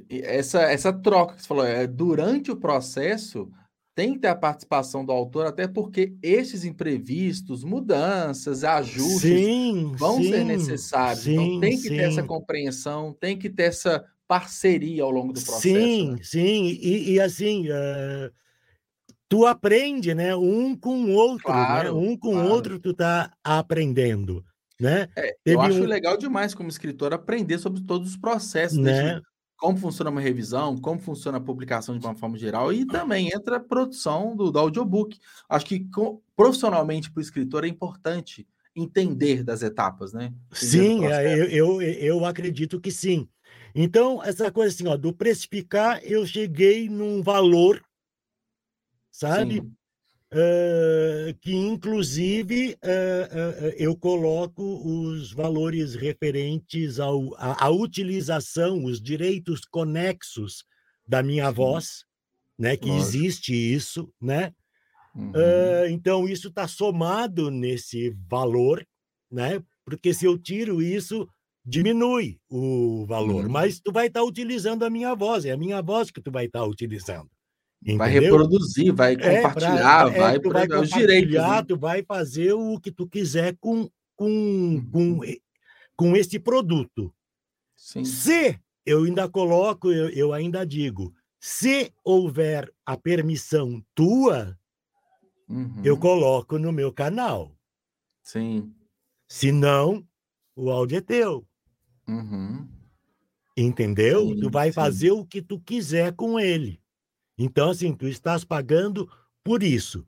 [0.10, 3.48] Essa, essa troca que você falou, é, durante o processo
[3.94, 10.18] tem que ter a participação do autor, até porque esses imprevistos, mudanças, ajustes sim, vão
[10.18, 11.28] sim, ser necessários.
[11.28, 15.34] Então, sim, então tem que ter essa compreensão, tem que ter essa parceria ao longo
[15.34, 15.60] do processo.
[15.60, 16.18] Sim, né?
[16.24, 18.32] sim, e, e assim, uh,
[19.28, 20.34] tu aprende, né?
[20.34, 21.66] Um com o outro, né?
[21.66, 22.10] claro, né?
[22.10, 22.50] Um com o claro.
[22.50, 24.42] outro tu tá aprendendo.
[24.80, 25.10] Né?
[25.18, 25.86] É, eu acho um...
[25.86, 29.22] legal demais como escritor aprender sobre todos os processos, né?
[29.58, 33.58] como funciona uma revisão, como funciona a publicação de uma forma geral, e também entra
[33.58, 35.20] a produção do, do audiobook.
[35.50, 35.86] Acho que
[36.38, 40.34] profissionalmente para o escritor é importante entender das etapas, né?
[40.52, 43.28] Entender sim, é, eu, eu, eu acredito que sim.
[43.74, 47.84] Então, essa coisa assim, ó, do precificar, eu cheguei num valor,
[49.12, 49.60] sabe?
[50.34, 59.02] Uh, que inclusive uh, uh, eu coloco os valores referentes ao, à, à, utilização, os
[59.02, 60.64] direitos conexos
[61.06, 61.54] da minha Sim.
[61.54, 62.06] voz,
[62.58, 62.78] né?
[62.78, 63.08] Que Lógico.
[63.08, 64.54] existe isso, né?
[65.14, 65.34] Uhum.
[65.90, 68.88] então isso está somado nesse valor,
[69.30, 69.62] né?
[69.84, 71.28] Porque se eu tiro isso,
[71.64, 73.52] diminui o valor, uhum.
[73.52, 76.32] mas tu vai estar tá utilizando a minha voz, é a minha voz que tu
[76.32, 77.30] vai estar tá utilizando.
[77.82, 77.98] Entendeu?
[77.98, 81.34] Vai reproduzir, vai compartilhar, é, pra, vai, é, vai os direitos.
[81.34, 81.64] Né?
[81.68, 85.36] Tu vai fazer o que tu quiser com, com, com, uhum.
[85.96, 87.14] com esse produto.
[87.76, 88.06] Sim.
[88.06, 94.56] Se, eu ainda coloco, eu, eu ainda digo, se houver a permissão tua,
[95.50, 95.82] uhum.
[95.84, 97.56] eu coloco no meu canal.
[98.22, 98.72] Sim.
[99.28, 100.06] Se não,
[100.56, 101.48] o áudio é teu.
[102.12, 102.68] Uhum.
[103.56, 104.28] Entendeu?
[104.28, 104.74] Sim, tu vai sim.
[104.74, 106.82] fazer o que tu quiser com ele.
[107.38, 109.10] Então, assim, tu estás pagando
[109.44, 110.06] por isso.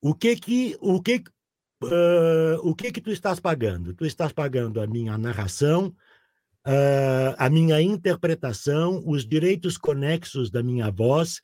[0.00, 1.22] O que que, o que,
[1.82, 3.94] uh, o que que tu estás pagando?
[3.94, 5.88] Tu estás pagando a minha narração,
[6.66, 11.40] uh, a minha interpretação, os direitos conexos da minha voz,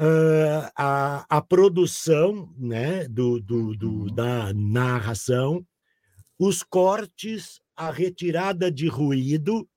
[0.00, 4.14] uh, a, a produção, né, do, do, do, uhum.
[4.14, 5.64] da narração,
[6.38, 9.68] os cortes, a retirada de ruído,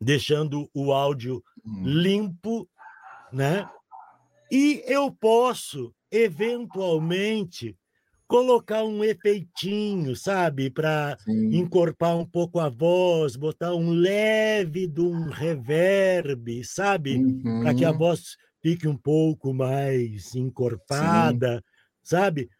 [0.00, 1.84] deixando o áudio uhum.
[1.84, 2.68] limpo
[3.32, 3.68] né?
[4.50, 7.76] E eu posso, eventualmente,
[8.26, 11.16] colocar um efeitinho, sabe, para
[11.52, 17.60] encorpar um pouco a voz, botar um leve de um reverb, sabe, uhum.
[17.62, 17.98] para que a uhum.
[17.98, 21.62] voz fique um pouco mais encorpada, Sim.
[22.02, 22.50] sabe?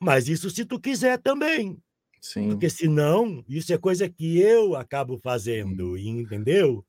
[0.00, 1.76] Mas isso se tu quiser também.
[2.20, 2.50] Sim.
[2.50, 6.84] Porque senão, isso é coisa que eu acabo fazendo, entendeu?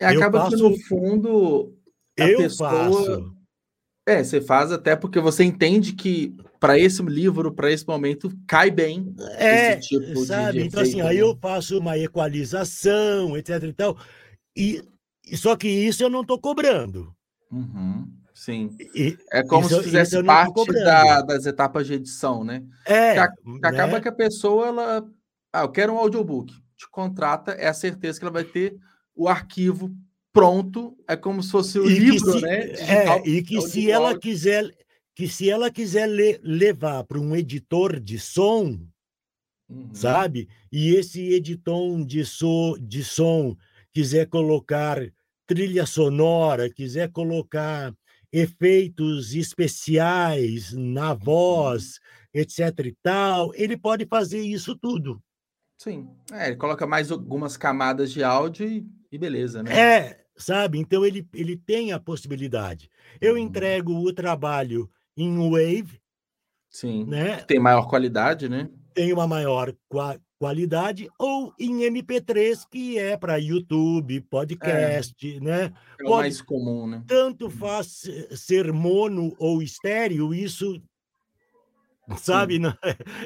[0.00, 0.56] É, acaba faço...
[0.56, 1.74] que, no fundo,
[2.18, 2.70] a eu pessoa.
[2.70, 3.36] Faço.
[4.08, 8.70] É, você faz até porque você entende que para esse livro, para esse momento, cai
[8.70, 10.60] bem é, esse tipo sabe?
[10.60, 11.22] de Então, assim, aí né?
[11.22, 13.98] eu faço uma equalização, etc e tal.
[14.56, 14.82] E,
[15.34, 17.12] só que isso eu não estou cobrando.
[17.50, 18.76] Uhum, sim.
[18.94, 22.62] E, é como isso, se fizesse parte da, das etapas de edição, né?
[22.84, 23.14] É.
[23.14, 24.00] Que, que acaba né?
[24.00, 25.08] que a pessoa, ela.
[25.52, 26.52] Ah, eu quero um audiobook.
[26.76, 28.76] Te contrata, é a certeza que ela vai ter
[29.14, 29.90] o arquivo
[30.30, 32.66] pronto, é como se fosse o e livro, se, né?
[32.66, 34.70] Digital, é, e que se ela quiser
[35.14, 38.78] que se ela quiser le, levar para um editor de som,
[39.66, 39.88] uhum.
[39.94, 40.46] sabe?
[40.70, 43.56] E esse editor de, so, de som
[43.94, 45.00] quiser colocar
[45.46, 47.94] trilha sonora, quiser colocar
[48.32, 51.98] efeitos especiais na voz,
[52.34, 52.40] uhum.
[52.40, 55.22] etc e tal, ele pode fazer isso tudo.
[55.78, 59.78] Sim, é, ele coloca mais algumas camadas de áudio e, e beleza, né?
[59.78, 60.78] É, sabe?
[60.78, 62.90] Então ele, ele tem a possibilidade.
[63.20, 63.38] Eu uhum.
[63.38, 66.00] entrego o trabalho em Wave.
[66.70, 67.04] Sim.
[67.04, 67.38] Né?
[67.42, 68.68] Tem maior qualidade, né?
[68.94, 69.74] Tem uma maior
[70.38, 75.40] qualidade, ou em MP3, que é para YouTube, podcast, é.
[75.40, 75.72] né?
[75.98, 77.02] É o Pode, mais comum, né?
[77.06, 78.02] Tanto faz
[78.32, 80.80] ser mono ou estéreo, isso
[82.16, 82.60] sabe?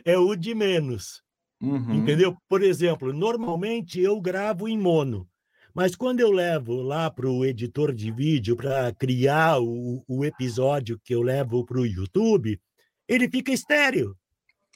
[0.05, 1.23] É, é o de menos.
[1.61, 1.97] Uhum.
[1.97, 2.37] Entendeu?
[2.49, 5.29] Por exemplo, normalmente eu gravo em mono,
[5.75, 10.99] mas quando eu levo lá para o editor de vídeo para criar o, o episódio
[11.05, 12.59] que eu levo para o YouTube,
[13.07, 14.17] ele fica estéreo.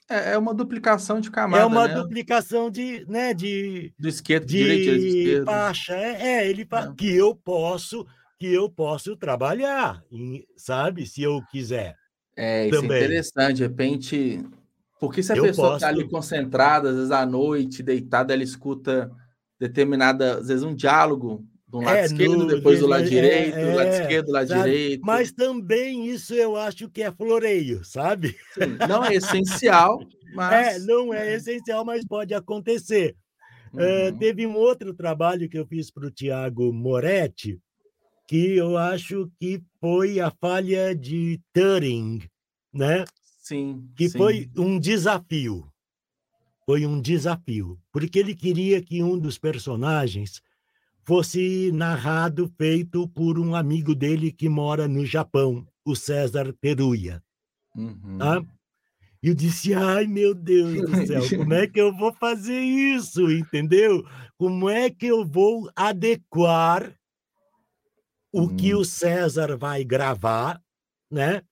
[0.08, 1.62] É, é uma duplicação de camada.
[1.62, 1.94] É uma né?
[1.94, 5.94] duplicação de, né, de do esquerdo, de direito, faixa.
[5.94, 6.94] É, é ele é.
[6.96, 8.06] que eu posso
[8.38, 10.02] que eu posso trabalhar,
[10.56, 11.06] sabe?
[11.06, 11.96] Se eu quiser.
[12.36, 12.98] É, isso é também.
[12.98, 13.56] é interessante.
[13.56, 14.44] De repente,
[15.00, 16.00] porque se a eu pessoa está posso...
[16.00, 19.10] ali concentrada, às vezes à noite, deitada, ela escuta
[19.58, 21.44] determinada, às vezes um diálogo
[21.74, 24.32] do lado é, esquerdo, no, depois do lado é, direito, é, do lado esquerdo, do
[24.32, 24.70] lado sabe?
[24.70, 25.00] direito.
[25.04, 28.36] Mas também isso eu acho que é floreio, sabe?
[28.52, 30.00] Sim, não é essencial,
[30.32, 30.76] mas.
[30.76, 33.16] É, não é essencial, mas pode acontecer.
[33.72, 33.80] Uhum.
[33.80, 37.60] Uh, teve um outro trabalho que eu fiz para o Tiago Moretti,
[38.28, 42.22] que eu acho que foi a falha de Turing,
[42.72, 43.04] né?
[43.40, 43.84] Sim.
[43.96, 44.16] Que sim.
[44.16, 45.66] foi um desafio.
[46.64, 50.40] Foi um desafio, porque ele queria que um dos personagens
[51.04, 57.22] fosse narrado, feito por um amigo dele que mora no Japão, o César Teruya.
[57.76, 58.18] Uhum.
[58.18, 58.42] Tá?
[59.22, 63.30] E eu disse, ai meu Deus do céu, como é que eu vou fazer isso,
[63.30, 64.04] entendeu?
[64.36, 66.94] Como é que eu vou adequar
[68.32, 68.78] o que hum.
[68.78, 70.60] o César vai gravar,
[71.10, 71.42] né?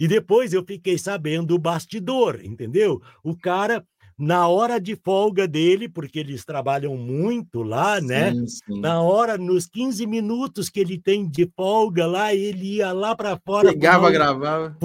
[0.00, 3.02] E depois eu fiquei sabendo o bastidor, entendeu?
[3.22, 3.86] O cara,
[4.20, 8.32] na hora de folga dele, porque eles trabalham muito lá, né?
[8.32, 8.46] sim, né?
[8.46, 8.80] Sim.
[8.80, 13.38] Na hora, nos 15 minutos que ele tem de folga lá, ele ia lá para
[13.38, 13.72] fora.
[13.72, 14.76] Pegava, fumar, gravava.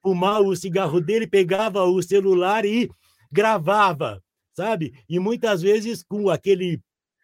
[0.00, 2.88] Fumar o cigarro dele, pegava o celular e
[3.32, 4.22] gravava,
[4.54, 4.94] sabe?
[5.08, 6.80] E muitas vezes com aquele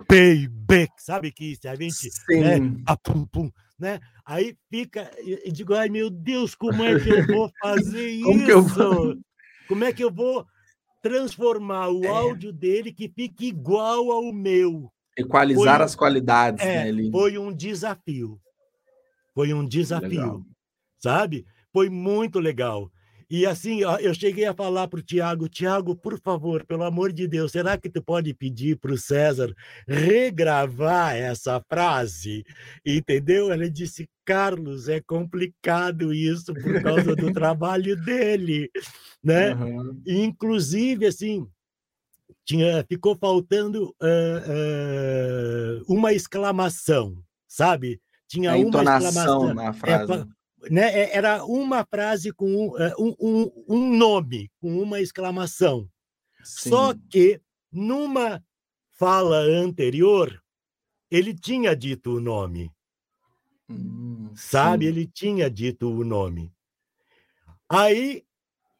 [0.08, 1.30] payback, sabe?
[1.30, 2.10] Que se a gente.
[2.28, 3.48] Né, a pum, pum,
[3.78, 4.00] né?
[4.26, 8.46] Aí fica, e digo, ai meu Deus, como é que eu vou fazer como isso?
[8.46, 9.16] Que eu vou...
[9.68, 10.44] Como é que eu vou
[11.02, 12.08] transformar o é.
[12.08, 14.90] áudio dele que fique igual ao meu?
[15.18, 16.88] Equalizar foi, as qualidades, é, né?
[16.88, 17.10] Ele...
[17.10, 18.40] Foi um desafio.
[19.34, 20.42] Foi um desafio, legal.
[20.98, 21.44] sabe?
[21.72, 22.90] Foi muito legal.
[23.32, 27.26] E assim, eu cheguei a falar para o Tiago, Tiago, por favor, pelo amor de
[27.26, 29.54] Deus, será que tu pode pedir para o César
[29.88, 32.44] regravar essa frase?
[32.84, 33.50] Entendeu?
[33.50, 38.70] Ele disse, Carlos, é complicado isso por causa do trabalho dele,
[39.24, 39.54] né?
[39.54, 40.02] Uhum.
[40.06, 41.48] Inclusive, assim,
[42.44, 47.16] tinha, ficou faltando uh, uh, uma exclamação,
[47.48, 47.98] sabe?
[48.28, 50.12] Tinha a uma exclamação na frase.
[50.12, 55.88] É, né, é, era uma frase com é, um, um, um nome, com uma exclamação.
[56.42, 56.70] Sim.
[56.70, 57.40] Só que,
[57.70, 58.42] numa
[58.90, 60.42] fala anterior,
[61.10, 62.70] ele tinha dito o nome.
[63.68, 64.84] Hum, sabe?
[64.84, 64.90] Sim.
[64.90, 66.52] Ele tinha dito o nome.
[67.68, 68.24] Aí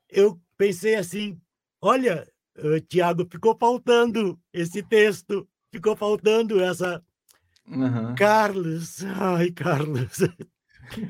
[0.09, 1.41] eu pensei assim:
[1.81, 2.29] olha,
[2.59, 7.03] uh, Tiago, ficou faltando esse texto, ficou faltando essa.
[7.67, 8.15] Uhum.
[8.17, 10.19] Carlos, ai, Carlos,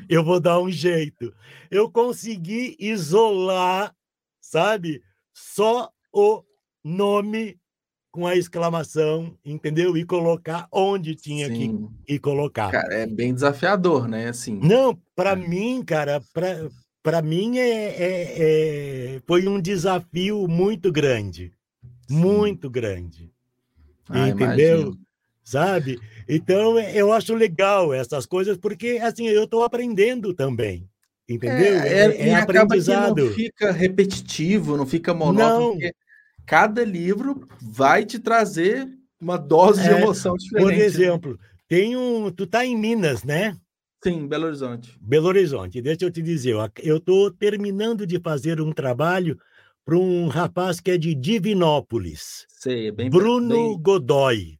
[0.08, 1.34] eu vou dar um jeito.
[1.70, 3.94] Eu consegui isolar,
[4.40, 5.02] sabe?
[5.32, 6.42] Só o
[6.84, 7.58] nome
[8.10, 9.96] com a exclamação, entendeu?
[9.96, 11.88] E colocar onde tinha Sim.
[12.04, 12.70] que, que colocar.
[12.70, 14.28] Cara, é bem desafiador, né?
[14.28, 14.60] Assim.
[14.62, 15.36] Não, para é.
[15.36, 16.68] mim, cara, para
[17.02, 21.52] para mim é, é, é, foi um desafio muito grande,
[22.08, 22.14] Sim.
[22.14, 23.32] muito grande,
[24.08, 24.80] ah, entendeu?
[24.80, 25.00] Imagino.
[25.44, 25.98] Sabe?
[26.28, 30.88] Então, eu acho legal essas coisas, porque assim, eu estou aprendendo também.
[31.28, 31.80] Entendeu?
[31.80, 33.24] É, é, é aprendizado.
[33.24, 35.90] não fica repetitivo, não fica monótono, não.
[36.44, 38.88] cada livro vai te trazer
[39.20, 40.64] uma dose de é, emoção diferente.
[40.64, 40.84] Por né?
[40.84, 41.38] exemplo,
[41.68, 42.30] tem um.
[42.30, 43.56] Tu tá em Minas, né?
[44.02, 44.98] Sim, Belo Horizonte.
[45.00, 45.80] Belo Horizonte.
[45.80, 49.38] Deixa eu te dizer, eu estou terminando de fazer um trabalho
[49.84, 52.46] para um rapaz que é de Divinópolis.
[52.48, 53.80] Sei, é bem Bruno bem...
[53.80, 54.58] Godoy.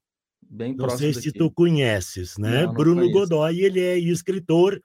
[0.54, 2.60] Bem Não sei se tu conheces, né?
[2.60, 3.18] Não, não Bruno conheço.
[3.20, 4.78] Godoy, ele é escritor,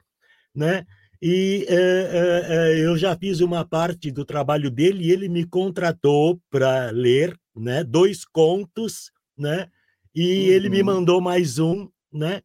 [0.55, 0.85] né?
[1.21, 6.39] E é, é, eu já fiz uma parte do trabalho dele e ele me contratou
[6.49, 7.83] para ler, né?
[7.83, 9.67] Dois contos, né?
[10.15, 10.53] E uhum.
[10.53, 10.85] ele me uhum.
[10.85, 12.41] mandou mais um, né?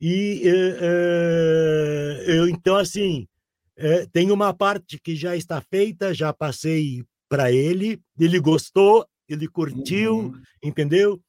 [0.00, 3.26] E é, eu, então, assim,
[4.12, 10.16] tem uma parte que já está feita, já passei para ele, ele gostou, ele curtiu,
[10.16, 10.40] uhum.
[10.62, 11.20] entendeu?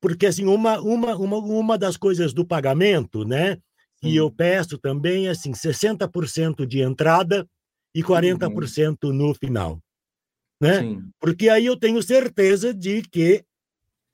[0.00, 3.58] Porque assim uma, uma, uma, uma das coisas do pagamento, né,
[4.00, 7.48] que eu peço também é assim, 60% de entrada
[7.94, 9.12] e 40% uhum.
[9.12, 9.80] no final,
[10.60, 10.80] né?
[10.80, 11.02] Sim.
[11.18, 13.44] Porque aí eu tenho certeza de que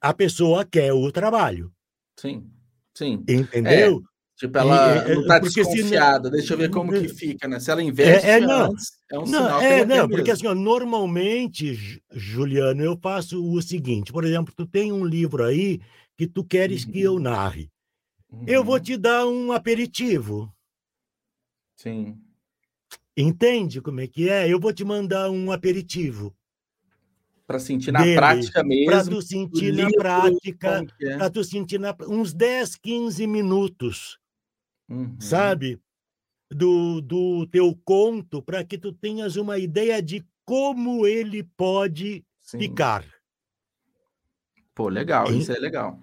[0.01, 1.71] a pessoa quer o trabalho.
[2.17, 2.49] Sim.
[2.95, 3.23] Sim.
[3.27, 4.03] Entendeu?
[4.35, 7.59] Tipo, ela e, não tá desconfiada, deixa eu ver como que fica, né?
[7.59, 10.47] Se ela investe é, é, não, antes, é um não, sinal é, não, porque assim,
[10.47, 15.79] ó, normalmente, Juliano, eu faço o seguinte, por exemplo, tu tem um livro aí
[16.17, 16.91] que tu queres uhum.
[16.91, 17.19] que eu uhum.
[17.19, 17.69] narre.
[18.31, 18.43] Uhum.
[18.47, 18.81] Eu vou uhum.
[18.81, 20.51] te dar um aperitivo.
[21.75, 22.17] Sim.
[23.15, 24.51] Entende como é que é?
[24.51, 26.35] Eu vou te mandar um aperitivo.
[27.45, 28.85] Para sentir na dele, prática mesmo.
[28.85, 31.17] Para tu sentir na livro, prática, é?
[31.17, 34.17] para tu sentir na, uns 10, 15 minutos,
[34.89, 35.15] uhum.
[35.19, 35.79] sabe?
[36.51, 42.59] Do, do teu conto, para que tu tenhas uma ideia de como ele pode Sim.
[42.59, 43.03] ficar.
[44.75, 45.99] Pô, legal, isso é legal.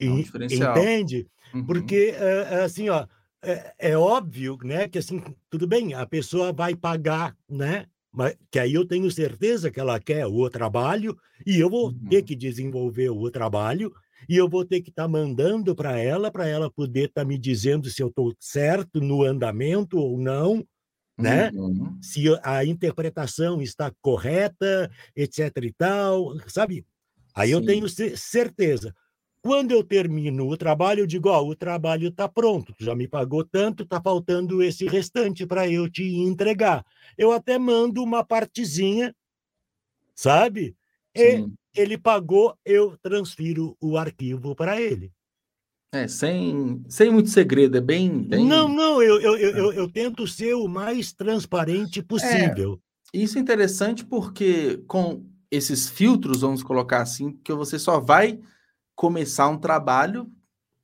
[0.00, 1.28] É um Entende?
[1.54, 1.64] Uhum.
[1.66, 3.06] Porque, eh, assim, ó,
[3.42, 8.58] é, é, óbvio, né, que assim, tudo bem, a pessoa vai pagar, né, mas que
[8.58, 12.08] aí eu tenho certeza que ela quer o trabalho e eu vou uhum.
[12.08, 13.92] ter que desenvolver o trabalho
[14.28, 17.24] e eu vou ter que estar tá mandando para ela, para ela poder estar tá
[17.26, 20.66] me dizendo se eu estou certo no andamento ou não,
[21.18, 21.50] né?
[21.54, 21.98] Uhum.
[22.02, 26.86] Se a interpretação está correta, etc e tal, sabe?
[27.34, 27.54] Aí Sim.
[27.54, 28.94] eu tenho certeza.
[29.42, 32.94] Quando eu termino o trabalho, eu digo: Ó, oh, o trabalho está pronto, tu já
[32.94, 36.84] me pagou tanto, está faltando esse restante para eu te entregar.
[37.18, 39.14] Eu até mando uma partezinha,
[40.14, 40.76] sabe?
[41.14, 41.44] E
[41.74, 45.12] ele pagou, eu transfiro o arquivo para ele.
[45.94, 48.22] É, sem, sem muito segredo, é bem.
[48.22, 48.46] bem...
[48.46, 52.80] Não, não, eu, eu, eu, eu, eu tento ser o mais transparente é, possível.
[53.12, 58.40] É, isso é interessante porque com esses filtros, vamos colocar assim, que você só vai
[58.94, 60.32] começar um trabalho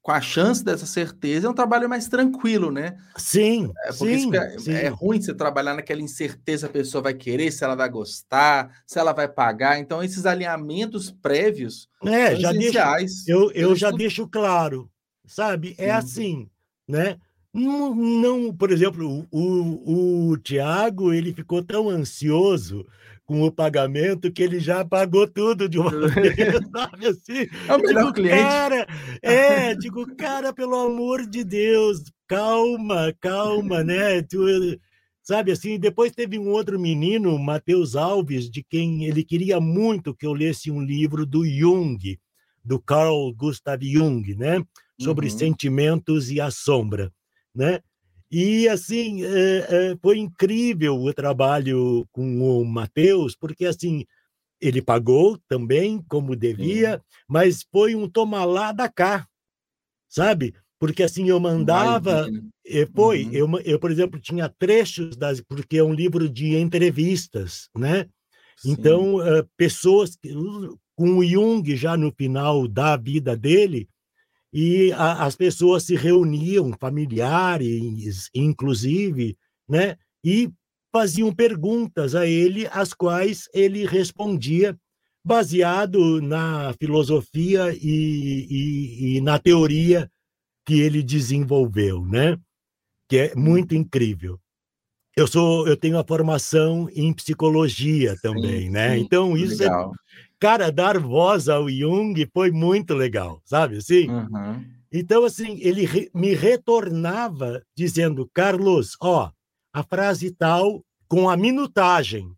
[0.09, 2.97] com a chance dessa certeza, é um trabalho mais tranquilo, né?
[3.15, 4.73] Sim, é, porque sim, é, sim.
[4.73, 8.99] é ruim você trabalhar naquela incerteza, a pessoa vai querer, se ela vai gostar, se
[8.99, 9.79] ela vai pagar.
[9.79, 12.53] Então, esses alinhamentos prévios é, já.
[12.53, 12.79] Deixo,
[13.27, 14.91] eu eu já deixo claro,
[15.27, 15.75] sabe?
[15.77, 15.91] É sim.
[15.91, 16.51] assim,
[16.89, 17.19] né?
[17.53, 22.87] Não, não, por exemplo, o, o, o Tiago, ele ficou tão ansioso
[23.29, 27.47] com o pagamento que ele já pagou tudo de uma vez, sabe assim?
[27.69, 28.39] É o melhor digo, cliente.
[28.39, 28.87] Cara,
[29.21, 34.23] é, digo, cara, pelo amor de Deus, calma, calma, né?
[34.23, 34.81] Tu,
[35.23, 40.25] sabe assim, depois teve um outro menino, Matheus Alves, de quem ele queria muito que
[40.25, 42.19] eu lesse um livro do Jung,
[42.65, 44.65] do Carl Gustav Jung, né?
[44.99, 45.37] Sobre uhum.
[45.37, 47.13] sentimentos e a sombra,
[47.55, 47.81] né?
[48.31, 49.57] E, assim, é,
[49.93, 54.05] é, foi incrível o trabalho com o Matheus, porque, assim,
[54.61, 57.03] ele pagou também, como devia, Sim.
[57.27, 59.27] mas foi um tomar lá da cá,
[60.09, 60.55] sabe?
[60.79, 62.29] Porque, assim, eu mandava...
[62.67, 63.33] Eh, foi, uhum.
[63.33, 68.07] eu, eu, por exemplo, tinha trechos, das, porque é um livro de entrevistas, né?
[68.59, 68.73] Sim.
[68.73, 69.17] Então,
[69.57, 70.35] pessoas que,
[70.95, 73.89] com o Jung já no final da vida dele,
[74.53, 79.37] e a, as pessoas se reuniam, familiares, inclusive,
[79.69, 79.97] né?
[80.25, 80.51] E
[80.93, 84.77] faziam perguntas a ele, as quais ele respondia
[85.25, 90.11] baseado na filosofia e, e, e na teoria
[90.65, 92.39] que ele desenvolveu, né?
[93.09, 94.39] Que é muito incrível.
[95.17, 98.95] Eu sou, eu tenho a formação em psicologia também, sim, né?
[98.95, 99.71] Sim, então isso é é
[100.39, 104.09] cara, dar voz ao Jung foi muito legal, sabe assim?
[104.09, 104.65] Uhum.
[104.91, 109.31] Então, assim, ele re me retornava dizendo, Carlos, ó,
[109.73, 112.35] a frase tal, com a minutagem,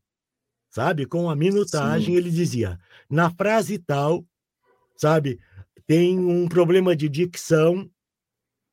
[0.68, 1.06] sabe?
[1.06, 2.16] Com a minutagem, Sim.
[2.16, 2.78] ele dizia,
[3.08, 4.24] na frase tal,
[4.96, 5.38] sabe?
[5.86, 7.88] Tem um problema de dicção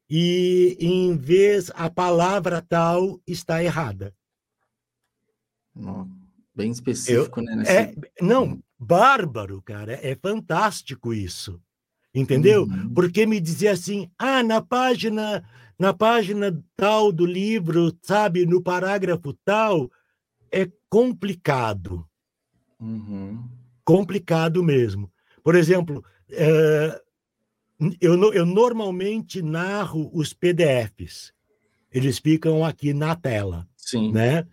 [0.09, 4.13] e, em vez, a palavra tal está errada.
[6.55, 7.55] Bem específico, Eu, né?
[7.57, 7.71] Nesse...
[7.71, 9.93] É, não, bárbaro, cara.
[10.01, 11.59] É fantástico isso.
[12.13, 12.63] Entendeu?
[12.63, 12.93] Uhum.
[12.93, 15.43] Porque me dizia assim: "Ah, na página,
[15.77, 19.91] na página tal do livro, sabe, no parágrafo tal,
[20.51, 22.07] é complicado".
[22.79, 23.43] Uhum.
[23.83, 25.11] Complicado mesmo.
[25.43, 27.01] Por exemplo, é,
[28.01, 31.31] eu, eu normalmente narro os PDFs.
[31.91, 33.67] Eles ficam aqui na tela.
[33.77, 34.11] Sim.
[34.11, 34.45] Né?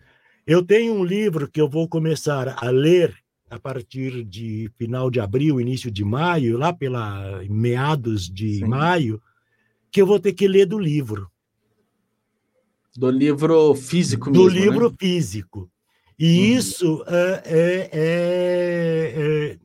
[0.47, 3.24] Eu tenho um livro que eu vou começar a ler
[3.55, 8.65] a partir de final de abril, início de maio, lá pela meados de Sim.
[8.65, 9.21] maio,
[9.89, 11.31] que eu vou ter que ler do livro.
[12.97, 14.95] Do livro físico do mesmo, Do livro né?
[14.99, 15.71] físico.
[16.19, 16.57] E uhum.
[16.57, 19.57] isso é, é, é,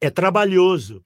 [0.00, 1.04] é, trabalhoso.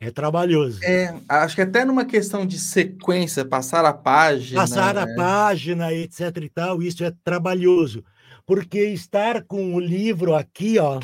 [0.00, 0.82] É trabalhoso.
[0.82, 4.60] É, acho que até numa questão de sequência, passar a página.
[4.60, 6.34] Passar a página, etc.
[6.38, 8.02] e tal, isso é trabalhoso.
[8.46, 10.98] Porque estar com o livro aqui, ó,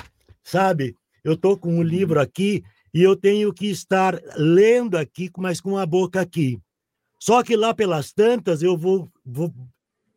[0.49, 0.97] sabe?
[1.23, 2.23] Eu estou com um livro uhum.
[2.23, 6.59] aqui e eu tenho que estar lendo aqui, mas com a boca aqui.
[7.21, 9.53] Só que lá pelas tantas eu vou, vou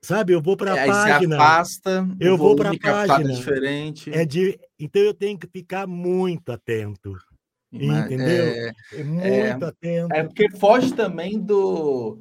[0.02, 1.36] sabe, eu vou para a é, página.
[1.36, 3.34] Você afasta, eu vou para a página.
[3.34, 4.12] diferente.
[4.14, 7.18] É de, então eu tenho que ficar muito atento.
[7.74, 8.46] Entendeu?
[8.46, 10.14] É, é muito é, atento.
[10.14, 12.20] É porque foge também do.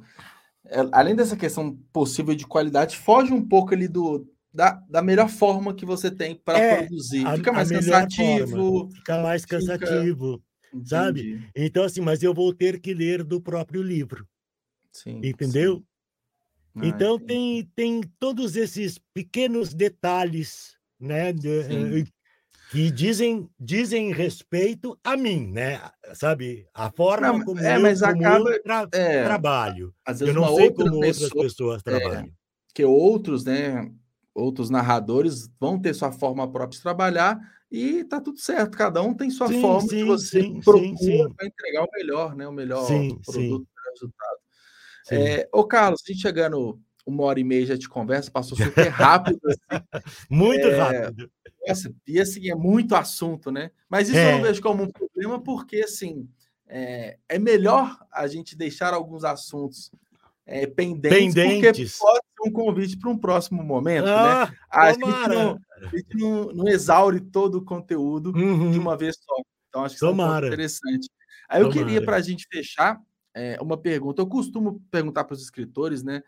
[0.65, 5.29] É, além dessa questão possível de qualidade, foge um pouco ali do, da, da melhor
[5.29, 7.25] forma que você tem para é, produzir.
[7.35, 8.89] Fica mais cansativo.
[8.91, 10.85] Fica mais cansativo, fica...
[10.85, 11.49] sabe?
[11.55, 14.27] Então, assim, mas eu vou ter que ler do próprio livro.
[14.91, 15.77] Sim, entendeu?
[15.77, 15.83] Sim.
[16.75, 21.31] Ah, então tem, tem todos esses pequenos detalhes, né?
[21.33, 22.05] De,
[22.71, 25.81] que dizem, dizem respeito a mim, né?
[26.13, 26.65] Sabe?
[26.73, 29.93] A forma não, como é, eu, mas acaba, eu tra é, trabalho.
[30.05, 32.25] Às vezes eu não sei como pessoa, outras pessoas é, trabalham.
[32.27, 32.31] É,
[32.73, 33.91] que outros, né?
[34.33, 37.39] Outros narradores vão ter sua forma própria de trabalhar
[37.71, 38.77] e tá tudo certo.
[38.77, 42.35] Cada um tem sua sim, forma sim, que você sim, procura para entregar o melhor,
[42.35, 42.47] né?
[42.47, 44.41] O melhor produto, o melhor resultado.
[45.11, 48.87] É, ô, Carlos, a gente chegando uma hora e meia já de conversa, passou super
[48.87, 49.39] rápido.
[49.45, 49.59] Assim.
[50.29, 51.31] Muito é, rápido.
[51.67, 53.69] Nossa, e assim, é muito assunto, né?
[53.87, 54.29] Mas isso é.
[54.29, 56.27] eu não vejo como um problema, porque assim
[56.67, 59.91] é, é melhor a gente deixar alguns assuntos
[60.45, 64.11] é, pendentes, pendentes, porque pode um convite para um próximo momento, né?
[64.11, 64.57] ah, né?
[64.69, 68.71] A gente, não, a gente não, não, exaure todo o conteúdo uhum.
[68.71, 69.35] de uma vez só.
[69.69, 71.09] Então, acho que isso é um interessante.
[71.49, 71.63] Aí tomara.
[71.63, 72.99] eu queria, para a gente fechar,
[73.33, 74.21] é, uma pergunta.
[74.21, 76.21] Eu costumo perguntar para os escritores, né?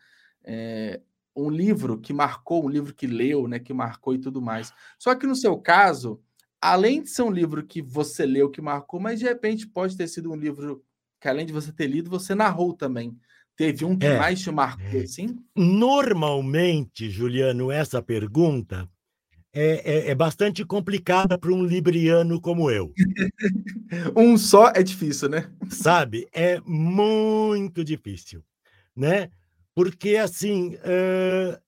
[0.43, 1.01] É,
[1.35, 4.71] um livro que marcou, um livro que leu, né, que marcou e tudo mais.
[4.99, 6.21] Só que no seu caso,
[6.61, 10.07] além de ser um livro que você leu, que marcou, mas de repente pode ter
[10.07, 10.83] sido um livro
[11.19, 13.17] que além de você ter lido, você narrou também.
[13.71, 14.17] Teve um que é.
[14.17, 15.37] mais te marcou, assim?
[15.55, 18.89] Normalmente, Juliano, essa pergunta
[19.53, 22.93] é, é, é bastante complicada para um libriano como eu.
[24.15, 25.49] um só é difícil, né?
[25.69, 26.27] Sabe?
[26.33, 28.43] É muito difícil,
[28.95, 29.29] né?
[29.75, 31.59] porque assim uh,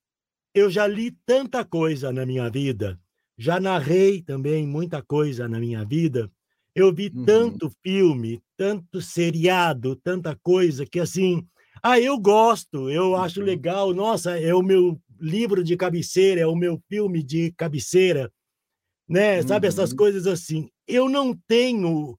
[0.53, 2.99] eu já li tanta coisa na minha vida,
[3.37, 6.31] já narrei também muita coisa na minha vida.
[6.73, 7.25] Eu vi uhum.
[7.25, 11.45] tanto filme, tanto seriado, tanta coisa que assim,
[11.91, 13.15] ah, eu gosto, eu uhum.
[13.17, 18.31] acho legal, nossa, é o meu livro de cabeceira, é o meu filme de cabeceira,
[19.07, 19.41] né?
[19.41, 19.47] Uhum.
[19.47, 19.97] Sabe essas uhum.
[19.97, 20.69] coisas assim.
[20.87, 22.17] Eu não tenho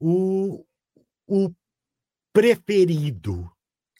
[0.00, 0.64] o,
[1.26, 1.50] o
[2.32, 3.50] preferido.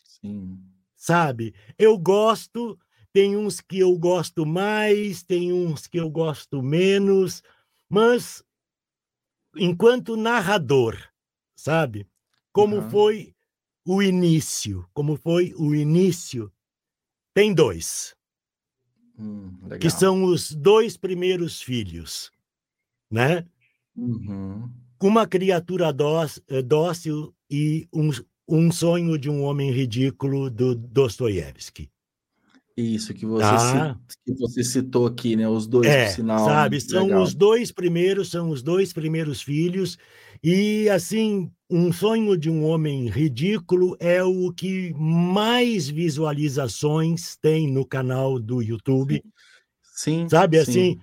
[0.05, 0.69] Sim
[0.99, 1.55] sabe?
[1.78, 2.78] Eu gosto,
[3.12, 7.43] tem uns que eu gosto mais, tem uns que eu gosto menos,
[7.89, 8.45] mas
[9.57, 10.99] enquanto narrador,
[11.57, 12.07] sabe?
[12.53, 12.90] Como uhum.
[12.90, 13.35] foi
[13.89, 16.52] o início, como foi o início,
[17.32, 18.15] tem dois.
[19.19, 19.51] Hum,
[19.81, 22.31] que são os dois primeiros filhos,
[23.10, 23.47] né?
[23.97, 24.70] Uhum.
[25.02, 25.89] Uma criatura
[26.48, 28.10] eh, dócil e um,
[28.47, 31.90] um Sonho de um Homem Ridículo, do Dostoiévski.
[32.77, 33.98] Isso, que você, tá?
[34.24, 35.48] que você citou aqui, né?
[35.48, 36.44] Os dois, é, sinal.
[36.44, 37.23] Sabe, são legal.
[37.23, 39.97] os dois primeiros, são os dois primeiros filhos.
[40.44, 47.85] E, assim, Um Sonho de um Homem Ridículo é o que mais visualizações tem no
[47.85, 49.23] canal do YouTube.
[49.82, 50.27] Sim.
[50.31, 50.70] Sabe, sim.
[50.70, 50.99] assim,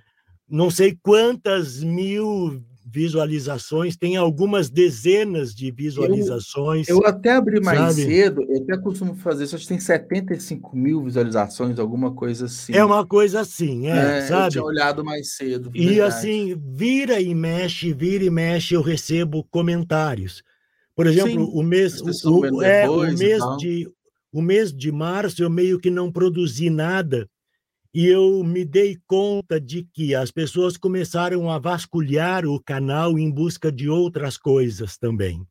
[0.50, 6.88] não sei quantas mil visualizações, tem algumas dezenas de visualizações.
[6.88, 8.04] Eu, eu até abri mais sabe?
[8.04, 12.74] cedo, eu até costumo fazer isso, acho que tem 75 mil visualizações, alguma coisa assim.
[12.74, 14.46] É uma coisa assim, é, é sabe?
[14.46, 15.70] Eu tinha olhado mais cedo.
[15.74, 16.02] E verdade.
[16.02, 20.42] assim, vira e mexe, vira e mexe, eu recebo comentários.
[20.96, 23.92] Por exemplo, Sim, o mês, o, é, o mês de
[24.32, 27.30] o mês de março eu meio que não produzi nada
[27.94, 33.32] e eu me dei conta de que as pessoas começaram a vasculhar o canal em
[33.32, 35.46] busca de outras coisas também.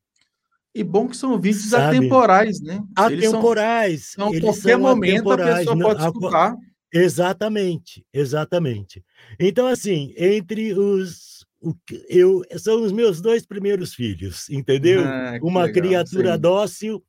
[0.74, 1.96] E bom que são vídeos Sabe?
[1.96, 2.82] atemporais, né?
[2.94, 4.10] Atemporais.
[4.10, 6.56] São, são qualquer momento a pessoa pode escutar.
[6.92, 9.02] Exatamente, exatamente.
[9.40, 11.33] Então, assim, entre os.
[11.64, 11.74] O,
[12.08, 15.02] eu, são os meus dois primeiros filhos, entendeu?
[15.04, 16.40] Ah, Uma legal, criatura sim.
[16.40, 17.04] dócil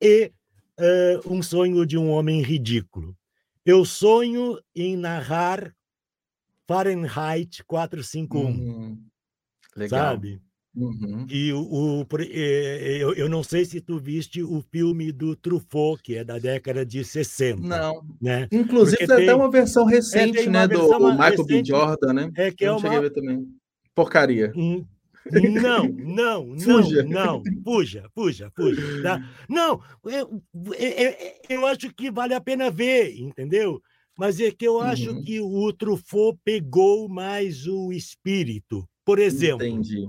[0.00, 0.32] e
[0.78, 3.16] uh, um sonho de um homem ridículo.
[3.64, 5.74] Eu sonho em narrar
[6.68, 8.40] Fahrenheit 451.
[8.40, 8.98] Uhum.
[9.76, 10.12] Legal.
[10.12, 10.40] Sabe?
[10.76, 11.26] Uhum.
[11.30, 11.62] E o,
[12.02, 16.38] o eu, eu, não sei se tu viste o filme do Truffaut, que é da
[16.38, 17.62] década de 60.
[17.62, 18.04] Não.
[18.20, 18.46] Né?
[18.52, 20.68] Inclusive, tem, tem até uma versão recente, é, né?
[20.68, 21.64] Versão do Michael recente, B.
[21.64, 22.30] Jordan, né?
[22.36, 23.10] É que eu é uma...
[23.10, 23.48] também.
[23.96, 24.52] Porcaria.
[24.54, 24.86] Hum,
[25.32, 27.02] não, não, não, fuja.
[27.02, 29.02] não, fuja, fuja, fuja.
[29.02, 29.34] Tá?
[29.48, 30.42] Não, eu,
[30.78, 31.14] eu,
[31.48, 33.82] eu, acho que vale a pena ver, entendeu?
[34.16, 35.22] Mas é que eu acho uhum.
[35.22, 38.88] que o Truffaut pegou mais o espírito.
[39.04, 40.04] Por exemplo, Entendi.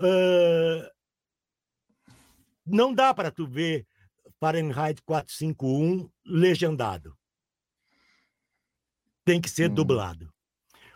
[0.00, 0.90] Uh,
[2.66, 3.86] não dá para tu ver
[4.40, 7.16] Fahrenheit 451 legendado.
[9.24, 9.74] Tem que ser hum.
[9.74, 10.31] dublado.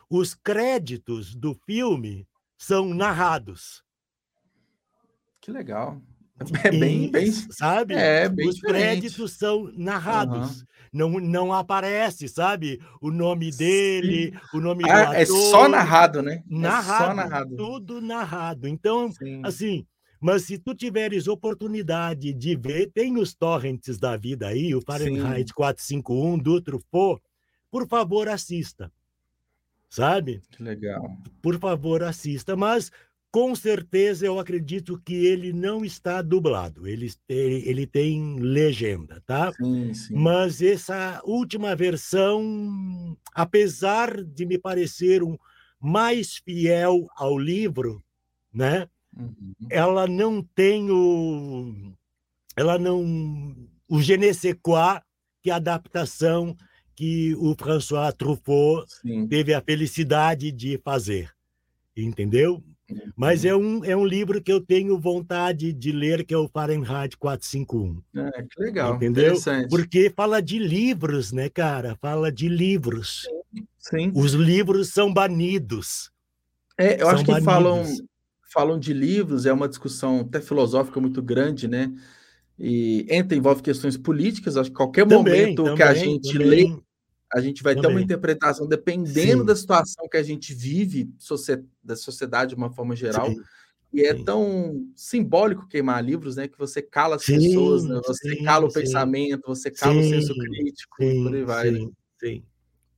[0.08, 2.26] Os créditos do filme
[2.56, 3.82] são narrados.
[5.40, 6.00] Que legal.
[6.64, 7.94] É bem, bem, sabe?
[7.94, 9.00] É, bem Os diferente.
[9.00, 10.60] créditos são narrados.
[10.60, 10.66] Uhum.
[10.92, 12.78] Não, não aparece, sabe?
[13.00, 14.58] O nome dele, Sim.
[14.58, 15.14] o nome ah, do ator.
[15.14, 16.42] É só narrado, né?
[16.46, 17.56] Narrado, é só narrado.
[17.56, 18.68] Tudo narrado.
[18.68, 19.40] Então, Sim.
[19.44, 19.86] assim,
[20.20, 25.48] mas se tu tiveres oportunidade de ver, tem os torrents da vida aí, o Fahrenheit
[25.48, 25.54] Sim.
[25.54, 27.22] 451 do Truffaut,
[27.70, 28.90] por favor, assista.
[29.88, 30.42] Sabe?
[30.50, 31.16] Que legal.
[31.40, 32.56] Por favor, assista.
[32.56, 32.90] Mas
[33.30, 39.52] com certeza eu acredito que ele não está dublado, ele, ele tem legenda, tá?
[39.52, 40.14] Sim, sim.
[40.14, 45.36] Mas essa última versão, apesar de me parecer um
[45.78, 48.02] mais fiel ao livro,
[48.52, 48.88] né?
[49.14, 49.54] Uhum.
[49.68, 51.92] Ela não tem o
[52.56, 53.54] ela não
[53.86, 55.00] o je ne sais quoi,
[55.42, 56.56] que a adaptação
[56.96, 59.28] que o François Truffaut sim.
[59.28, 61.30] teve a felicidade de fazer.
[61.94, 62.62] Entendeu?
[63.16, 66.48] Mas é um, é um livro que eu tenho vontade de ler, que é o
[66.48, 68.02] Fahrenheit 451.
[68.14, 68.94] É, que legal.
[68.94, 69.34] Entendeu?
[69.68, 71.96] Porque fala de livros, né, cara?
[72.00, 73.26] Fala de livros.
[73.78, 74.12] Sim.
[74.14, 76.10] Os livros são banidos.
[76.78, 77.52] É, eu são acho que banidos.
[77.52, 77.84] falam,
[78.52, 81.92] falam de livros, é uma discussão até filosófica muito grande, né?
[82.58, 84.56] E entra, envolve questões políticas.
[84.56, 86.48] Acho que qualquer também, momento também, que a gente também.
[86.48, 86.85] lê
[87.36, 87.90] a gente vai Também.
[87.90, 89.44] ter uma interpretação dependendo Sim.
[89.44, 91.10] da situação que a gente vive,
[91.84, 93.28] da sociedade de uma forma geral.
[93.28, 93.42] Sim.
[93.92, 94.24] E é sim.
[94.24, 96.48] tão simbólico queimar livros, né?
[96.48, 98.00] Que você cala as sim, pessoas, né?
[98.06, 101.70] você sim, cala o pensamento, você cala o senso crítico, e por aí vai.
[101.70, 101.78] Né?
[101.78, 102.44] Sim, sim.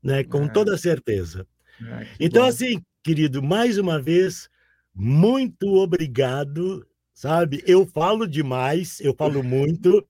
[0.01, 0.23] Né?
[0.23, 0.49] Com é.
[0.49, 1.45] toda certeza.
[1.85, 2.49] É, então, bom.
[2.49, 4.49] assim, querido, mais uma vez,
[4.95, 6.87] muito obrigado.
[7.13, 10.07] Sabe, eu falo demais, eu falo muito.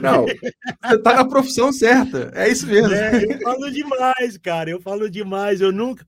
[0.00, 2.92] Não, você tá na profissão certa, é isso mesmo.
[2.92, 5.60] É, eu falo demais, cara, eu falo demais.
[5.60, 6.04] Eu nunca,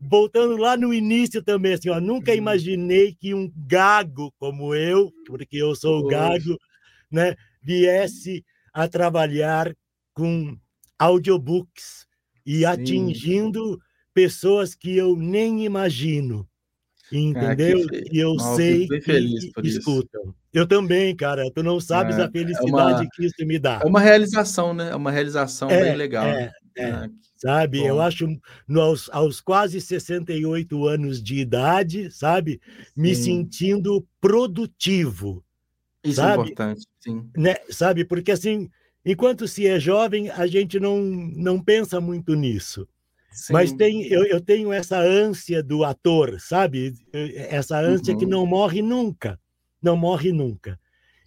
[0.00, 2.38] voltando lá no início também, assim, ó, nunca uhum.
[2.38, 6.16] imaginei que um gago como eu, porque eu sou Poxa.
[6.16, 6.58] gago,
[7.10, 9.74] né, viesse a trabalhar
[10.12, 10.56] com
[10.98, 12.06] audiobooks
[12.44, 12.64] e Sim.
[12.64, 13.80] atingindo
[14.12, 16.48] pessoas que eu nem imagino.
[17.12, 17.84] Entendeu?
[17.84, 18.04] Ah, que...
[18.12, 20.22] E eu Nossa, sei que escutam.
[20.22, 20.34] Isso.
[20.52, 21.50] Eu também, cara.
[21.54, 23.80] Tu não sabes é, a felicidade é uma, que isso me dá.
[23.82, 24.90] É uma realização, né?
[24.90, 26.26] É uma realização é, bem legal.
[26.26, 26.90] É, é.
[26.90, 27.80] Ah, sabe?
[27.80, 27.86] Bom.
[27.86, 28.26] Eu acho,
[28.76, 32.60] aos, aos quase 68 anos de idade, sabe?
[32.96, 33.22] Me sim.
[33.22, 35.44] sentindo produtivo.
[36.02, 36.42] Isso é sabe?
[36.42, 37.30] é importante, sim.
[37.36, 37.54] Né?
[37.70, 38.04] Sabe?
[38.04, 38.68] Porque assim,
[39.04, 42.88] enquanto se é jovem, a gente não, não pensa muito nisso.
[43.32, 43.52] Sim.
[43.52, 46.94] Mas tem, eu, eu tenho essa ânsia do ator, sabe?
[47.12, 48.18] Essa ânsia uhum.
[48.18, 49.38] que não morre nunca.
[49.82, 50.78] Não morre nunca.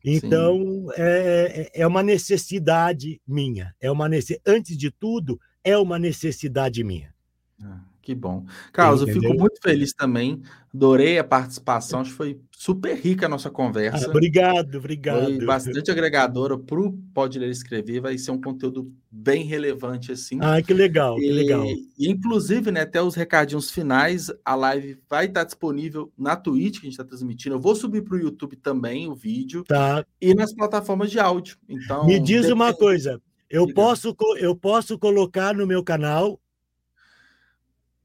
[0.04, 3.76] Então, é, é, é uma necessidade minha.
[3.80, 4.40] É uma necess...
[4.46, 7.14] Antes de tudo, é uma necessidade minha.
[7.62, 7.89] Ah.
[8.02, 8.46] Que bom.
[8.72, 9.24] Carlos, Entendeu?
[9.24, 10.42] eu fico muito feliz também.
[10.74, 14.06] Adorei a participação, acho que foi super rica a nossa conversa.
[14.06, 15.26] Ah, obrigado, obrigado.
[15.26, 20.38] Foi bastante agregadora para o Pode Ler Escrever, vai ser um conteúdo bem relevante, assim.
[20.42, 21.66] Ah, que legal, e, que legal.
[21.66, 26.88] E, inclusive, né, até os recadinhos finais, a live vai estar disponível na Twitch, que
[26.88, 27.56] a gente está transmitindo.
[27.56, 29.64] Eu vou subir para o YouTube também o vídeo.
[29.64, 30.06] Tá.
[30.22, 31.58] E nas plataformas de áudio.
[31.68, 33.20] Então, Me diz uma coisa,
[33.50, 36.40] eu posso, eu posso colocar no meu canal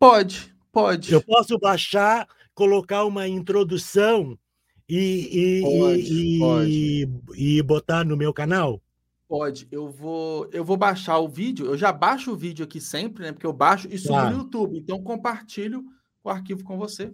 [0.04, 1.10] Pode, pode.
[1.14, 4.38] Eu posso baixar, colocar uma introdução
[4.86, 7.08] e, e, pode, e, pode.
[7.38, 8.82] e, botar no meu canal?
[9.26, 9.66] Pode.
[9.72, 11.64] Eu vou, eu vou baixar o vídeo.
[11.64, 13.32] Eu já baixo o vídeo aqui sempre, né?
[13.32, 14.28] Porque eu baixo e subo tá.
[14.28, 14.76] no YouTube.
[14.76, 15.82] Então compartilho
[16.22, 17.10] o arquivo com você.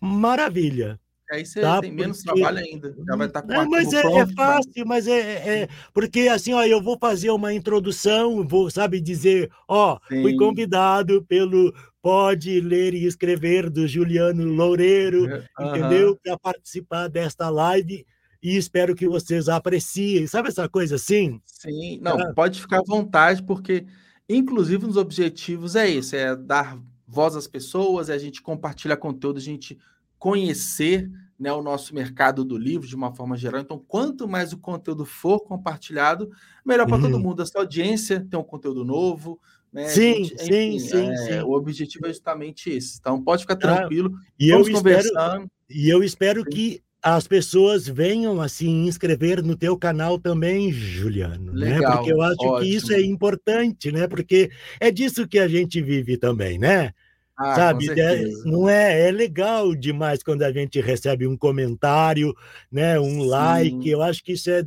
[0.00, 0.98] Maravilha.
[1.30, 2.40] Aí você tá, tem menos porque...
[2.40, 2.96] trabalho ainda.
[3.06, 5.20] Já vai estar tá com é, mas é, é, fácil, mas é,
[5.62, 10.22] é, porque assim, ó, eu vou fazer uma introdução, vou, sabe, dizer, ó, Sim.
[10.22, 15.68] fui convidado pelo Pode Ler e Escrever do Juliano Loureiro, uhum.
[15.68, 16.18] entendeu?
[16.22, 18.06] Para participar desta live
[18.42, 20.26] e espero que vocês apreciem.
[20.26, 21.40] Sabe essa coisa assim?
[21.44, 22.32] Sim, não, ah.
[22.34, 23.84] pode ficar à vontade, porque
[24.28, 29.36] inclusive nos objetivos é isso, é dar voz às pessoas, é a gente compartilhar conteúdo,
[29.36, 29.78] a gente
[30.18, 33.62] conhecer né, o nosso mercado do livro de uma forma geral.
[33.62, 36.30] Então, quanto mais o conteúdo for compartilhado,
[36.64, 37.02] melhor para uhum.
[37.02, 37.42] todo mundo.
[37.42, 39.40] A sua audiência tem um conteúdo novo.
[39.72, 39.86] Né?
[39.88, 42.98] Sim, gente, enfim, sim, sim, é, sim, O objetivo é justamente esse.
[42.98, 44.12] Então, pode ficar ah, tranquilo.
[44.16, 44.74] Ah, e Vamos eu.
[44.74, 51.52] Espero, e eu espero que as pessoas venham assim inscrever no teu canal também, Juliano,
[51.52, 51.74] né?
[51.74, 51.96] Legal, né?
[51.96, 52.58] Porque eu acho ótimo.
[52.60, 54.06] que isso é importante, né?
[54.06, 56.92] Porque é disso que a gente vive também, né?
[57.38, 57.88] Ah, sabe?
[57.98, 62.34] É, não é, é legal demais quando a gente recebe um comentário,
[62.70, 63.26] né, um Sim.
[63.28, 63.88] like.
[63.88, 64.62] Eu acho que isso é,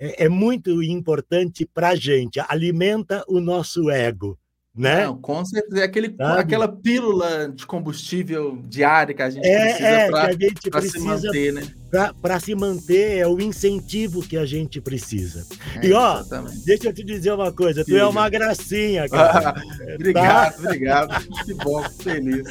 [0.00, 4.38] é, é muito importante para a gente, alimenta o nosso ego.
[4.74, 5.04] Né?
[5.04, 5.82] Não, com certeza.
[5.82, 11.52] É aquele, aquela pílula de combustível diária que a gente é, precisa para se manter,
[11.52, 11.62] né?
[12.22, 15.44] Para se manter, é o incentivo que a gente precisa.
[15.82, 16.64] É, e ó, exatamente.
[16.64, 19.60] deixa eu te dizer uma coisa: tu é uma gracinha, cara.
[19.96, 20.58] obrigado, tá?
[20.60, 21.28] obrigado.
[21.44, 22.44] Que bom, feliz.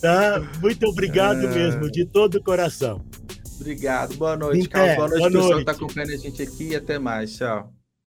[0.00, 0.42] Tá?
[0.60, 1.54] Muito obrigado é...
[1.54, 3.00] mesmo, de todo o coração.
[3.62, 4.16] Obrigado.
[4.16, 4.96] Boa noite, Carlos.
[4.96, 7.36] Boa noite, boa pessoal que está acompanhando a gente aqui e até mais.
[7.36, 7.72] Tchau.